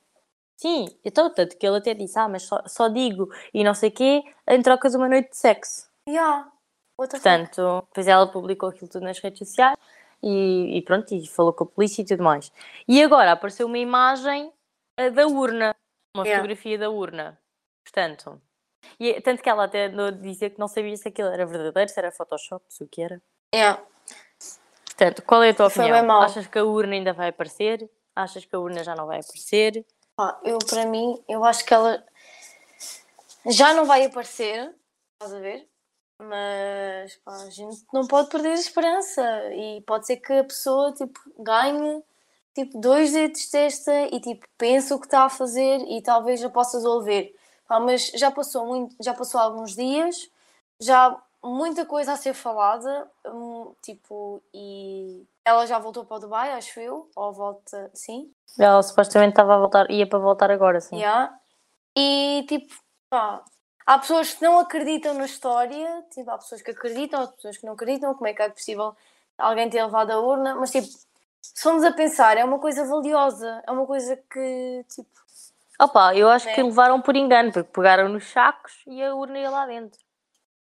Sim, 0.58 0.88
então 1.05 1.32
tanto 1.32 1.55
que 1.55 1.66
ele 1.66 1.78
até 1.78 1.93
disse, 1.93 2.18
ah, 2.18 2.28
mas 2.28 2.43
só, 2.43 2.62
só 2.66 2.88
digo 2.88 3.30
e 3.53 3.64
não 3.64 3.76
sei 3.76 3.91
quê 3.91 4.24
em 4.47 4.62
troca 4.62 4.89
de 4.89 4.97
uma 4.97 5.08
noite 5.08 5.30
de 5.30 5.38
sexo. 5.38 5.88
Yeah. 6.10 6.51
Portanto, 6.97 7.84
depois 7.89 8.08
ela 8.08 8.26
publicou 8.26 8.70
aquilo 8.70 8.89
tudo 8.89 9.03
nas 9.03 9.20
redes 9.20 9.38
sociais 9.47 9.78
e, 10.24 10.78
e 10.78 10.82
pronto, 10.82 11.14
e 11.14 11.28
falou 11.28 11.53
com 11.53 11.64
a 11.64 11.68
polícia 11.68 12.01
e 12.01 12.05
tudo 12.05 12.24
mais. 12.24 12.51
E 12.88 13.03
agora 13.03 13.34
apareceu 13.34 13.68
uma 13.68 13.78
imagem 13.78 14.51
da 15.14 15.28
urna, 15.28 15.76
uma 16.16 16.24
Yeah. 16.26 16.41
fotografia 16.41 16.78
da 16.80 16.89
urna. 16.89 17.39
Portanto, 17.86 18.41
e, 18.99 19.12
é- 19.12 19.22
tanto 19.22 19.43
que 19.43 19.49
ela 19.49 19.66
até 19.66 19.86
andou 19.86 20.08
a 20.08 20.12
dizer 20.12 20.49
que 20.49 20.60
não 20.60 20.68
sabia 20.68 20.97
se 20.97 21.08
aquilo 21.08 21.30
era 21.30 21.45
verdadeiro, 21.45 21.89
se 21.91 21.99
era 21.99 22.12
Photoshop, 22.12 22.66
se 22.68 22.84
o 22.84 22.88
que 22.88 23.03
era. 23.03 23.22
Yeah. 23.53 23.80
Portanto, 24.86 25.22
qual 25.22 25.43
é 25.43 25.49
a 25.49 25.53
tua 25.53 25.70
Foi 25.70 25.86
opinião? 25.86 26.22
Achas 26.22 26.47
que 26.47 26.58
a 26.58 26.66
urna 26.66 26.93
ainda 26.93 27.14
vai 27.14 27.30
aparecer? 27.30 27.88
Achas 28.16 28.43
que 28.43 28.55
a 28.55 28.60
urna 28.60 28.84
já 28.84 28.95
não 28.95 29.05
vai 29.05 29.20
aparecer? 29.20 29.86
Pá, 30.18 30.39
eu, 30.43 30.57
para 30.57 30.84
mim, 30.88 31.24
eu 31.30 31.45
acho 31.45 31.63
que 31.63 31.72
ela 31.72 32.03
já 33.45 33.72
não 33.76 33.86
vai 33.86 34.03
aparecer, 34.03 34.76
estás 35.13 35.32
a 35.32 35.39
ver? 35.39 35.70
Mas 36.18 37.15
pá, 37.18 37.34
a 37.43 37.49
gente 37.51 37.86
não 37.93 38.07
pode 38.07 38.30
perder 38.32 38.49
a 38.49 38.53
esperança 38.55 39.24
e 39.53 39.80
pode 39.82 40.07
ser 40.07 40.18
que 40.18 40.34
a 40.34 40.43
pessoa 40.43 40.91
tipo, 40.93 41.20
ganhe 41.38 42.03
tipo, 42.55 42.80
dois 42.80 43.11
dedos 43.13 43.41
de 43.41 43.51
testa 43.51 43.93
e 44.11 44.20
tipo, 44.20 44.47
pense 44.57 44.91
o 44.91 44.99
que 44.99 45.05
está 45.05 45.26
a 45.26 45.30
fazer 45.30 45.82
e 45.88 46.01
talvez 46.01 46.39
já 46.39 46.49
possa 46.49 46.78
resolver. 46.78 47.36
Pá, 47.68 47.80
mas 47.80 48.07
já 48.15 48.32
passou, 48.32 48.65
muito, 48.65 48.95
já 48.99 49.13
passou 49.13 49.39
alguns 49.39 49.76
dias, 49.76 50.32
já 50.80 51.15
muita 51.43 51.86
coisa 51.86 52.13
a 52.13 52.18
ser 52.18 52.34
falada, 52.34 53.07
hum, 53.28 53.72
tipo, 53.84 54.41
e 54.51 55.28
ela 55.48 55.66
já 55.66 55.80
voltou 55.80 56.04
para 56.04 56.18
o 56.18 56.20
Dubai, 56.20 56.52
acho 56.52 56.78
eu, 56.78 57.10
ou 57.16 57.32
volta, 57.32 57.89
sim, 57.93 58.30
Ela 58.60 58.84
supostamente 58.84 59.32
estava 59.32 59.56
a 59.56 59.58
voltar, 59.58 59.89
ia 59.89 60.06
para 60.06 60.20
voltar 60.20 60.52
agora, 60.52 60.82
sim. 60.82 60.98
Yeah. 60.98 61.34
E 61.98 62.45
tipo, 62.50 62.76
pá, 63.10 63.41
há 63.86 63.98
pessoas 63.98 64.34
que 64.34 64.43
não 64.43 64.60
acreditam 64.60 65.14
na 65.14 65.24
história, 65.24 66.04
tipo, 66.12 66.30
há 66.30 66.38
pessoas 66.38 66.62
que 66.62 66.72
acreditam, 66.72 67.22
há 67.22 67.28
pessoas 67.28 67.56
que 67.58 67.66
não 67.66 67.74
acreditam, 67.74 68.14
como 68.14 68.28
é 68.28 68.34
que 68.34 68.41
é 68.41 68.50
possível 68.50 68.93
alguém 69.38 69.70
ter 69.70 69.82
levado 69.82 70.12
a 70.12 70.20
urna, 70.20 70.54
mas 70.56 70.70
tipo, 70.72 70.88
se 71.41 71.64
formos 71.64 71.86
a 71.86 71.93
pensar, 71.93 72.36
é 72.38 72.43
uma 72.43 72.60
coisa 72.60 72.86
valiosa, 72.86 73.64
é 73.66 73.72
uma 73.72 73.86
coisa 73.86 74.18
que, 74.30 74.86
tipo, 74.89 75.18
Opa, 75.80 76.14
eu 76.14 76.28
acho 76.28 76.48
Né? 76.48 76.56
que 76.56 76.64
levaram 76.64 77.00
por 77.00 77.16
engano, 77.16 77.54
porque 77.54 77.72
pegaram 77.72 78.10
nos 78.10 78.26
sacos 78.32 78.84
e 78.86 79.02
a 79.02 79.16
urna 79.16 79.39
ia 79.39 79.50
lá 79.50 79.66
dentro. 79.66 80.00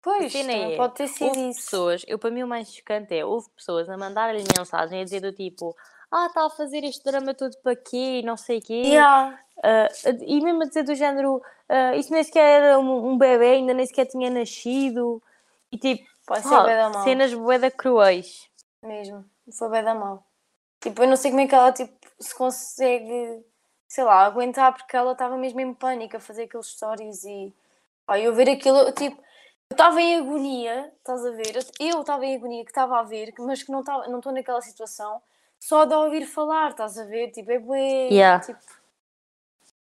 Pois, 0.06 0.32
também 0.32 0.74
é, 0.74 0.76
pode 0.76 0.94
ter 0.94 1.08
sido 1.08 1.26
Houve 1.26 1.48
isso. 1.50 1.62
pessoas, 1.62 2.04
eu 2.06 2.16
para 2.18 2.30
mim 2.30 2.44
o 2.44 2.46
mais 2.46 2.72
chocante 2.72 3.12
é, 3.12 3.24
houve 3.24 3.48
pessoas 3.50 3.88
a 3.88 3.96
mandar-lhe 3.98 4.44
mensagem 4.56 5.00
a 5.00 5.04
dizer 5.04 5.20
do 5.20 5.32
tipo, 5.32 5.76
ah, 6.12 6.26
está 6.26 6.46
a 6.46 6.50
fazer 6.50 6.84
este 6.84 7.02
drama 7.02 7.34
todo 7.34 7.56
para 7.58 7.74
quê, 7.74 8.20
e 8.20 8.22
não 8.22 8.36
sei 8.36 8.60
quê. 8.60 8.82
Yeah. 8.86 9.36
Ah, 9.64 9.88
e 10.20 10.40
mesmo 10.40 10.62
a 10.62 10.66
dizer 10.66 10.84
do 10.84 10.94
género, 10.94 11.42
ah, 11.68 11.96
isso 11.96 12.12
nem 12.12 12.22
sequer 12.22 12.62
era 12.62 12.78
um, 12.78 13.10
um 13.10 13.18
bebê, 13.18 13.54
ainda 13.54 13.74
nem 13.74 13.84
sequer 13.84 14.06
tinha 14.06 14.30
nascido. 14.30 15.20
E 15.72 15.76
tipo, 15.76 16.08
Pode 16.24 16.42
ser 16.42 16.50
da 16.50 16.90
mal. 16.90 17.02
cenas 17.02 17.34
boeda 17.34 17.70
cruéis. 17.70 18.48
Mesmo, 18.82 19.24
foi 19.58 19.68
bem 19.70 19.82
da 19.82 19.94
mal. 19.94 20.24
Tipo, 20.80 21.02
eu 21.02 21.08
não 21.08 21.16
sei 21.16 21.32
como 21.32 21.40
é 21.40 21.48
que 21.48 21.54
ela 21.54 21.72
tipo, 21.72 21.92
se 22.20 22.32
consegue, 22.32 23.44
sei 23.88 24.04
lá, 24.04 24.24
aguentar, 24.24 24.72
porque 24.72 24.96
ela 24.96 25.12
estava 25.12 25.36
mesmo 25.36 25.60
em 25.60 25.74
pânico 25.74 26.16
a 26.16 26.20
fazer 26.20 26.44
aqueles 26.44 26.66
stories 26.66 27.24
e 27.24 27.52
pá, 28.06 28.20
eu 28.20 28.32
ver 28.32 28.48
aquilo, 28.48 28.92
tipo, 28.92 29.20
eu 29.70 29.74
estava 29.74 30.00
em 30.00 30.16
agonia, 30.16 30.92
estás 30.98 31.24
a 31.26 31.30
ver? 31.32 31.56
Eu 31.80 32.00
estava 32.00 32.24
em 32.24 32.36
agonia 32.36 32.64
que 32.64 32.70
estava 32.70 32.98
a 33.00 33.02
ver, 33.02 33.32
mas 33.38 33.62
que 33.62 33.72
não 33.72 33.80
estava, 33.80 34.06
não 34.08 34.18
estou 34.18 34.32
naquela 34.32 34.60
situação, 34.60 35.20
só 35.58 35.84
de 35.84 35.94
ouvir 35.94 36.24
falar, 36.26 36.70
estás 36.70 36.96
a 36.98 37.04
ver? 37.04 37.30
Tipo, 37.32 37.50
é 37.50 37.58
bué, 37.58 38.08
Yeah. 38.10 38.44
tipo, 38.44 38.60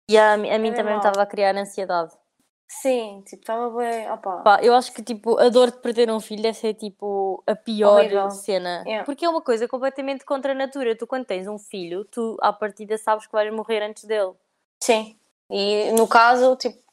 E 0.10 0.18
a, 0.18 0.38
mim- 0.38 0.50
a 0.50 0.58
mim 0.58 0.70
bem 0.70 0.74
também 0.74 0.98
estava 0.98 1.22
a 1.22 1.26
criar 1.26 1.56
ansiedade. 1.56 2.12
sim, 2.68 3.22
tipo, 3.28 3.44
estava 3.44 3.70
bué, 3.70 4.12
opá. 4.12 4.38
Pá, 4.42 4.60
eu 4.64 4.74
acho 4.74 4.92
que 4.92 5.04
tipo, 5.04 5.38
a 5.38 5.50
dor 5.50 5.70
de 5.72 5.78
perder 5.78 6.10
um 6.10 6.20
filho 6.20 6.42
deve 6.42 6.58
ser 6.58 6.74
tipo 6.74 7.44
a 7.46 7.56
pior 7.56 8.00
Horrível. 8.00 8.32
cena. 8.32 8.84
Yeah. 8.88 9.06
Porque 9.06 9.24
é 9.24 9.30
uma 9.30 9.42
coisa 9.42 9.68
completamente 9.68 10.26
contra 10.26 10.52
a 10.54 10.56
natura. 10.56 10.96
Tu, 10.98 11.06
quando 11.06 11.26
tens 11.26 11.48
um 11.48 11.60
filho, 11.60 12.06
tu 12.06 12.38
à 12.42 12.52
partida 12.52 12.98
sabes 12.98 13.28
que 13.28 13.32
vais 13.34 13.54
morrer 13.54 13.84
antes 13.84 14.04
dele. 14.06 14.34
Sim, 14.82 15.16
e 15.50 15.92
no 15.94 16.08
caso, 16.08 16.56
tipo, 16.56 16.84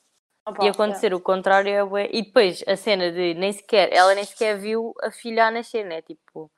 opá, 0.47 0.65
e 0.65 0.69
acontecer 0.69 1.13
o 1.15 1.21
contrário 1.21 1.71
é 1.73 1.85
bué- 1.85 2.11
E 2.13 2.23
depois 2.23 2.63
a 2.67 2.77
cena 2.77 3.11
de 3.13 3.35
nem 3.35 3.53
sequer, 3.53 3.93
ela 3.93 4.15
nem 4.15 4.25
sequer 4.25 4.59
viu 4.59 4.95
a 5.03 5.11
filha 5.11 5.47
a 5.47 5.51
nascer, 5.51 5.85
né? 5.85 6.03
Tipo, 6.03 6.51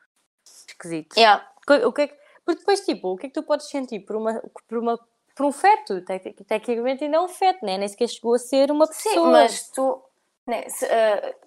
esquisito. 0.44 1.16
yeah. 1.18 1.46
O 1.86 1.92
que 1.92 2.02
é 2.02 2.08
que... 2.08 2.14
Porque 2.44 2.58
depois, 2.60 2.80
tipo, 2.84 3.08
o 3.12 3.16
que 3.16 3.26
é 3.26 3.28
que 3.30 3.34
tu 3.34 3.42
podes 3.42 3.68
sentir 3.68 4.00
por, 4.00 4.16
uma, 4.16 4.42
por, 4.68 4.78
uma, 4.78 4.98
por 5.34 5.46
um 5.46 5.52
feto? 5.52 6.04
Tec- 6.04 6.36
Tecnicamente 6.46 7.02
ainda 7.04 7.16
é 7.16 7.20
um 7.20 7.28
feto, 7.28 7.64
né? 7.64 7.78
Nem 7.78 7.88
sequer 7.88 8.08
chegou 8.08 8.34
a 8.34 8.38
ser 8.38 8.70
uma 8.70 8.86
pessoa. 8.86 9.14
Sim, 9.14 9.30
mas 9.32 9.70
tu. 9.70 10.02
Né, 10.46 10.68
se, 10.68 10.84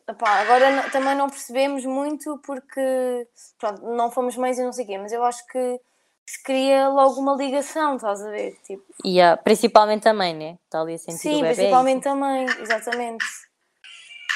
epá, 0.09 0.39
agora 0.41 0.71
não- 0.71 0.89
também 0.89 1.13
não 1.15 1.29
percebemos 1.29 1.85
muito 1.85 2.39
porque 2.43 3.27
pronto, 3.59 3.83
não 3.83 4.09
fomos 4.09 4.35
mães 4.35 4.57
e 4.57 4.63
não 4.63 4.73
sei 4.73 4.85
o 4.85 4.87
quê, 4.87 4.97
mas 4.97 5.11
eu 5.13 5.23
acho 5.23 5.45
que 5.45 5.79
se 6.27 6.43
cria 6.43 6.89
logo 6.89 7.19
uma 7.21 7.35
ligação, 7.35 7.95
estás 7.95 8.21
a 8.21 8.29
ver? 8.29 8.57
Tipo, 8.63 8.83
E 9.03 9.21
a- 9.21 9.37
principalmente 9.37 10.03
também, 10.03 10.35
né? 10.35 10.57
Está 10.65 10.81
ali 10.81 10.95
a 10.95 10.97
sentir 10.97 11.19
sim, 11.19 11.35
o 11.37 11.41
bebê. 11.41 11.55
principalmente 11.55 12.07
assim. 12.07 12.19
também, 12.19 12.45
exatamente. 12.61 13.25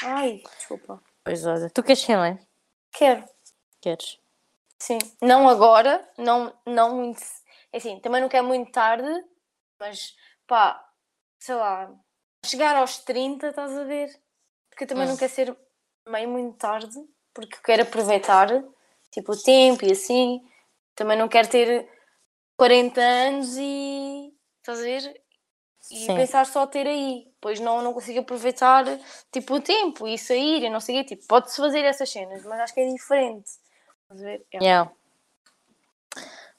Ai, 0.03 0.41
desculpa. 0.57 1.01
Pois 1.23 1.45
olha, 1.45 1.69
tu 1.69 1.83
queres 1.83 2.01
ser 2.01 2.17
mãe? 2.17 2.39
Quero, 2.93 3.23
Queres? 3.81 4.19
sim. 4.79 4.97
Não 5.21 5.47
agora, 5.47 6.07
não, 6.17 6.53
não 6.65 6.95
muito. 6.95 7.21
é 7.71 7.77
Assim, 7.77 7.99
também 7.99 8.21
não 8.21 8.29
quero 8.29 8.47
muito 8.47 8.71
tarde, 8.71 9.07
mas 9.79 10.15
pá, 10.47 10.83
sei 11.39 11.55
lá, 11.55 11.93
chegar 12.45 12.75
aos 12.75 12.97
30, 12.99 13.49
estás 13.49 13.77
a 13.77 13.83
ver? 13.83 14.09
Porque 14.69 14.85
eu 14.85 14.87
também 14.87 15.05
Hum. 15.05 15.09
não 15.09 15.17
quero 15.17 15.31
ser 15.31 15.57
mãe 16.07 16.25
muito 16.25 16.57
tarde, 16.57 16.97
porque 17.33 17.55
eu 17.57 17.61
quero 17.61 17.83
aproveitar 17.83 18.47
tipo, 19.11 19.33
o 19.33 19.43
tempo 19.43 19.85
e 19.85 19.91
assim. 19.91 20.41
Também 21.01 21.17
não 21.17 21.27
quero 21.27 21.49
ter 21.49 21.89
40 22.55 23.01
anos 23.01 23.57
e 23.57 24.31
estás 24.59 24.77
a 24.77 24.83
ver? 24.83 25.23
E 25.89 26.05
Sim. 26.05 26.15
pensar 26.15 26.45
só 26.45 26.67
ter 26.67 26.85
aí. 26.85 27.33
Pois 27.41 27.59
não, 27.59 27.81
não 27.81 27.91
consigo 27.91 28.19
aproveitar 28.19 28.85
tipo, 29.31 29.55
o 29.55 29.59
tempo 29.59 30.07
e 30.07 30.15
sair 30.15 30.63
e 30.63 30.69
não 30.69 30.79
sei 30.79 30.95
o 30.95 30.99
quê. 30.99 31.15
Tipo, 31.15 31.25
pode-se 31.25 31.57
fazer 31.57 31.83
essas 31.83 32.07
cenas, 32.07 32.45
mas 32.45 32.59
acho 32.59 32.71
que 32.75 32.81
é 32.81 32.93
diferente. 32.93 33.49
Estás 34.03 34.21
a 34.21 34.25
ver? 34.25 34.45
É. 34.53 34.57
Yeah. 34.63 34.91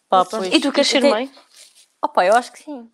Pá, 0.08 0.22
E 0.22 0.28
pois. 0.28 0.54
E 0.54 0.60
tu 0.60 0.72
queres 0.72 0.90
ser 0.90 1.04
mãe? 1.04 1.32
Opa, 2.02 2.26
eu 2.26 2.34
acho 2.34 2.50
que 2.50 2.64
sim. 2.64 2.90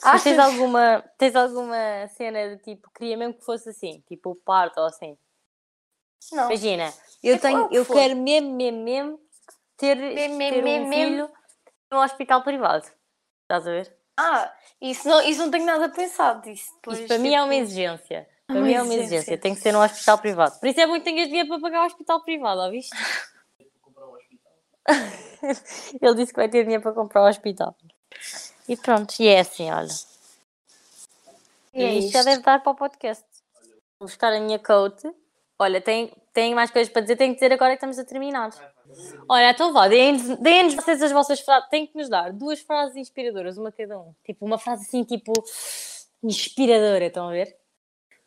Mas 0.00 0.22
tens 0.22 0.38
alguma, 0.38 1.04
tens 1.18 1.34
alguma 1.34 2.06
cena 2.14 2.54
de 2.54 2.62
tipo, 2.62 2.88
queria 2.92 3.16
mesmo 3.16 3.34
que 3.34 3.44
fosse 3.44 3.68
assim, 3.68 4.00
tipo 4.06 4.30
o 4.30 4.36
parto 4.36 4.78
ou 4.78 4.86
assim? 4.86 5.18
Não. 6.30 6.44
Imagina, 6.44 6.94
eu 7.20 7.34
Tipo, 7.34 7.46
é 7.48 7.50
tenho, 7.50 7.64
o 7.64 7.68
que 7.68 7.76
eu 7.78 7.86
quero 7.86 8.14
mesmo, 8.14 8.54
mesmo, 8.54 8.84
mesmo 8.84 9.31
ter, 9.82 9.96
Mesmo, 9.96 10.38
ter 10.38 10.62
mesmo, 10.62 10.68
um 10.68 10.88
mesmo. 10.88 10.92
filho 10.92 11.30
num 11.90 11.98
hospital 11.98 12.42
privado. 12.42 12.86
Estás 13.42 13.66
a 13.66 13.70
ver? 13.70 13.96
Ah, 14.16 14.54
isso 14.80 15.08
não, 15.08 15.20
isso 15.22 15.40
não 15.40 15.50
tenho 15.50 15.64
nada 15.66 15.88
pensado 15.88 16.42
disso. 16.42 16.70
Pois, 16.82 16.98
Isso 16.98 17.08
para 17.08 17.18
mim 17.18 17.34
é 17.34 17.42
uma 17.42 17.54
exigência. 17.54 18.28
Para 18.46 18.56
uma 18.56 18.66
mim 18.66 18.74
é 18.74 18.82
uma 18.82 18.94
exigência. 18.94 19.14
exigência. 19.16 19.38
Tem 19.38 19.54
que 19.54 19.60
ser 19.60 19.72
num 19.72 19.82
hospital 19.82 20.18
privado. 20.18 20.58
Por 20.60 20.68
isso 20.68 20.80
é 20.80 20.86
bom 20.86 20.94
que 20.94 21.00
tenhas 21.00 21.28
dinheiro 21.28 21.48
para 21.48 21.60
pagar 21.60 21.82
o 21.82 21.86
hospital 21.86 22.22
privado, 22.22 22.60
ó, 22.60 22.70
viste? 22.70 22.90
comprar 23.80 24.06
hospital. 24.06 24.52
Ele 26.00 26.14
disse 26.14 26.32
que 26.32 26.38
vai 26.40 26.48
ter 26.48 26.62
dinheiro 26.62 26.82
para 26.82 26.92
comprar 26.92 27.22
o 27.24 27.28
hospital. 27.28 27.76
E 28.68 28.76
pronto, 28.76 29.14
e 29.18 29.26
é 29.28 29.40
assim, 29.40 29.70
olha. 29.72 29.88
E 31.74 31.82
é 31.82 31.94
E 31.94 31.98
isto 31.98 32.12
já 32.12 32.22
deve 32.22 32.42
dar 32.42 32.62
para 32.62 32.72
o 32.72 32.76
podcast. 32.76 33.24
Vou 33.98 34.06
buscar 34.08 34.32
a 34.32 34.40
minha 34.40 34.58
coat. 34.58 35.10
Olha, 35.58 35.80
tem 35.80 36.12
têm 36.32 36.54
mais 36.54 36.70
coisas 36.70 36.92
para 36.92 37.02
dizer, 37.02 37.16
têm 37.16 37.30
que 37.30 37.34
dizer 37.34 37.52
agora 37.52 37.70
que 37.70 37.76
estamos 37.76 37.98
a 37.98 38.04
terminar. 38.04 38.50
Olha, 39.28 39.50
então 39.50 39.72
vá, 39.72 39.88
deem-nos 39.88 40.38
deem-nos 40.38 40.74
vocês 40.74 41.02
as 41.02 41.12
vossas 41.12 41.40
frases. 41.40 41.68
Têm 41.70 41.86
que 41.86 41.96
nos 41.96 42.08
dar 42.08 42.32
duas 42.32 42.60
frases 42.60 42.96
inspiradoras, 42.96 43.56
uma 43.58 43.72
cada 43.72 43.98
um. 43.98 44.14
Tipo, 44.24 44.44
uma 44.44 44.58
frase 44.58 44.82
assim, 44.82 45.04
tipo, 45.04 45.32
inspiradora, 46.22 47.06
estão 47.06 47.28
a 47.28 47.32
ver? 47.32 47.56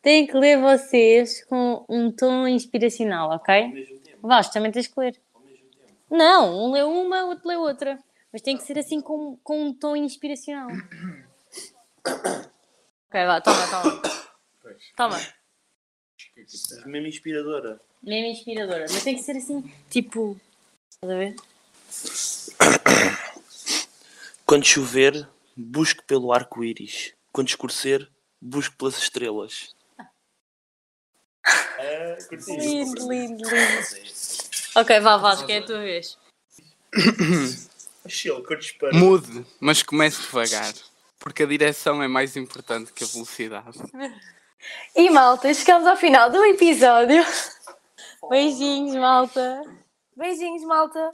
Têm 0.02 0.26
que 0.26 0.36
ler 0.36 0.60
vocês 0.60 1.44
com 1.46 1.84
um 1.88 2.12
tom 2.12 2.46
inspiracional, 2.46 3.30
ok? 3.30 3.98
Vasco, 4.22 4.52
também 4.52 4.70
tens 4.70 4.86
que 4.86 5.00
ler. 5.00 5.20
Não, 6.08 6.66
um 6.66 6.72
lê 6.72 6.82
uma, 6.82 7.24
outro 7.24 7.48
lê 7.48 7.56
outra. 7.56 7.98
Mas 8.32 8.42
tem 8.42 8.56
que 8.56 8.62
ser 8.62 8.78
assim 8.78 9.00
com, 9.00 9.36
com 9.42 9.62
um 9.62 9.72
tom 9.72 9.96
inspiracional. 9.96 10.68
ok, 13.08 13.26
vá, 13.26 13.40
toma, 13.40 13.66
toma. 13.68 14.02
Pois. 14.62 14.92
Toma. 14.96 15.16
É? 15.18 16.86
Mesmo 16.86 17.06
inspiradora. 17.06 17.80
Mesmo 18.02 18.28
inspiradora. 18.28 18.86
Mas 18.88 19.02
tem 19.02 19.16
que 19.16 19.22
ser 19.22 19.36
assim, 19.36 19.72
tipo. 19.90 20.40
Estás 20.90 21.12
a 21.12 21.16
ver? 21.16 21.36
Quando 24.44 24.64
chover, 24.64 25.28
busco 25.56 26.02
pelo 26.04 26.32
arco-íris. 26.32 27.12
Quando 27.32 27.48
escurecer, 27.48 28.08
busco 28.40 28.76
pelas 28.76 28.96
estrelas. 28.96 29.74
É. 31.78 32.16
Lindo, 32.48 33.08
lindo, 33.10 33.48
lindo. 33.48 33.48
Ok, 34.74 35.00
vá, 35.00 35.16
Vasco, 35.16 35.50
é 35.50 35.58
a 35.58 35.64
tua 35.64 35.78
vez. 35.78 36.18
Chill. 38.08 38.44
Mude, 38.92 39.44
mas 39.60 39.82
comece 39.82 40.22
devagar. 40.22 40.72
Porque 41.18 41.42
a 41.42 41.46
direção 41.46 42.02
é 42.02 42.08
mais 42.08 42.36
importante 42.36 42.92
que 42.92 43.04
a 43.04 43.06
velocidade. 43.06 43.78
E 44.94 45.10
malta, 45.10 45.52
chegamos 45.52 45.86
ao 45.86 45.96
final 45.96 46.30
do 46.30 46.44
episódio. 46.44 47.24
Beijinhos, 48.28 48.94
malta. 48.96 49.62
Beijinhos, 50.16 50.64
malta. 50.64 51.10